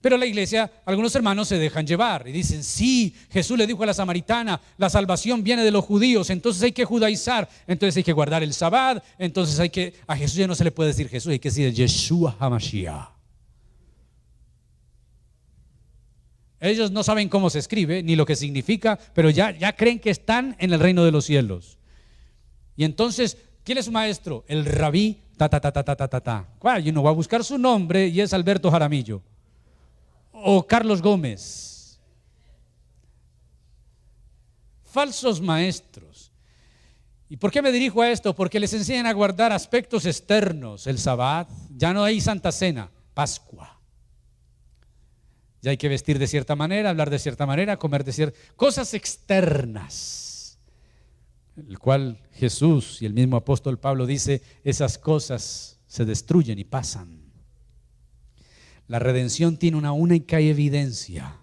Pero 0.00 0.16
la 0.16 0.26
iglesia, 0.26 0.70
algunos 0.84 1.14
hermanos 1.14 1.48
se 1.48 1.58
dejan 1.58 1.86
llevar 1.86 2.28
y 2.28 2.32
dicen, 2.32 2.62
sí, 2.62 3.14
Jesús 3.30 3.58
le 3.58 3.66
dijo 3.66 3.82
a 3.82 3.86
la 3.86 3.94
samaritana, 3.94 4.60
la 4.76 4.90
salvación 4.90 5.42
viene 5.42 5.64
de 5.64 5.70
los 5.70 5.84
judíos, 5.84 6.30
entonces 6.30 6.62
hay 6.62 6.72
que 6.72 6.84
judaizar, 6.84 7.48
entonces 7.66 7.96
hay 7.96 8.04
que 8.04 8.12
guardar 8.12 8.42
el 8.42 8.52
sabbat, 8.52 9.02
entonces 9.18 9.58
hay 9.58 9.70
que, 9.70 9.94
a 10.06 10.16
Jesús 10.16 10.36
ya 10.36 10.46
no 10.46 10.54
se 10.54 10.64
le 10.64 10.70
puede 10.70 10.88
decir 10.88 11.08
Jesús, 11.08 11.32
hay 11.32 11.38
que 11.38 11.48
decir 11.48 11.72
Yeshua 11.72 12.36
HaMashiach. 12.38 13.16
Ellos 16.60 16.90
no 16.90 17.02
saben 17.02 17.28
cómo 17.28 17.50
se 17.50 17.58
escribe 17.58 18.02
ni 18.02 18.16
lo 18.16 18.24
que 18.24 18.36
significa, 18.36 18.98
pero 19.14 19.30
ya, 19.30 19.50
ya 19.50 19.74
creen 19.74 19.98
que 19.98 20.10
están 20.10 20.56
en 20.58 20.72
el 20.72 20.80
reino 20.80 21.04
de 21.04 21.12
los 21.12 21.24
cielos. 21.24 21.78
Y 22.76 22.84
entonces, 22.84 23.36
¿quién 23.62 23.78
es 23.78 23.86
su 23.86 23.92
maestro? 23.92 24.44
El 24.48 24.64
rabí, 24.64 25.22
ta, 25.36 25.48
ta, 25.48 25.60
ta, 25.60 25.72
ta, 25.72 25.84
ta, 25.84 25.96
ta, 25.96 26.20
ta. 26.20 26.48
Claro, 26.60 26.80
y 26.80 26.88
uno 26.90 27.02
va 27.02 27.10
a 27.10 27.14
buscar 27.14 27.44
su 27.44 27.58
nombre 27.58 28.08
y 28.08 28.20
es 28.20 28.32
Alberto 28.32 28.70
Jaramillo 28.70 29.22
o 30.42 30.66
Carlos 30.66 31.00
Gómez. 31.02 31.98
Falsos 34.84 35.40
maestros. 35.40 36.32
¿Y 37.28 37.36
por 37.36 37.50
qué 37.50 37.60
me 37.60 37.72
dirijo 37.72 38.02
a 38.02 38.10
esto? 38.10 38.34
Porque 38.34 38.60
les 38.60 38.72
enseñan 38.72 39.06
a 39.06 39.12
guardar 39.12 39.52
aspectos 39.52 40.06
externos, 40.06 40.86
el 40.86 40.98
sabbat, 40.98 41.48
ya 41.70 41.92
no 41.92 42.04
hay 42.04 42.20
Santa 42.20 42.52
Cena, 42.52 42.90
Pascua. 43.14 43.80
Ya 45.60 45.72
hay 45.72 45.76
que 45.76 45.88
vestir 45.88 46.18
de 46.18 46.28
cierta 46.28 46.54
manera, 46.54 46.90
hablar 46.90 47.10
de 47.10 47.18
cierta 47.18 47.44
manera, 47.44 47.78
comer 47.78 48.04
de 48.04 48.12
cierta 48.12 48.38
cosas 48.54 48.94
externas. 48.94 50.58
El 51.56 51.78
cual 51.78 52.20
Jesús 52.32 53.02
y 53.02 53.06
el 53.06 53.14
mismo 53.14 53.36
apóstol 53.36 53.78
Pablo 53.78 54.06
dice, 54.06 54.42
esas 54.62 54.98
cosas 54.98 55.80
se 55.86 56.04
destruyen 56.04 56.58
y 56.58 56.64
pasan. 56.64 57.25
La 58.88 58.98
redención 58.98 59.56
tiene 59.56 59.76
una 59.76 59.92
única 59.92 60.38
evidencia. 60.40 61.36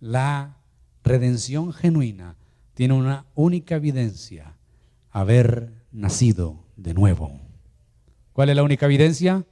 La 0.00 0.56
redención 1.02 1.72
genuina 1.72 2.36
tiene 2.74 2.94
una 2.94 3.26
única 3.34 3.76
evidencia, 3.76 4.56
haber 5.10 5.72
nacido 5.92 6.64
de 6.76 6.94
nuevo. 6.94 7.40
¿Cuál 8.32 8.50
es 8.50 8.56
la 8.56 8.62
única 8.62 8.86
evidencia? 8.86 9.44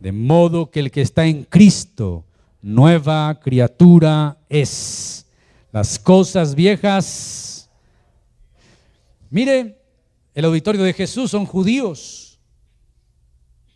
De 0.00 0.12
modo 0.12 0.70
que 0.70 0.80
el 0.80 0.90
que 0.90 1.02
está 1.02 1.26
en 1.26 1.44
Cristo, 1.44 2.24
nueva 2.62 3.38
criatura 3.40 4.38
es. 4.48 5.26
Las 5.70 5.98
cosas 5.98 6.54
viejas. 6.54 7.70
Mire, 9.28 9.78
el 10.34 10.44
auditorio 10.44 10.82
de 10.82 10.92
Jesús 10.92 11.30
son 11.30 11.44
judíos. 11.44 12.29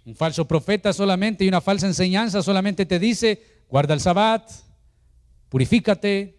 Un 0.07 0.15
falso 0.15 0.47
profeta 0.47 0.93
solamente 0.93 1.45
y 1.45 1.49
una 1.49 1.61
falsa 1.61 1.87
enseñanza 1.87 2.43
solamente 2.43 2.85
te 2.85 2.99
dice, 2.99 3.41
guarda 3.69 3.95
el 3.95 4.01
sabbat, 4.01 4.51
purifícate, 5.49 6.37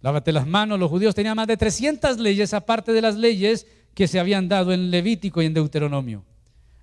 lávate 0.00 0.30
las 0.30 0.46
manos. 0.46 0.78
Los 0.78 0.90
judíos 0.90 1.14
tenían 1.14 1.36
más 1.36 1.48
de 1.48 1.56
300 1.56 2.18
leyes 2.18 2.54
aparte 2.54 2.92
de 2.92 3.02
las 3.02 3.16
leyes 3.16 3.66
que 3.94 4.06
se 4.06 4.20
habían 4.20 4.48
dado 4.48 4.72
en 4.72 4.90
Levítico 4.90 5.42
y 5.42 5.46
en 5.46 5.54
Deuteronomio. 5.54 6.24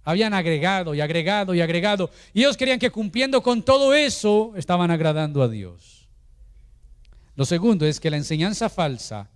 Habían 0.03 0.33
agregado 0.33 0.93
y 0.95 1.01
agregado 1.01 1.53
y 1.53 1.61
agregado. 1.61 2.09
Y 2.33 2.41
ellos 2.41 2.57
querían 2.57 2.79
que 2.79 2.91
cumpliendo 2.91 3.41
con 3.41 3.63
todo 3.63 3.93
eso 3.93 4.53
estaban 4.57 4.91
agradando 4.91 5.41
a 5.41 5.47
Dios. 5.47 6.09
Lo 7.35 7.45
segundo 7.45 7.85
es 7.85 7.99
que 7.99 8.09
la 8.09 8.17
enseñanza 8.17 8.67
falsa 8.69 9.29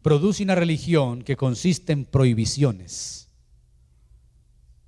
produce 0.00 0.42
una 0.42 0.54
religión 0.54 1.22
que 1.22 1.36
consiste 1.36 1.92
en 1.92 2.04
prohibiciones 2.04 3.25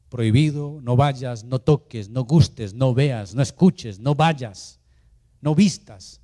prohibido, 0.08 0.80
no 0.82 0.96
vayas, 0.96 1.44
no 1.44 1.60
toques, 1.60 2.08
no 2.08 2.24
gustes, 2.24 2.74
no 2.74 2.94
veas, 2.94 3.34
no 3.34 3.42
escuches, 3.42 3.98
no 3.98 4.14
vayas, 4.14 4.80
no 5.40 5.54
vistas. 5.54 6.20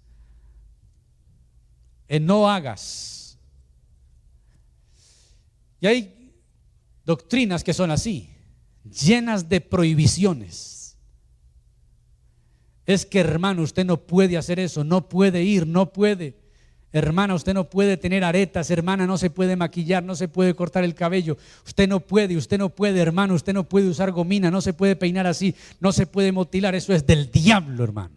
en 2.07 2.27
no 2.27 2.49
hagas. 2.49 3.39
Y 5.81 5.87
hay 5.87 6.35
doctrinas 7.05 7.65
que 7.65 7.75
son 7.75 7.91
así, 7.91 8.31
llenas 8.85 9.49
de 9.49 9.61
prohibiciones. 9.61 10.99
Es 12.87 13.07
que 13.07 13.21
hermano, 13.21 13.63
usted 13.63 13.85
no 13.85 14.07
puede 14.07 14.37
hacer 14.37 14.61
eso, 14.61 14.85
no 14.85 15.09
puede 15.09 15.43
ir, 15.43 15.67
no 15.67 15.93
puede. 15.93 16.44
Hermana, 16.95 17.35
usted 17.35 17.55
no 17.55 17.69
puede 17.69 17.97
tener 17.97 18.23
aretas, 18.23 18.71
hermana, 18.71 19.05
no 19.05 19.19
se 19.19 19.29
puede 19.29 19.57
maquillar, 19.57 20.05
no 20.05 20.15
se 20.15 20.29
puede 20.29 20.55
cortar 20.55 20.85
el 20.85 20.95
cabello. 20.95 21.37
Usted 21.67 21.89
no 21.89 21.99
puede, 21.99 22.37
usted 22.37 22.57
no 22.57 22.69
puede, 22.69 23.01
hermano, 23.01 23.35
usted 23.35 23.53
no 23.53 23.65
puede 23.65 23.89
usar 23.89 24.13
gomina, 24.13 24.49
no 24.49 24.61
se 24.61 24.75
puede 24.75 24.95
peinar 24.95 25.27
así, 25.27 25.57
no 25.81 25.91
se 25.91 26.07
puede 26.07 26.31
motilar, 26.31 26.77
eso 26.77 26.95
es 26.95 27.05
del 27.05 27.33
diablo, 27.33 27.83
hermano. 27.83 28.15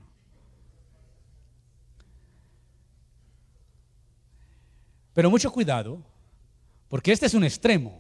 Pero 5.16 5.32
mucho 5.32 5.52
cuidado, 5.52 6.04
porque 6.88 7.12
este 7.12 7.26
es 7.26 7.34
un 7.34 7.46
extremo. 7.46 8.00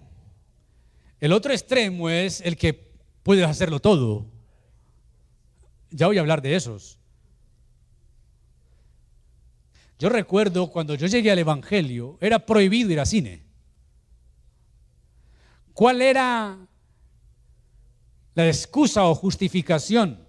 El 1.19 1.33
otro 1.33 1.53
extremo 1.53 2.07
es 2.11 2.39
el 2.41 2.55
que 2.55 2.91
puede 3.23 3.43
hacerlo 3.43 3.79
todo. 3.79 4.27
Ya 5.89 6.05
voy 6.05 6.19
a 6.19 6.21
hablar 6.21 6.43
de 6.43 6.55
esos. 6.55 6.96
Yo 9.99 10.09
recuerdo 10.09 10.69
cuando 10.69 10.95
yo 10.95 11.07
llegué 11.07 11.31
al 11.31 11.39
Evangelio, 11.39 12.17
era 12.21 12.45
prohibido 12.45 12.91
ir 12.91 12.99
a 12.99 13.05
cine. 13.05 13.41
¿Cuál 15.73 16.01
era 16.01 16.57
la 18.35 18.47
excusa 18.47 19.05
o 19.05 19.15
justificación? 19.15 20.25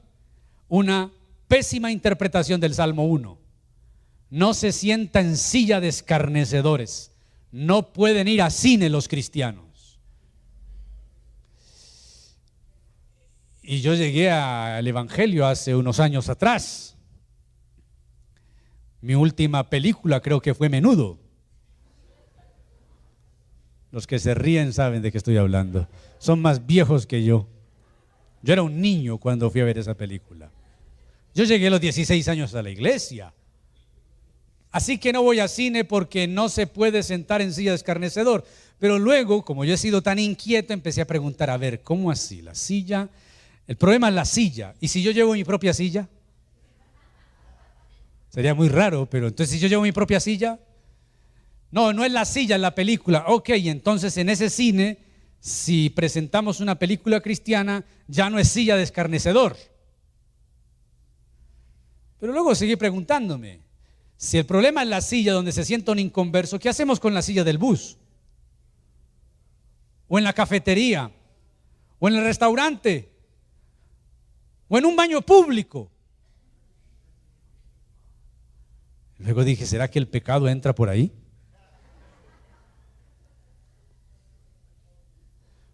Una 0.69 1.11
pésima 1.49 1.91
interpretación 1.91 2.61
del 2.61 2.75
Salmo 2.75 3.07
1. 3.07 3.39
No 4.31 4.55
se 4.55 4.73
sienta 4.73 5.21
en 5.21 5.37
silla 5.37 5.81
de 5.81 5.89
escarnecedores. 5.89 7.13
No 7.51 7.93
pueden 7.93 8.29
ir 8.29 8.43
a 8.43 8.51
cine 8.51 8.91
los 8.91 9.09
cristianos. 9.09 9.99
Y 13.63 13.81
yo 13.81 13.95
llegué 13.95 14.31
al 14.31 14.87
Evangelio 14.87 15.47
hace 15.47 15.75
unos 15.75 16.01
años 16.01 16.29
atrás. 16.29 16.98
Mi 19.01 19.15
última 19.15 19.69
película 19.71 20.21
creo 20.21 20.41
que 20.41 20.55
fue 20.55 20.69
Menudo. 20.69 21.19
Los 23.91 24.07
que 24.07 24.19
se 24.19 24.35
ríen 24.35 24.73
saben 24.73 25.03
de 25.03 25.11
qué 25.11 25.19
estoy 25.19 25.37
hablando. 25.37 25.89
Son 26.19 26.41
más 26.41 26.67
viejos 26.67 27.07
que 27.07 27.25
yo. 27.25 27.47
Yo 28.43 28.53
era 28.53 28.63
un 28.63 28.81
niño 28.81 29.19
cuando 29.19 29.51
fui 29.51 29.61
a 29.61 29.65
ver 29.65 29.79
esa 29.79 29.95
película. 29.95 30.51
Yo 31.35 31.45
llegué 31.45 31.69
a 31.69 31.71
los 31.71 31.81
16 31.81 32.29
años 32.29 32.55
a 32.55 32.63
la 32.63 32.71
iglesia. 32.71 33.33
Así 34.71 34.99
que 34.99 35.13
no 35.13 35.23
voy 35.23 35.41
a 35.41 35.49
cine 35.49 35.85
porque 35.85 36.27
no 36.27 36.49
se 36.49 36.67
puede 36.67 37.03
sentar 37.03 37.41
en 37.41 37.53
silla 37.53 37.71
de 37.71 37.77
escarnecedor. 37.77 38.45
Pero 38.79 38.99
luego, 38.99 39.45
como 39.45 39.65
yo 39.65 39.75
he 39.75 39.79
sido 39.79 40.03
tan 40.03 40.19
inquieto, 40.19 40.73
empecé 40.73 41.01
a 41.01 41.07
preguntar, 41.07 41.51
a 41.51 41.57
ver, 41.57 41.83
¿cómo 41.83 42.11
así? 42.11 42.43
La 42.43 42.55
silla. 42.55 43.09
El 43.67 43.77
problema 43.77 44.09
es 44.09 44.15
la 44.15 44.25
silla. 44.25 44.75
¿Y 44.81 44.89
si 44.89 45.03
yo 45.03 45.11
llevo 45.11 45.33
mi 45.33 45.45
propia 45.45 45.73
silla? 45.73 46.09
Sería 48.29 48.55
muy 48.55 48.69
raro, 48.69 49.09
pero 49.09 49.29
entonces 49.29 49.55
si 49.55 49.59
yo 49.59 49.69
llevo 49.69 49.83
mi 49.83 49.93
propia 49.93 50.21
silla, 50.21 50.61
no, 51.71 51.93
no 51.93 52.05
es 52.05 52.13
la 52.13 52.25
silla, 52.25 52.57
en 52.57 52.63
la 52.63 52.75
película. 52.75 53.25
Ok, 53.29 53.51
entonces 53.51 54.17
en 54.17 54.29
ese 54.29 54.51
cine, 54.51 54.99
si 55.41 55.91
presentamos 55.91 56.61
una 56.61 56.79
película 56.79 57.21
cristiana, 57.21 57.85
ya 58.07 58.31
no 58.31 58.39
es 58.39 58.49
silla 58.49 58.77
de 58.77 58.83
escarnecedor. 58.83 59.57
Pero 62.19 62.33
luego 62.33 62.55
seguí 62.55 62.77
preguntándome, 62.77 63.61
si 64.17 64.39
el 64.39 64.47
problema 64.47 64.83
es 64.83 64.89
la 64.89 65.01
silla 65.01 65.33
donde 65.33 65.53
se 65.53 65.65
sienta 65.65 65.93
un 65.93 65.99
inconverso, 65.99 66.59
¿qué 66.59 66.69
hacemos 66.69 66.99
con 66.99 67.15
la 67.15 67.23
silla 67.23 67.45
del 67.45 67.59
bus? 67.59 67.97
¿O 70.09 70.19
en 70.19 70.25
la 70.25 70.33
cafetería? 70.33 71.13
¿O 71.99 72.09
en 72.09 72.17
el 72.17 72.25
restaurante? 72.25 73.13
¿O 74.69 74.79
en 74.79 74.87
un 74.87 74.97
baño 74.97 75.23
público? 75.23 75.91
Luego 79.19 79.43
dije, 79.43 79.67
¿será 79.67 79.91
que 79.91 79.99
el 79.99 80.07
pecado 80.07 80.49
entra 80.49 80.75
por 80.75 80.89
ahí? 80.89 81.13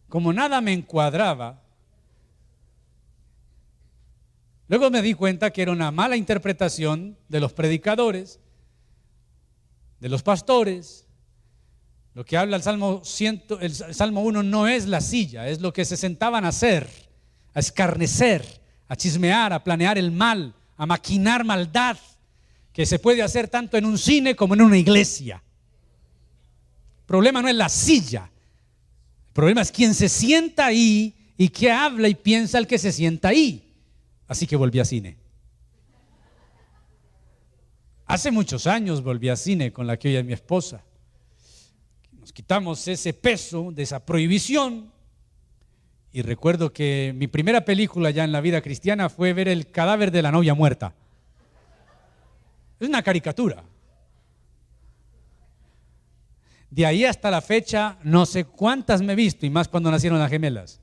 Como 0.09 0.33
nada 0.33 0.61
me 0.61 0.73
encuadraba, 0.73 1.61
luego 4.69 4.91
me 4.91 5.03
di 5.03 5.15
cuenta 5.15 5.51
que 5.51 5.63
era 5.63 5.73
una 5.73 5.91
mala 5.91 6.17
interpretación 6.17 7.19
de 7.29 7.41
los 7.41 7.53
predicadores, 7.53 8.41
de 10.01 10.09
los 10.09 10.23
pastores. 10.23 11.07
Lo 12.15 12.25
que 12.25 12.37
habla 12.37 12.57
el 12.57 12.63
Salmo, 12.63 13.03
el 13.61 13.75
Salmo 13.75 14.23
1 14.23 14.43
no 14.45 14.69
es 14.69 14.87
la 14.87 15.01
silla, 15.01 15.49
es 15.49 15.61
lo 15.61 15.73
que 15.73 15.85
se 15.85 15.97
sentaban 15.97 16.45
a 16.45 16.49
hacer, 16.49 16.89
a 17.53 17.59
escarnecer, 17.59 18.45
a 18.87 18.95
chismear, 18.97 19.53
a 19.53 19.65
planear 19.65 19.99
el 19.99 20.13
mal, 20.13 20.55
a 20.77 20.87
maquinar 20.87 21.45
maldad 21.45 21.99
que 22.75 22.85
se 22.85 22.99
puede 22.99 23.23
hacer 23.23 23.47
tanto 23.47 23.77
en 23.79 23.87
un 23.87 23.97
cine 23.97 24.35
como 24.35 24.55
en 24.55 24.63
una 24.63 24.77
iglesia. 24.77 25.41
El 26.99 27.05
problema 27.07 27.41
no 27.41 27.49
es 27.49 27.55
la 27.55 27.69
silla, 27.69 28.29
el 29.29 29.33
problema 29.33 29.63
es 29.63 29.71
quién 29.71 29.95
se 29.95 30.09
sienta 30.09 30.67
ahí 30.67 31.15
y 31.39 31.49
qué 31.51 31.71
habla 31.71 32.09
y 32.09 32.17
piensa 32.17 32.59
el 32.59 32.67
que 32.67 32.79
se 32.79 32.91
sienta 32.91 33.29
ahí. 33.29 33.73
Así 34.27 34.49
que 34.49 34.57
volví 34.57 34.81
a 34.81 34.85
cine. 34.85 35.17
Hace 38.07 38.33
muchos 38.33 38.67
años 38.67 39.05
volví 39.05 39.29
a 39.29 39.37
cine 39.37 39.73
con 39.73 39.87
la 39.87 39.97
que 39.97 40.09
hoy 40.09 40.17
es 40.17 40.25
mi 40.25 40.33
esposa. 40.33 40.83
Nos 42.19 42.33
quitamos 42.33 42.89
ese 42.89 43.13
peso 43.13 43.71
de 43.71 43.85
esa 43.85 44.05
prohibición. 44.05 44.93
Y 46.13 46.23
recuerdo 46.23 46.73
que 46.73 47.13
mi 47.15 47.29
primera 47.29 47.65
película 47.65 48.11
ya 48.11 48.25
en 48.25 48.33
la 48.33 48.41
vida 48.41 48.63
cristiana 48.63 49.09
fue 49.09 49.33
ver 49.33 49.47
el 49.47 49.71
cadáver 49.71 50.11
de 50.11 50.23
la 50.23 50.33
novia 50.33 50.55
muerta. 50.55 50.95
Es 52.85 52.89
una 52.91 53.03
caricatura. 53.03 53.65
De 56.69 56.85
ahí 56.85 57.07
hasta 57.07 57.31
la 57.31 57.41
fecha, 57.41 57.99
no 58.03 58.27
sé 58.27 58.45
cuántas 58.45 59.01
me 59.01 59.15
he 59.15 59.17
visto, 59.17 59.47
y 59.47 59.51
más 59.51 59.69
cuando 59.69 59.91
nacieron 59.91 60.19
las 60.19 60.29
gemelas. 60.29 60.83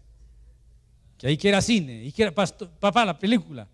Que 1.19 1.27
ahí 1.27 1.37
quiera 1.37 1.61
cine, 1.61 2.03
y 2.03 2.11
quiera 2.11 2.33
papá 2.33 3.05
la 3.05 3.19
película. 3.19 3.67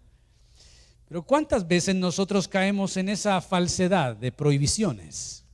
Pero 1.08 1.24
¿cuántas 1.24 1.66
veces 1.66 1.96
nosotros 1.96 2.50
caemos 2.50 2.98
en 2.98 3.08
esa 3.08 3.40
falsedad 3.40 4.18
de 4.18 4.30
prohibiciones? 4.34 5.46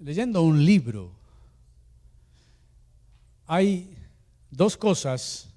Leyendo 0.00 0.42
un 0.42 0.64
libro, 0.64 1.12
hay 3.46 3.96
dos 4.50 4.76
cosas 4.76 5.48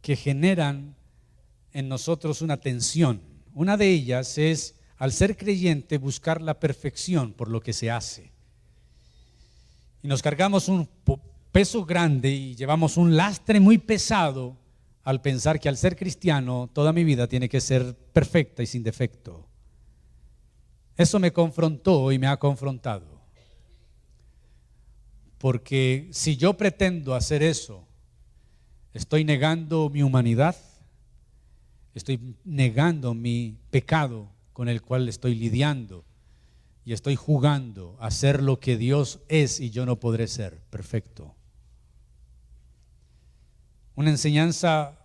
que 0.00 0.14
generan 0.14 0.94
en 1.74 1.88
nosotros 1.88 2.40
una 2.40 2.56
tensión. 2.56 3.20
Una 3.52 3.76
de 3.76 3.90
ellas 3.90 4.38
es, 4.38 4.76
al 4.96 5.12
ser 5.12 5.36
creyente, 5.36 5.98
buscar 5.98 6.40
la 6.40 6.58
perfección 6.58 7.34
por 7.34 7.50
lo 7.50 7.60
que 7.60 7.74
se 7.74 7.90
hace. 7.90 8.32
Y 10.02 10.08
nos 10.08 10.22
cargamos 10.22 10.68
un 10.68 10.88
peso 11.52 11.84
grande 11.84 12.30
y 12.30 12.54
llevamos 12.54 12.96
un 12.96 13.16
lastre 13.16 13.60
muy 13.60 13.78
pesado 13.78 14.56
al 15.02 15.20
pensar 15.20 15.60
que 15.60 15.68
al 15.68 15.76
ser 15.76 15.96
cristiano 15.96 16.70
toda 16.72 16.92
mi 16.92 17.04
vida 17.04 17.28
tiene 17.28 17.48
que 17.48 17.60
ser 17.60 17.94
perfecta 18.12 18.62
y 18.62 18.66
sin 18.66 18.82
defecto. 18.82 19.46
Eso 20.96 21.18
me 21.18 21.32
confrontó 21.32 22.12
y 22.12 22.18
me 22.18 22.28
ha 22.28 22.38
confrontado. 22.38 23.20
Porque 25.38 26.08
si 26.12 26.36
yo 26.36 26.56
pretendo 26.56 27.14
hacer 27.14 27.42
eso, 27.42 27.86
estoy 28.94 29.24
negando 29.24 29.90
mi 29.90 30.02
humanidad, 30.02 30.56
estoy 31.94 32.36
negando 32.44 33.14
mi 33.14 33.58
pecado 33.70 34.30
con 34.52 34.68
el 34.68 34.82
cual 34.82 35.08
estoy 35.08 35.34
lidiando 35.34 36.04
y 36.84 36.92
estoy 36.92 37.16
jugando 37.16 37.96
a 38.00 38.10
ser 38.10 38.42
lo 38.42 38.60
que 38.60 38.76
Dios 38.76 39.20
es 39.28 39.60
y 39.60 39.70
yo 39.70 39.86
no 39.86 39.98
podré 40.00 40.26
ser 40.26 40.60
perfecto. 40.70 41.34
Una 43.94 44.10
enseñanza 44.10 44.98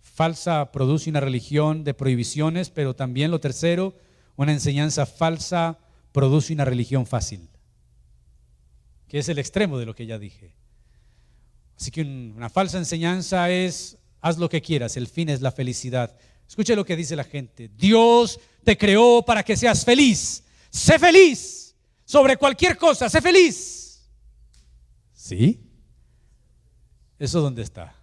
falsa 0.00 0.70
produce 0.72 1.10
una 1.10 1.20
religión 1.20 1.84
de 1.84 1.94
prohibiciones, 1.94 2.70
pero 2.70 2.94
también 2.94 3.30
lo 3.30 3.40
tercero, 3.40 3.94
una 4.36 4.52
enseñanza 4.52 5.06
falsa 5.06 5.78
produce 6.12 6.52
una 6.52 6.64
religión 6.64 7.06
fácil, 7.06 7.48
que 9.08 9.18
es 9.18 9.28
el 9.28 9.38
extremo 9.38 9.78
de 9.78 9.86
lo 9.86 9.94
que 9.94 10.06
ya 10.06 10.18
dije. 10.18 10.54
Así 11.78 11.90
que 11.90 12.02
una 12.02 12.50
falsa 12.50 12.76
enseñanza 12.76 13.50
es 13.50 13.98
haz 14.20 14.38
lo 14.38 14.48
que 14.48 14.62
quieras, 14.62 14.96
el 14.96 15.06
fin 15.06 15.28
es 15.28 15.40
la 15.40 15.52
felicidad. 15.52 16.16
Escuche 16.48 16.74
lo 16.74 16.84
que 16.84 16.96
dice 16.96 17.16
la 17.16 17.24
gente. 17.24 17.68
Dios 17.68 18.40
te 18.64 18.76
creó 18.76 19.24
para 19.24 19.42
que 19.42 19.56
seas 19.56 19.84
feliz. 19.84 20.44
Sé 20.70 20.98
feliz 20.98 21.74
sobre 22.04 22.36
cualquier 22.36 22.76
cosa, 22.76 23.08
sé 23.08 23.20
feliz. 23.20 24.10
¿Sí? 25.12 25.60
¿Eso 27.18 27.40
dónde 27.40 27.62
está? 27.62 27.94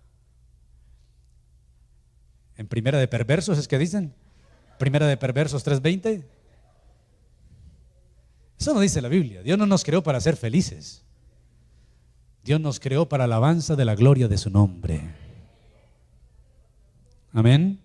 ¿En 2.56 2.68
primera 2.68 2.98
de 2.98 3.08
perversos 3.08 3.58
es 3.58 3.68
que 3.68 3.78
dicen? 3.78 4.14
Primera 4.78 5.08
de 5.08 5.18
Perversos 5.18 5.66
3:20. 5.66 6.24
Eso 8.60 8.74
no 8.74 8.80
dice 8.80 9.02
la 9.02 9.10
Biblia. 9.10 9.44
Dios 9.44 9.58
no 9.58 9.66
nos 9.66 9.84
creó 9.84 10.04
para 10.04 10.20
ser 10.20 10.36
felices. 10.36 11.04
Dios 12.44 12.62
nos 12.62 12.80
creó 12.80 13.08
para 13.10 13.26
alabanza 13.26 13.76
de 13.76 13.86
la 13.86 13.96
gloria 13.96 14.28
de 14.28 14.38
su 14.38 14.50
nombre. 14.50 15.02
Amén. 17.38 17.80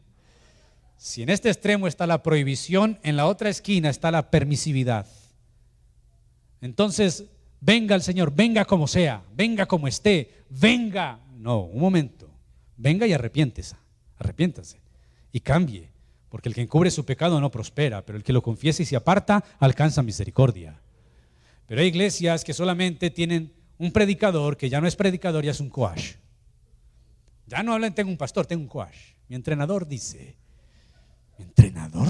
Si 0.96 1.22
en 1.22 1.28
este 1.28 1.50
extremo 1.50 1.86
está 1.86 2.06
la 2.06 2.22
prohibición, 2.22 2.98
en 3.02 3.16
la 3.16 3.26
otra 3.26 3.50
esquina 3.50 3.90
está 3.90 4.10
la 4.10 4.30
permisividad. 4.30 5.06
Entonces, 6.62 7.26
venga 7.60 7.94
el 7.94 8.00
Señor, 8.00 8.34
venga 8.34 8.64
como 8.64 8.86
sea, 8.86 9.22
venga 9.36 9.66
como 9.66 9.88
esté, 9.88 10.44
venga. 10.48 11.20
No, 11.36 11.64
un 11.64 11.80
momento. 11.80 12.30
Venga 12.78 13.06
y 13.06 13.12
arrepiéntese, 13.12 13.76
arrepiéntase 14.16 14.80
y 15.32 15.40
cambie, 15.40 15.90
porque 16.30 16.48
el 16.48 16.54
que 16.54 16.62
encubre 16.62 16.90
su 16.90 17.04
pecado 17.04 17.38
no 17.38 17.50
prospera, 17.50 18.06
pero 18.06 18.16
el 18.16 18.24
que 18.24 18.32
lo 18.32 18.42
confiesa 18.42 18.82
y 18.82 18.86
se 18.86 18.96
aparta 18.96 19.44
alcanza 19.58 20.02
misericordia. 20.02 20.80
Pero 21.66 21.82
hay 21.82 21.88
iglesias 21.88 22.42
que 22.42 22.54
solamente 22.54 23.10
tienen 23.10 23.52
un 23.76 23.92
predicador 23.92 24.56
que 24.56 24.70
ya 24.70 24.80
no 24.80 24.86
es 24.86 24.96
predicador, 24.96 25.44
ya 25.44 25.50
es 25.50 25.60
un 25.60 25.68
coach. 25.68 26.12
Ya 27.48 27.62
no 27.62 27.74
hablan, 27.74 27.94
tengo 27.94 28.10
un 28.10 28.16
pastor, 28.16 28.46
tengo 28.46 28.62
un 28.62 28.68
coach. 28.68 29.11
Mi 29.28 29.36
entrenador 29.36 29.86
dice, 29.86 30.36
¿mi 31.38 31.44
entrenador? 31.44 32.08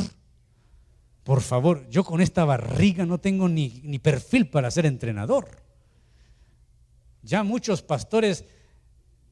Por 1.25 1.41
favor, 1.41 1.89
yo 1.89 2.05
con 2.05 2.21
esta 2.21 2.45
barriga 2.45 3.07
no 3.07 3.19
tengo 3.19 3.49
ni, 3.49 3.81
ni 3.85 3.99
perfil 3.99 4.49
para 4.49 4.71
ser 4.71 4.87
entrenador. 4.87 5.63
Ya 7.23 7.45
muchos 7.45 7.83
pastores, 7.83 8.45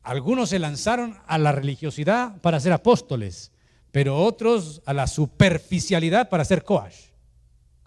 algunos 0.03 0.51
se 0.51 0.61
lanzaron 0.61 1.19
a 1.27 1.39
la 1.39 1.51
religiosidad 1.53 2.41
para 2.41 2.61
ser 2.61 2.73
apóstoles, 2.73 3.51
pero 3.91 4.19
otros 4.19 4.83
a 4.87 4.95
la 4.95 5.09
superficialidad 5.09 6.29
para 6.29 6.45
ser 6.45 6.63
coach. 6.63 6.95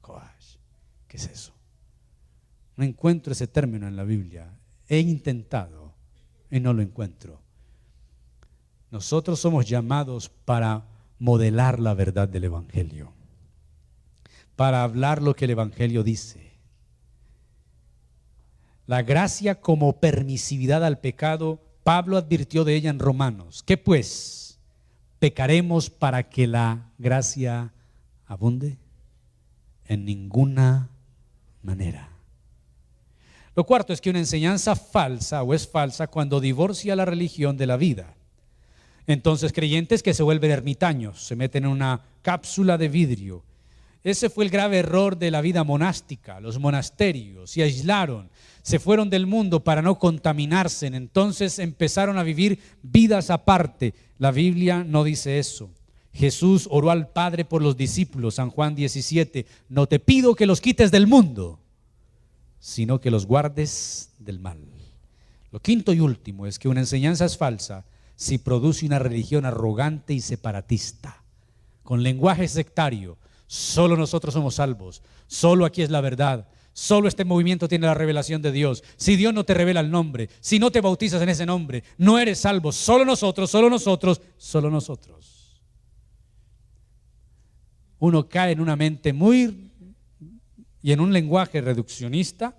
Coach, 0.02 0.58
¿qué 1.08 1.18
es 1.18 1.28
eso? 1.28 1.54
No 2.76 2.84
encuentro 2.84 3.32
ese 3.32 3.48
término 3.48 3.88
en 3.88 3.96
la 3.96 4.04
Biblia. 4.04 4.52
He 4.89 5.00
intentado 5.00 5.94
y 6.52 6.60
no 6.60 6.74
lo 6.74 6.82
encuentro. 6.82 7.43
Nosotros 8.94 9.41
somos 9.41 9.68
llamados 9.68 10.30
para 10.30 10.86
modelar 11.20 11.82
la 11.82 11.94
verdad 11.94 12.30
del 12.30 12.46
Evangelio 12.46 13.12
para 14.56 14.84
hablar 14.84 15.22
lo 15.22 15.36
que 15.36 15.46
el 15.46 15.52
Evangelio 15.52 16.04
dice. 16.04 16.52
La 18.86 19.02
gracia 19.02 19.62
como 19.62 20.00
permisividad 20.00 20.86
al 20.86 21.00
pecado, 21.00 21.60
Pablo 21.84 22.18
advirtió 22.18 22.64
de 22.64 22.76
ella 22.76 22.89
en 22.89 23.00
Romanos. 23.00 23.64
¿Qué 23.64 23.78
pues? 23.78 24.60
¿Pecaremos 25.20 25.89
para 25.89 26.30
que 26.30 26.48
la 26.48 26.91
gracia 26.98 27.74
abunde? 28.26 28.78
En 29.86 30.06
ninguna 30.06 30.89
manera. 31.62 32.10
Lo 33.56 33.66
cuarto 33.66 33.94
es 33.94 34.02
que 34.02 34.10
una 34.10 34.20
enseñanza 34.20 34.76
falsa 34.76 35.44
o 35.44 35.54
es 35.54 35.68
falsa 35.68 36.08
cuando 36.08 36.39
divorcia 36.39 36.96
la 36.96 37.06
religión 37.06 37.56
de 37.56 37.68
la 37.68 37.78
vida. 37.78 38.16
Entonces 39.08 39.51
creyentes 39.54 40.04
que 40.04 40.14
se 40.14 40.24
vuelven 40.24 40.51
ermitaños, 40.51 41.26
se 41.26 41.36
meten 41.36 41.66
en 41.66 41.72
una 41.72 42.01
cápsula 42.22 42.78
de 42.78 42.89
vidrio 42.89 43.43
ese 44.04 44.30
fue 44.30 44.43
el 44.43 44.51
grave 44.51 44.80
error 44.80 45.18
de 45.18 45.32
la 45.32 45.39
vida 45.39 45.64
monástica. 45.64 46.41
Los 46.41 46.60
monasterios 46.60 47.51
se 47.51 47.64
aislaron, 47.64 48.30
se 48.62 48.78
fueron 48.78 49.10
del 49.10 49.26
mundo 49.26 49.64
para 49.64 49.82
no 49.82 49.97
contaminarse. 49.97 50.88
Entonces 50.88 51.58
empezaron 51.58 52.18
a 52.18 52.24
vivir 52.24 52.60
vidas 52.82 53.30
aparte. 53.30 53.93
La 54.20 54.32
Biblia 54.32 54.84
no 54.84 55.06
dice 55.06 55.39
eso. 55.39 55.70
Jesús 56.14 56.68
oró 56.70 56.91
al 56.91 57.08
Padre 57.08 57.45
por 57.45 57.62
los 57.62 57.78
discípulos, 57.78 58.36
San 58.36 58.49
Juan 58.49 58.76
17. 58.76 59.45
No 59.70 59.88
te 59.88 59.99
pido 59.99 60.36
que 60.36 60.45
los 60.45 60.60
quites 60.60 60.91
del 60.91 61.08
mundo, 61.08 61.60
sino 62.60 62.99
que 62.99 63.10
los 63.10 63.26
guardes 63.26 64.12
del 64.20 64.39
mal. 64.39 64.60
Lo 65.51 65.60
quinto 65.60 65.93
y 65.93 66.01
último 66.01 66.45
es 66.45 66.60
que 66.60 66.68
una 66.68 66.82
enseñanza 66.82 67.26
es 67.26 67.38
falsa 67.38 67.86
si 68.16 68.38
produce 68.38 68.86
una 68.86 68.99
religión 68.99 69.45
arrogante 69.45 70.14
y 70.14 70.22
separatista, 70.22 71.24
con 71.84 72.03
lenguaje 72.03 72.47
sectario 72.47 73.18
Solo 73.53 73.95
nosotros 73.95 74.34
somos 74.34 74.55
salvos. 74.55 75.03
Solo 75.28 75.66
aquí 75.66 75.84
es 75.84 75.91
la 75.91 76.01
verdad. 76.01 76.47
Solo 76.74 77.07
este 77.07 77.24
movimiento 77.24 77.68
tiene 77.68 77.86
la 77.86 77.93
revelación 77.93 78.41
de 78.41 78.51
Dios. 78.51 78.84
Si 78.97 79.16
Dios 79.16 79.32
no 79.32 79.43
te 79.43 79.53
revela 79.53 79.80
el 79.80 79.91
nombre, 79.91 80.28
si 80.39 80.57
no 80.57 80.72
te 80.72 80.82
bautizas 80.82 81.22
en 81.22 81.30
ese 81.30 81.45
nombre, 81.45 81.84
no 81.99 82.18
eres 82.18 82.39
salvo. 82.39 82.72
Solo 82.72 83.05
nosotros, 83.05 83.51
solo 83.51 83.70
nosotros, 83.70 84.22
solo 84.38 84.72
nosotros. 84.72 85.61
Uno 87.99 88.28
cae 88.28 88.53
en 88.53 88.59
una 88.59 88.76
mente 88.76 89.14
muy 89.14 89.72
y 90.82 90.91
en 90.91 90.99
un 90.99 91.14
lenguaje 91.14 91.61
reduccionista 91.61 92.57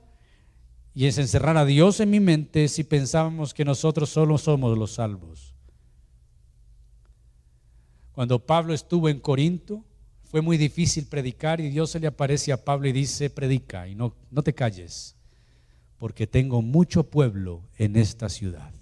y 0.95 1.07
es 1.07 1.19
encerrar 1.19 1.57
a 1.57 1.65
Dios 1.65 1.99
en 1.99 2.11
mi 2.11 2.21
mente 2.21 2.69
si 2.69 2.85
pensábamos 2.85 3.53
que 3.53 3.65
nosotros 3.65 4.11
solo 4.11 4.39
somos 4.39 4.79
los 4.79 4.93
salvos. 4.93 5.53
Cuando 8.13 8.39
Pablo 8.39 8.73
estuvo 8.73 9.09
en 9.09 9.19
Corinto, 9.19 9.85
fue 10.23 10.41
muy 10.41 10.57
difícil 10.57 11.07
predicar 11.07 11.61
y 11.61 11.69
Dios 11.69 11.91
se 11.91 11.99
le 11.99 12.07
aparece 12.07 12.53
a 12.53 12.65
Pablo 12.65 12.89
y 12.89 12.93
dice, 12.93 13.29
predica 13.29 13.89
y 13.89 13.97
no, 13.97 14.15
no 14.31 14.43
te 14.43 14.55
calles, 14.55 15.17
porque 15.99 16.29
tengo 16.29 16.63
mucho 16.63 17.11
pueblo 17.11 17.63
en 17.77 17.97
esta 17.97 18.29
ciudad. 18.29 18.73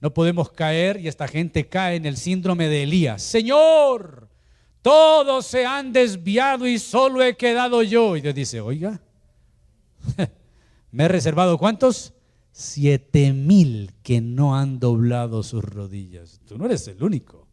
No 0.00 0.14
podemos 0.14 0.50
caer 0.50 0.98
y 0.98 1.08
esta 1.08 1.28
gente 1.28 1.68
cae 1.68 1.96
en 1.96 2.06
el 2.06 2.16
síndrome 2.16 2.68
de 2.68 2.84
Elías. 2.84 3.22
Señor, 3.22 4.28
todos 4.80 5.46
se 5.46 5.66
han 5.66 5.92
desviado 5.92 6.66
y 6.66 6.78
solo 6.78 7.22
he 7.22 7.36
quedado 7.36 7.82
yo. 7.82 8.16
Y 8.16 8.20
Dios 8.20 8.34
dice, 8.34 8.60
oiga, 8.60 9.00
me 10.90 11.04
he 11.04 11.08
reservado 11.08 11.58
cuántos? 11.58 12.12
Siete 12.52 13.32
mil 13.32 13.92
que 14.02 14.20
no 14.20 14.56
han 14.56 14.78
doblado 14.78 15.42
sus 15.42 15.62
rodillas. 15.62 16.40
Tú 16.46 16.56
no 16.56 16.66
eres 16.66 16.88
el 16.88 17.02
único. 17.02 17.46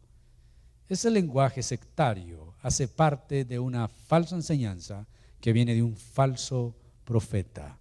Ese 0.88 1.10
lenguaje 1.10 1.62
sectario 1.62 2.54
hace 2.62 2.88
parte 2.88 3.44
de 3.44 3.58
una 3.58 3.88
falsa 3.88 4.36
enseñanza 4.36 5.06
que 5.40 5.52
viene 5.52 5.74
de 5.74 5.82
un 5.82 5.96
falso 5.96 6.74
profeta. 7.04 7.78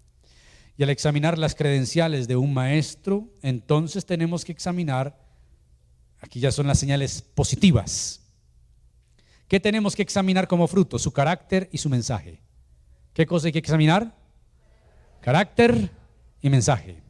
Y 0.78 0.84
al 0.84 0.90
examinar 0.90 1.38
las 1.38 1.56
credenciales 1.56 2.28
de 2.28 2.36
un 2.36 2.54
maestro, 2.54 3.30
entonces 3.42 4.06
tenemos 4.06 4.44
que 4.44 4.52
examinar, 4.52 5.18
aquí 6.20 6.40
ya 6.40 6.52
son 6.52 6.68
las 6.68 6.80
señales 6.80 7.22
positivas. 7.22 8.22
¿Qué 9.48 9.60
tenemos 9.60 9.96
que 9.96 10.02
examinar 10.02 10.48
como 10.48 10.68
fruto? 10.68 10.98
Su 10.98 11.12
carácter 11.12 11.70
y 11.72 11.78
su 11.78 11.90
mensaje. 11.90 12.42
¿Qué 13.14 13.26
cosa 13.26 13.48
hay 13.48 13.54
que 13.54 13.60
examinar? 13.60 14.18
Carácter 15.24 15.90
y 16.42 16.50
mensaje. 16.50 17.02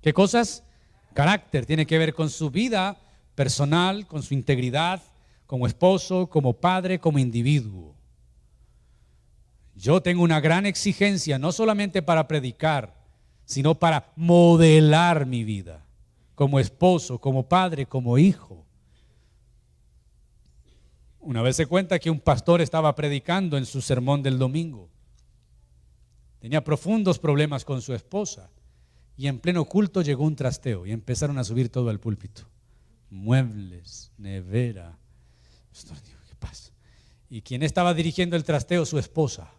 ¿Qué 0.00 0.14
cosas? 0.14 0.64
Carácter 1.12 1.66
tiene 1.66 1.84
que 1.84 1.98
ver 1.98 2.14
con 2.14 2.30
su 2.30 2.50
vida 2.50 2.96
personal, 3.34 4.06
con 4.06 4.22
su 4.22 4.32
integridad, 4.32 5.02
como 5.46 5.66
esposo, 5.66 6.30
como 6.30 6.54
padre, 6.54 6.98
como 6.98 7.18
individuo. 7.18 7.94
Yo 9.74 10.00
tengo 10.00 10.22
una 10.22 10.40
gran 10.40 10.64
exigencia, 10.64 11.38
no 11.38 11.52
solamente 11.52 12.00
para 12.00 12.26
predicar, 12.26 12.94
sino 13.44 13.74
para 13.74 14.10
modelar 14.16 15.26
mi 15.26 15.44
vida, 15.44 15.84
como 16.34 16.58
esposo, 16.58 17.18
como 17.20 17.50
padre, 17.50 17.84
como 17.84 18.16
hijo. 18.16 18.64
Una 21.20 21.42
vez 21.42 21.56
se 21.56 21.66
cuenta 21.66 21.98
que 21.98 22.08
un 22.08 22.18
pastor 22.18 22.62
estaba 22.62 22.94
predicando 22.94 23.58
en 23.58 23.66
su 23.66 23.82
sermón 23.82 24.22
del 24.22 24.38
domingo. 24.38 24.91
Tenía 26.42 26.64
profundos 26.64 27.20
problemas 27.20 27.64
con 27.64 27.80
su 27.80 27.94
esposa 27.94 28.50
y 29.16 29.28
en 29.28 29.38
pleno 29.38 29.64
culto 29.64 30.02
llegó 30.02 30.24
un 30.24 30.34
trasteo 30.34 30.84
y 30.84 30.90
empezaron 30.90 31.38
a 31.38 31.44
subir 31.44 31.68
todo 31.68 31.88
el 31.88 32.00
púlpito. 32.00 32.42
Muebles, 33.10 34.10
nevera, 34.18 34.98
¿qué 36.28 36.34
pasa? 36.40 36.72
Y 37.30 37.42
quien 37.42 37.62
estaba 37.62 37.94
dirigiendo 37.94 38.34
el 38.34 38.42
trasteo, 38.42 38.84
su 38.84 38.98
esposa. 38.98 39.52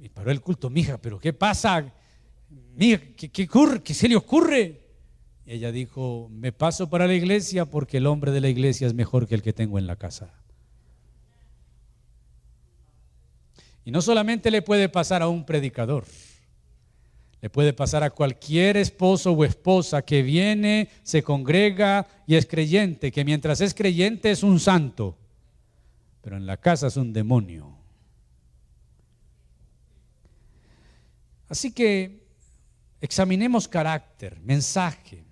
Y 0.00 0.08
paró 0.10 0.30
el 0.30 0.40
culto, 0.40 0.70
mija, 0.70 0.96
pero 0.98 1.18
¿qué 1.18 1.32
pasa? 1.32 1.92
Mija, 2.76 3.00
¿qué, 3.16 3.32
qué, 3.32 3.48
¿qué 3.82 3.94
se 3.94 4.08
le 4.08 4.14
ocurre? 4.14 4.80
Y 5.44 5.54
ella 5.54 5.72
dijo, 5.72 6.28
me 6.30 6.52
paso 6.52 6.88
para 6.88 7.08
la 7.08 7.14
iglesia 7.14 7.68
porque 7.68 7.96
el 7.96 8.06
hombre 8.06 8.30
de 8.30 8.42
la 8.42 8.48
iglesia 8.48 8.86
es 8.86 8.94
mejor 8.94 9.26
que 9.26 9.34
el 9.34 9.42
que 9.42 9.52
tengo 9.52 9.80
en 9.80 9.88
la 9.88 9.96
casa. 9.96 10.41
Y 13.84 13.90
no 13.90 14.00
solamente 14.00 14.50
le 14.50 14.62
puede 14.62 14.88
pasar 14.88 15.22
a 15.22 15.28
un 15.28 15.44
predicador, 15.44 16.04
le 17.40 17.50
puede 17.50 17.72
pasar 17.72 18.04
a 18.04 18.10
cualquier 18.10 18.76
esposo 18.76 19.32
o 19.32 19.44
esposa 19.44 20.02
que 20.02 20.22
viene, 20.22 20.88
se 21.02 21.24
congrega 21.24 22.06
y 22.26 22.36
es 22.36 22.46
creyente, 22.46 23.10
que 23.10 23.24
mientras 23.24 23.60
es 23.60 23.74
creyente 23.74 24.30
es 24.30 24.44
un 24.44 24.60
santo, 24.60 25.18
pero 26.20 26.36
en 26.36 26.46
la 26.46 26.56
casa 26.56 26.86
es 26.86 26.96
un 26.96 27.12
demonio. 27.12 27.76
Así 31.48 31.72
que 31.72 32.22
examinemos 33.00 33.66
carácter, 33.66 34.40
mensaje, 34.40 35.24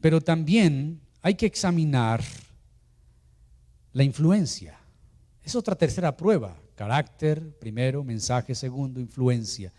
pero 0.00 0.20
también 0.20 1.00
hay 1.20 1.34
que 1.34 1.46
examinar 1.46 2.22
La 3.94 4.02
influencia. 4.02 4.78
Es 5.42 5.54
otra 5.54 5.74
tercera 5.74 6.16
prueba. 6.16 6.61
Carácter, 6.82 7.40
primero, 7.60 8.02
mensaje, 8.02 8.56
segundo, 8.56 8.98
influencia. 8.98 9.72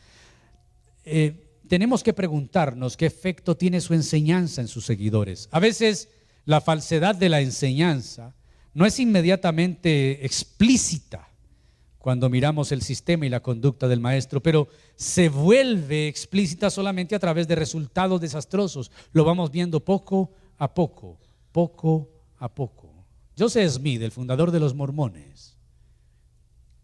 Eh, 1.03 1.59
tenemos 1.67 2.01
que 2.01 2.13
preguntarnos 2.13 2.95
qué 2.95 3.05
efecto 3.05 3.57
tiene 3.57 3.81
su 3.81 3.93
enseñanza 3.93 4.61
en 4.61 4.69
sus 4.69 4.85
seguidores. 4.85 5.49
A 5.51 5.59
veces 5.59 6.07
la 6.45 6.61
falsedad 6.61 7.13
de 7.13 7.27
la 7.27 7.41
enseñanza 7.41 8.33
no 8.73 8.85
es 8.85 9.01
inmediatamente 9.01 10.25
explícita 10.25 11.27
cuando 11.99 12.29
miramos 12.29 12.71
el 12.71 12.81
sistema 12.81 13.25
y 13.25 13.29
la 13.29 13.41
conducta 13.41 13.89
del 13.89 13.99
maestro, 13.99 14.41
pero 14.41 14.69
se 14.95 15.27
vuelve 15.27 16.07
explícita 16.07 16.69
solamente 16.69 17.15
a 17.15 17.19
través 17.19 17.49
de 17.49 17.55
resultados 17.55 18.21
desastrosos. 18.21 18.91
Lo 19.11 19.25
vamos 19.25 19.51
viendo 19.51 19.81
poco 19.81 20.31
a 20.57 20.73
poco, 20.73 21.19
poco 21.51 22.09
a 22.39 22.47
poco. 22.47 22.93
Joseph 23.37 23.71
Smith, 23.71 24.01
el 24.01 24.11
fundador 24.13 24.51
de 24.51 24.61
los 24.61 24.73
mormones, 24.73 25.52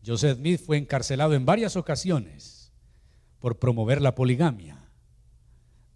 Joseph 0.05 0.37
Smith 0.37 0.61
fue 0.65 0.77
encarcelado 0.77 1.33
en 1.33 1.45
varias 1.45 1.75
ocasiones 1.75 2.71
por 3.39 3.59
promover 3.59 4.01
la 4.01 4.15
poligamia. 4.15 4.77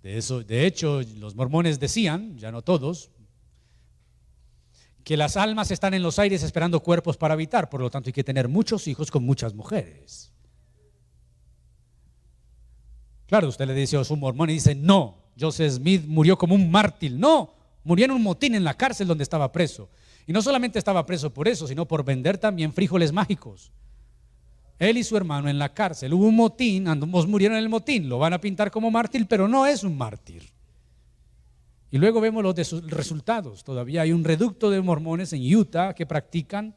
De, 0.02 0.18
eso, 0.18 0.44
de 0.44 0.66
hecho, 0.66 1.02
los 1.18 1.36
mormones 1.36 1.80
decían, 1.80 2.38
ya 2.38 2.52
no 2.52 2.62
todos, 2.62 3.12
que 5.04 5.18
las 5.18 5.38
almas 5.38 5.72
están 5.72 5.94
en 5.94 6.04
los 6.04 6.20
aires 6.20 6.44
esperando 6.44 6.82
cuerpos 6.82 7.18
para 7.18 7.34
habitar, 7.34 7.70
por 7.70 7.82
lo 7.82 7.90
tanto 7.90 8.10
hay 8.10 8.14
que 8.14 8.24
tener 8.24 8.48
muchos 8.48 8.88
hijos 8.88 9.12
con 9.12 9.24
muchas 9.26 9.54
mujeres. 9.54 10.32
Claro, 13.28 13.48
usted 13.48 13.66
le 13.66 13.74
dice 13.74 13.98
a 13.98 14.02
un 14.08 14.20
mormón 14.20 14.50
y 14.50 14.54
dice, 14.54 14.76
no, 14.76 15.24
Joseph 15.40 15.74
Smith 15.74 16.06
murió 16.06 16.38
como 16.38 16.56
un 16.56 16.70
mártir. 16.70 17.14
No, 17.14 17.54
murió 17.84 18.06
en 18.06 18.12
un 18.12 18.22
motín 18.22 18.56
en 18.56 18.64
la 18.64 18.76
cárcel 18.76 19.08
donde 19.08 19.24
estaba 19.24 19.52
preso. 19.52 19.90
Y 20.28 20.34
no 20.34 20.42
solamente 20.42 20.80
estaba 20.80 21.06
preso 21.06 21.34
por 21.34 21.48
eso, 21.48 21.68
sino 21.68 21.88
por 21.88 22.06
vender 22.06 22.38
también 22.38 22.74
frijoles 22.74 23.12
mágicos. 23.12 23.72
Él 24.84 24.98
y 24.98 25.04
su 25.04 25.18
hermano 25.18 25.50
en 25.50 25.60
la 25.60 25.74
cárcel. 25.74 26.14
Hubo 26.14 26.28
un 26.28 26.36
motín, 26.36 26.88
ambos 26.88 27.28
murieron 27.28 27.58
en 27.58 27.64
el 27.64 27.70
motín. 27.70 28.10
Lo 28.10 28.20
van 28.20 28.34
a 28.34 28.42
pintar 28.42 28.72
como 28.72 28.92
mártir, 28.92 29.28
pero 29.28 29.48
no 29.48 29.66
es 29.66 29.84
un 29.84 29.98
mártir. 29.98 30.44
Y 31.92 31.98
luego 31.98 32.22
vemos 32.22 32.44
los 32.44 32.90
resultados. 32.90 33.64
Todavía 33.64 34.02
hay 34.02 34.12
un 34.12 34.24
reducto 34.24 34.70
de 34.70 34.82
mormones 34.82 35.32
en 35.34 35.56
Utah 35.56 35.94
que 35.94 36.06
practican 36.06 36.76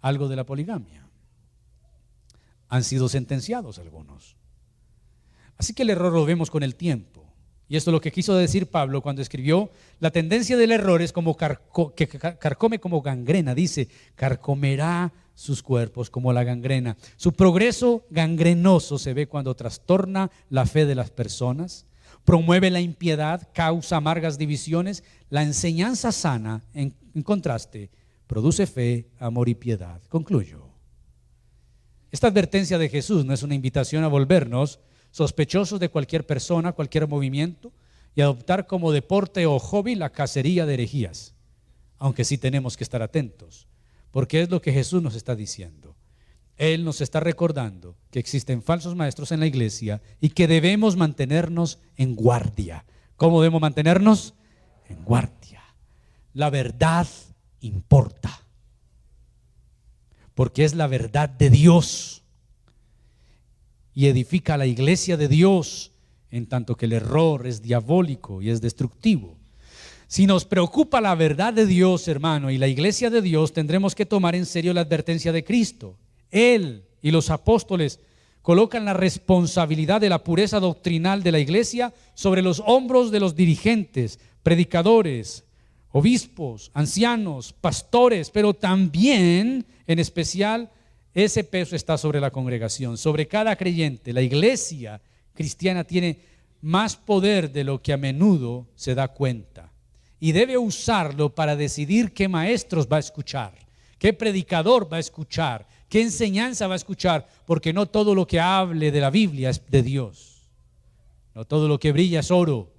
algo 0.00 0.28
de 0.28 0.36
la 0.36 0.44
poligamia. 0.44 1.08
Han 2.68 2.84
sido 2.84 3.08
sentenciados 3.08 3.78
algunos. 3.78 4.36
Así 5.56 5.72
que 5.72 5.82
el 5.82 5.90
error 5.90 6.12
lo 6.12 6.26
vemos 6.26 6.50
con 6.50 6.62
el 6.62 6.74
tiempo. 6.74 7.24
Y 7.68 7.76
esto 7.76 7.90
es 7.90 7.92
lo 7.92 8.00
que 8.00 8.12
quiso 8.12 8.34
decir 8.36 8.66
Pablo 8.66 9.00
cuando 9.00 9.22
escribió, 9.22 9.70
la 9.98 10.10
tendencia 10.10 10.56
del 10.56 10.72
error 10.72 11.00
es 11.00 11.12
como 11.12 11.36
que 11.36 12.08
carcome 12.38 12.78
como 12.78 13.00
gangrena, 13.00 13.54
dice, 13.54 13.88
carcomerá 14.14 15.10
sus 15.34 15.62
cuerpos 15.62 16.10
como 16.10 16.32
la 16.32 16.44
gangrena. 16.44 16.96
Su 17.16 17.32
progreso 17.32 18.06
gangrenoso 18.10 18.98
se 18.98 19.14
ve 19.14 19.26
cuando 19.26 19.54
trastorna 19.54 20.30
la 20.48 20.66
fe 20.66 20.86
de 20.86 20.94
las 20.94 21.10
personas, 21.10 21.86
promueve 22.24 22.70
la 22.70 22.80
impiedad, 22.80 23.48
causa 23.52 23.96
amargas 23.96 24.38
divisiones. 24.38 25.04
La 25.30 25.42
enseñanza 25.42 26.12
sana, 26.12 26.64
en, 26.72 26.94
contraste, 27.22 27.90
produce 28.26 28.66
fe, 28.66 29.10
amor 29.18 29.48
y 29.48 29.54
piedad. 29.54 30.00
Concluyo. 30.08 30.68
Esta 32.10 32.28
advertencia 32.28 32.78
de 32.78 32.88
Jesús 32.88 33.24
no 33.24 33.34
es 33.34 33.42
una 33.42 33.54
invitación 33.54 34.04
a 34.04 34.08
volvernos 34.08 34.78
sospechosos 35.10 35.80
de 35.80 35.90
cualquier 35.90 36.26
persona, 36.26 36.72
cualquier 36.72 37.06
movimiento, 37.08 37.72
y 38.14 38.20
adoptar 38.20 38.66
como 38.66 38.92
deporte 38.92 39.46
o 39.46 39.58
hobby 39.58 39.96
la 39.96 40.10
cacería 40.10 40.66
de 40.66 40.74
herejías, 40.74 41.34
aunque 41.98 42.24
sí 42.24 42.38
tenemos 42.38 42.76
que 42.76 42.84
estar 42.84 43.02
atentos, 43.02 43.66
porque 44.14 44.42
es 44.42 44.48
lo 44.48 44.62
que 44.62 44.72
Jesús 44.72 45.02
nos 45.02 45.16
está 45.16 45.34
diciendo. 45.34 45.96
Él 46.56 46.84
nos 46.84 47.00
está 47.00 47.18
recordando 47.18 47.96
que 48.12 48.20
existen 48.20 48.62
falsos 48.62 48.94
maestros 48.94 49.32
en 49.32 49.40
la 49.40 49.46
iglesia 49.46 50.02
y 50.20 50.28
que 50.28 50.46
debemos 50.46 50.94
mantenernos 50.94 51.80
en 51.96 52.14
guardia. 52.14 52.84
¿Cómo 53.16 53.42
debemos 53.42 53.60
mantenernos? 53.60 54.34
En 54.88 55.02
guardia. 55.02 55.64
La 56.32 56.48
verdad 56.48 57.08
importa. 57.58 58.40
Porque 60.36 60.62
es 60.62 60.76
la 60.76 60.86
verdad 60.86 61.28
de 61.28 61.50
Dios. 61.50 62.22
Y 63.94 64.06
edifica 64.06 64.56
la 64.56 64.66
iglesia 64.66 65.16
de 65.16 65.26
Dios 65.26 65.90
en 66.30 66.46
tanto 66.46 66.76
que 66.76 66.86
el 66.86 66.92
error 66.92 67.48
es 67.48 67.62
diabólico 67.62 68.40
y 68.42 68.50
es 68.50 68.60
destructivo. 68.60 69.36
Si 70.06 70.26
nos 70.26 70.44
preocupa 70.44 71.00
la 71.00 71.14
verdad 71.14 71.52
de 71.52 71.66
Dios, 71.66 72.06
hermano, 72.08 72.50
y 72.50 72.58
la 72.58 72.68
iglesia 72.68 73.10
de 73.10 73.22
Dios, 73.22 73.52
tendremos 73.52 73.94
que 73.94 74.06
tomar 74.06 74.34
en 74.34 74.46
serio 74.46 74.74
la 74.74 74.82
advertencia 74.82 75.32
de 75.32 75.44
Cristo. 75.44 75.96
Él 76.30 76.84
y 77.00 77.10
los 77.10 77.30
apóstoles 77.30 78.00
colocan 78.42 78.84
la 78.84 78.92
responsabilidad 78.92 80.00
de 80.00 80.10
la 80.10 80.22
pureza 80.22 80.60
doctrinal 80.60 81.22
de 81.22 81.32
la 81.32 81.38
iglesia 81.38 81.94
sobre 82.14 82.42
los 82.42 82.62
hombros 82.66 83.10
de 83.10 83.20
los 83.20 83.34
dirigentes, 83.34 84.20
predicadores, 84.42 85.44
obispos, 85.92 86.70
ancianos, 86.74 87.54
pastores, 87.54 88.30
pero 88.30 88.52
también, 88.52 89.64
en 89.86 89.98
especial, 89.98 90.70
ese 91.14 91.44
peso 91.44 91.76
está 91.76 91.96
sobre 91.96 92.20
la 92.20 92.30
congregación, 92.30 92.98
sobre 92.98 93.26
cada 93.26 93.56
creyente. 93.56 94.12
La 94.12 94.20
iglesia 94.20 95.00
cristiana 95.32 95.84
tiene 95.84 96.18
más 96.60 96.96
poder 96.96 97.50
de 97.52 97.64
lo 97.64 97.80
que 97.80 97.92
a 97.92 97.96
menudo 97.96 98.66
se 98.74 98.94
da 98.94 99.08
cuenta 99.08 99.73
y 100.24 100.32
debe 100.32 100.56
usarlo 100.56 101.34
para 101.34 101.54
decidir 101.54 102.14
qué 102.14 102.28
maestros 102.28 102.88
va 102.90 102.96
a 102.96 103.00
escuchar, 103.00 103.52
qué 103.98 104.14
predicador 104.14 104.90
va 104.90 104.96
a 104.96 105.00
escuchar, 105.00 105.66
¿Qué 105.94 106.02
enseñanza 106.02 106.66
va 106.66 106.72
a 106.74 106.76
escuchar? 106.76 107.28
Porque 107.46 107.72
no 107.72 107.86
todo 107.86 108.16
lo 108.16 108.26
que 108.26 108.40
hable 108.40 108.90
de 108.90 109.00
la 109.00 109.10
Biblia 109.10 109.50
es 109.50 109.62
de 109.70 109.80
Dios. 109.80 110.50
No 111.36 111.44
todo 111.44 111.68
lo 111.68 111.78
que 111.78 111.92
brilla 111.92 112.18
es 112.18 112.32
oro. 112.32 112.72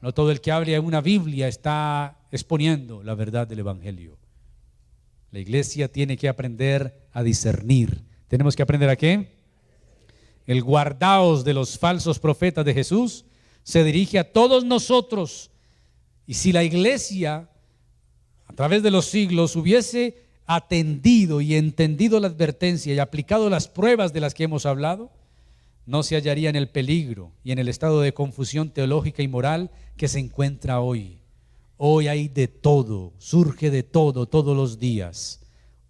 No 0.00 0.14
todo 0.14 0.30
el 0.30 0.40
que 0.40 0.52
hable 0.52 0.72
en 0.72 0.84
una 0.84 1.00
Biblia 1.00 1.48
está 1.48 2.16
exponiendo 2.30 3.02
la 3.02 3.16
verdad 3.16 3.48
del 3.48 3.58
Evangelio. 3.58 4.18
La 5.32 5.40
iglesia 5.40 5.90
tiene 5.90 6.16
que 6.16 6.28
aprender 6.28 7.08
a 7.10 7.24
discernir. 7.24 8.04
¿Tenemos 8.28 8.54
que 8.54 8.62
aprender 8.62 8.88
a 8.88 8.94
qué? 8.94 9.36
El 10.46 10.62
guardaos 10.62 11.44
de 11.44 11.54
los 11.54 11.76
falsos 11.76 12.20
profetas 12.20 12.64
de 12.64 12.74
Jesús 12.74 13.24
se 13.64 13.82
dirige 13.82 14.20
a 14.20 14.32
todos 14.32 14.64
nosotros. 14.64 15.50
Y 16.26 16.34
si 16.34 16.52
la 16.52 16.64
iglesia, 16.64 17.48
a 18.46 18.52
través 18.54 18.82
de 18.82 18.90
los 18.90 19.06
siglos, 19.06 19.56
hubiese 19.56 20.24
atendido 20.46 21.40
y 21.40 21.54
entendido 21.54 22.20
la 22.20 22.28
advertencia 22.28 22.94
y 22.94 22.98
aplicado 22.98 23.50
las 23.50 23.68
pruebas 23.68 24.12
de 24.12 24.20
las 24.20 24.34
que 24.34 24.44
hemos 24.44 24.66
hablado, 24.66 25.10
no 25.86 26.02
se 26.02 26.16
hallaría 26.16 26.48
en 26.48 26.56
el 26.56 26.68
peligro 26.68 27.32
y 27.42 27.52
en 27.52 27.58
el 27.58 27.68
estado 27.68 28.00
de 28.00 28.14
confusión 28.14 28.70
teológica 28.70 29.22
y 29.22 29.28
moral 29.28 29.70
que 29.96 30.08
se 30.08 30.18
encuentra 30.18 30.80
hoy. 30.80 31.18
Hoy 31.76 32.08
hay 32.08 32.28
de 32.28 32.48
todo, 32.48 33.12
surge 33.18 33.70
de 33.70 33.82
todo 33.82 34.26
todos 34.26 34.56
los 34.56 34.78
días. 34.78 35.40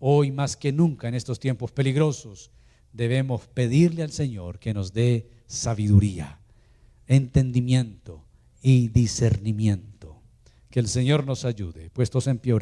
Hoy 0.01 0.33
más 0.33 0.57
que 0.57 0.73
nunca 0.73 1.09
en 1.09 1.15
estos 1.15 1.39
tiempos 1.39 1.71
peligrosos 1.71 2.51
debemos 2.93 3.47
pedirle 3.49 4.03
al 4.03 4.11
Señor 4.11 4.59
que 4.59 4.75
nos 4.75 4.93
dé 4.93 5.31
sabiduría, 5.47 6.39
entendimiento 7.07 8.25
y 8.63 8.89
discernimiento. 8.89 9.94
Que 10.75 10.81
el 10.81 10.89
Señor 10.89 11.25
nos 11.25 11.45
ayude, 11.45 11.89
puestos 11.91 12.27
en 12.27 12.37
pie 12.37 12.53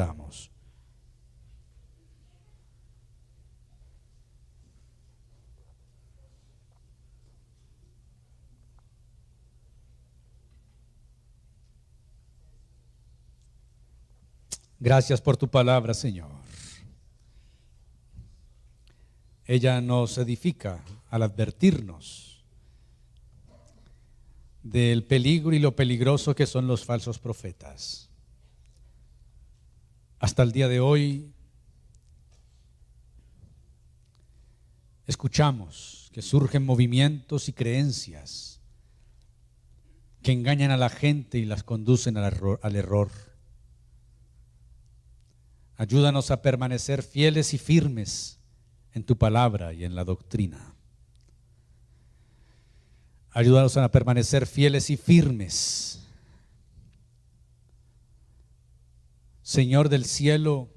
Gracias 14.79 15.23
por 15.23 15.39
tu 15.39 15.49
palabra, 15.49 15.95
Señor. 15.95 16.29
Ella 19.47 19.81
nos 19.81 20.19
edifica 20.19 20.85
al 21.09 21.23
advertirnos 21.23 22.32
del 24.63 25.05
peligro 25.05 25.53
y 25.53 25.59
lo 25.59 25.75
peligroso 25.75 26.35
que 26.35 26.47
son 26.47 26.67
los 26.67 26.85
falsos 26.85 27.19
profetas. 27.19 28.09
Hasta 30.19 30.43
el 30.43 30.53
día 30.53 30.69
de 30.69 30.81
hoy 30.81 31.33
escuchamos 35.07 36.11
que 36.13 36.23
surgen 36.23 36.65
movimientos 36.65 37.49
y 37.49 37.53
creencias 37.53 38.61
que 40.23 40.33
engañan 40.33 40.71
a 40.71 40.77
la 40.77 40.89
gente 40.89 41.39
y 41.39 41.45
las 41.45 41.65
conducen 41.65 42.17
al 42.17 42.25
error. 42.25 42.61
Al 42.63 42.77
error. 42.77 43.11
Ayúdanos 45.77 46.31
a 46.31 46.43
permanecer 46.43 47.03
fieles 47.03 47.55
y 47.55 47.59
firmes 47.59 48.39
en 48.93 49.03
tu 49.03 49.19
palabra 49.19 49.73
y 49.73 49.85
en 49.85 49.97
la 49.97 50.05
doctrina. 50.05 50.72
Ayúdanos 53.35 53.77
a 53.79 53.91
permanecer 53.91 54.47
fieles 54.47 54.91
y 54.91 54.97
firmes. 54.97 56.07
Señor 59.43 59.89
del 59.89 60.05
cielo, 60.05 60.69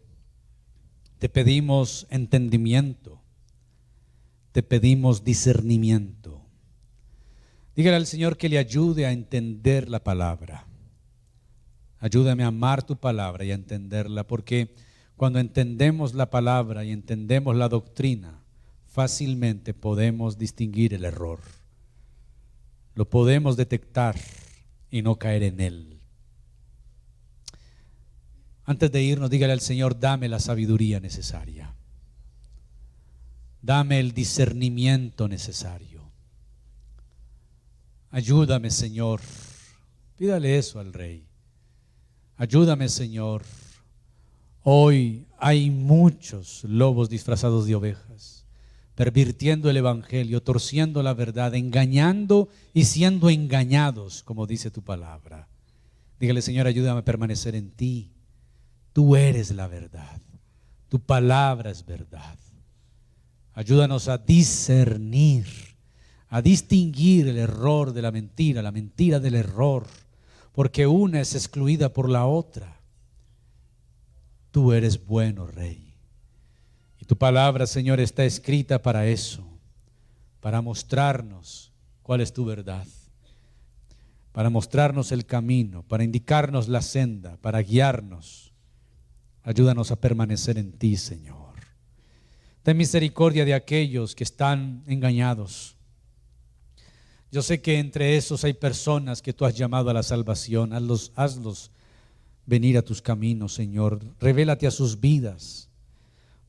Te 1.20 1.30
pedimos 1.30 2.08
entendimiento. 2.10 3.22
Te 4.52 4.64
pedimos 4.64 5.24
discernimiento. 5.24 6.46
Dígale 7.76 7.96
al 7.96 8.06
Señor 8.06 8.38
que 8.38 8.50
le 8.50 8.58
ayude 8.58 9.06
a 9.06 9.12
entender 9.12 9.90
la 9.90 10.04
palabra. 10.04 10.68
Ayúdame 12.00 12.44
a 12.44 12.48
amar 12.48 12.84
tu 12.84 12.98
palabra 12.98 13.44
y 13.44 13.52
a 13.52 13.56
entenderla, 13.56 14.28
porque 14.28 14.76
cuando 15.16 15.40
entendemos 15.40 16.14
la 16.14 16.30
palabra 16.30 16.86
y 16.86 16.92
entendemos 16.92 17.56
la 17.56 17.70
doctrina, 17.70 18.44
fácilmente 18.86 19.74
podemos 19.74 20.38
distinguir 20.38 20.94
el 20.94 21.06
error. 21.06 21.40
Lo 22.96 23.10
podemos 23.10 23.56
detectar 23.58 24.16
y 24.90 25.02
no 25.02 25.18
caer 25.18 25.44
en 25.44 25.60
él. 25.60 26.00
Antes 28.64 28.92
de 28.92 29.04
irnos, 29.04 29.30
dígale 29.30 29.54
al 29.54 29.62
Señor, 29.62 30.00
dame 30.00 30.28
la 30.28 30.40
sabiduría 30.40 31.00
necesaria. 31.00 31.76
Dame 33.62 34.00
el 34.00 34.12
discernimiento 34.12 35.28
necesario. 35.28 36.10
Ayúdame, 38.10 38.72
Señor. 38.72 39.22
Pídale 40.18 40.58
eso 40.58 40.80
al 40.80 40.94
Rey. 40.94 41.28
Ayúdame, 42.38 42.90
Señor. 42.90 43.44
Hoy 44.64 45.28
hay 45.38 45.70
muchos 45.70 46.64
lobos 46.64 47.08
disfrazados 47.08 47.68
de 47.68 47.76
ovejas, 47.76 48.35
pervirtiendo 48.96 49.70
el 49.70 49.78
Evangelio, 49.78 50.42
torciendo 50.42 51.04
la 51.04 51.14
verdad, 51.14 51.54
engañando 51.54 52.50
y 52.74 52.86
siendo 52.86 53.30
engañados, 53.30 54.24
como 54.24 54.48
dice 54.48 54.72
tu 54.72 54.82
palabra. 54.82 55.50
Dígale, 56.20 56.42
Señor, 56.42 56.66
ayúdame 56.66 57.02
a 57.02 57.06
permanecer 57.06 57.56
en 57.56 57.72
ti. 57.72 58.14
Tú 58.94 59.18
eres 59.18 59.52
la 59.52 59.68
verdad. 59.68 60.22
Tu 60.88 61.00
palabra 61.00 61.72
es 61.72 61.86
verdad. 61.86 62.38
Ayúdanos 63.54 64.08
a 64.08 64.18
discernir, 64.18 65.46
a 66.30 66.42
distinguir 66.42 67.28
el 67.28 67.38
error 67.38 67.92
de 67.92 68.02
la 68.02 68.12
mentira, 68.12 68.62
la 68.62 68.72
mentira 68.72 69.20
del 69.20 69.36
error, 69.36 69.88
porque 70.54 70.88
una 70.88 71.20
es 71.20 71.36
excluida 71.36 71.92
por 71.92 72.10
la 72.10 72.26
otra. 72.26 72.80
Tú 74.52 74.72
eres 74.72 75.06
bueno, 75.06 75.48
Rey. 75.48 75.85
Tu 77.08 77.18
palabra, 77.18 77.68
Señor, 77.68 78.00
está 78.00 78.26
escrita 78.26 78.82
para 78.82 79.08
eso, 79.08 79.46
para 80.40 80.62
mostrarnos 80.62 81.72
cuál 82.02 82.22
es 82.22 82.34
tu 82.34 82.46
verdad, 82.46 82.86
para 84.32 84.50
mostrarnos 84.50 85.12
el 85.12 85.26
camino, 85.26 85.84
para 85.84 86.04
indicarnos 86.04 86.68
la 86.68 86.82
senda, 86.82 87.38
para 87.38 87.62
guiarnos 87.62 88.46
Ayúdanos 89.46 89.92
a 89.92 89.96
permanecer 89.96 90.58
en 90.58 90.72
ti, 90.72 90.98
Señor. 90.98 91.54
Ten 92.64 92.76
misericordia 92.76 93.46
de 93.46 93.54
aquellos 93.54 94.16
que 94.16 94.24
están 94.24 94.84
engañados. 94.88 95.76
Yo 97.32 97.44
sé 97.44 97.62
que 97.62 97.78
entre 97.78 98.18
esos 98.18 98.44
hay 98.44 98.54
personas 98.54 99.22
que 99.22 99.34
tú 99.34 99.46
has 99.46 99.56
llamado 99.56 99.92
a 99.92 99.94
la 99.94 100.02
salvación. 100.02 100.74
Hazlos, 100.74 101.12
hazlos 101.16 101.70
venir 102.48 102.76
a 102.76 102.82
tus 102.82 103.04
caminos, 103.04 103.54
Señor. 103.54 104.00
Revélate 104.20 104.66
a 104.66 104.72
sus 104.72 105.00
vidas. 105.00 105.65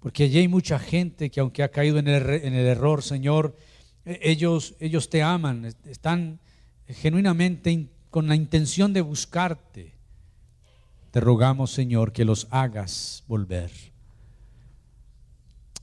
Porque 0.06 0.22
allí 0.22 0.38
hay 0.38 0.46
mucha 0.46 0.78
gente 0.78 1.32
que 1.32 1.40
aunque 1.40 1.64
ha 1.64 1.68
caído 1.72 1.98
en 1.98 2.06
el, 2.06 2.54
error, 2.54 3.02
Señor, 3.02 3.56
e, 4.04 4.20
ellos, 4.22 4.76
ellos 4.78 5.10
te 5.10 5.20
aman, 5.20 5.74
están 5.84 6.38
genuinamente 6.86 7.88
con 8.08 8.28
la 8.28 8.36
intención 8.36 8.92
de 8.92 9.00
buscarte. 9.00 9.96
Te 11.10 11.18
rogamos, 11.18 11.72
Señor, 11.72 12.12
que 12.12 12.24
los 12.24 12.46
hagas 12.50 13.24
volver. 13.26 13.72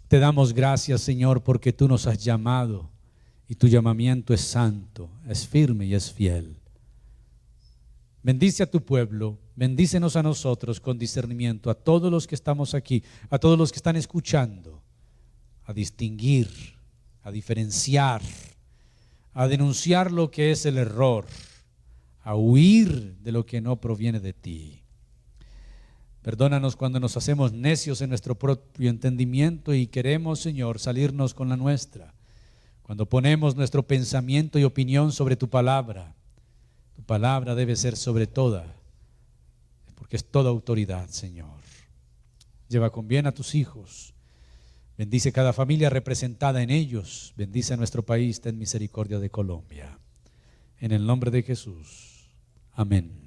Te 0.08 0.20
damos 0.20 0.54
gracias, 0.54 1.02
Señor, 1.02 1.44
porque 1.44 1.74
tú 1.74 1.90
nos 1.90 2.08
has 2.08 2.24
llamado 2.24 2.92
y 3.50 3.56
tu 3.56 3.68
llamamiento 3.68 4.34
es 4.34 4.40
santo, 4.40 5.10
es 5.28 5.46
firme 5.46 5.86
y 5.86 5.96
es 5.96 6.14
fiel. 6.14 6.56
Bendice 8.22 8.64
a 8.64 8.72
tu 8.72 8.86
pueblo, 8.86 9.38
bendícenos 9.56 10.16
a 10.16 10.24
nosotros 10.24 10.80
con 10.80 10.98
discernimiento, 10.98 11.70
a 11.70 11.76
todos 11.76 12.12
los 12.12 12.28
que 12.28 12.36
estamos 12.36 12.74
aquí, 12.74 13.04
a 13.30 13.38
todos 13.38 13.58
los 13.58 13.72
que 13.72 13.78
están 13.78 13.96
escuchando, 13.96 14.82
a 15.66 15.74
distinguir, 15.74 16.50
a 17.22 17.32
diferenciar, 17.32 18.22
a 19.34 19.48
denunciar 19.48 20.12
lo 20.12 20.32
que 20.32 20.52
es 20.52 20.66
el 20.66 20.78
error, 20.78 21.26
a 22.22 22.36
huir 22.36 23.18
de 23.18 23.32
lo 23.32 23.46
que 23.46 23.62
no 23.62 23.80
proviene 23.80 24.20
de 24.20 24.34
ti. 24.34 24.80
Perdónanos 26.22 26.78
cuando 26.78 27.02
nos 27.02 27.18
hacemos 27.18 27.52
necios 27.52 28.02
en 28.02 28.10
nuestro 28.10 28.40
propio 28.40 28.90
entendimiento 28.90 29.74
y 29.74 29.88
queremos, 29.88 30.40
Señor, 30.40 30.80
salirnos 30.80 31.34
con 31.34 31.50
la 31.50 31.58
nuestra. 31.58 32.14
Cuando 32.82 33.08
ponemos 33.08 33.56
nuestro 33.56 33.86
pensamiento 33.86 34.58
y 34.58 34.64
opinión 34.64 35.12
sobre 35.12 35.36
tu 35.36 35.50
palabra, 35.50 36.16
tu 36.96 37.04
palabra 37.04 37.56
debe 37.56 37.76
ser 37.76 37.98
sobre 37.98 38.28
toda, 38.28 38.74
porque 40.14 40.18
es 40.18 40.32
toda 40.32 40.52
autoridad, 40.52 41.10
Señor. 41.10 41.60
Lleva 42.70 42.92
con 42.92 43.08
bien 43.08 43.26
a 43.26 43.32
tus 43.32 43.56
hijos. 43.56 44.14
Bendice 44.96 45.32
cada 45.32 45.54
familia 45.54 45.90
representada 45.90 46.62
en 46.62 46.70
ellos. 46.70 47.34
Bendice 47.36 47.74
a 47.74 47.78
nuestro 47.78 48.06
país. 48.06 48.40
Ten 48.40 48.60
misericordia 48.60 49.18
de 49.18 49.32
Colombia. 49.32 49.98
En 50.78 50.92
el 50.92 51.08
nombre 51.08 51.32
de 51.32 51.42
Jesús. 51.42 52.30
Amén. 52.74 53.23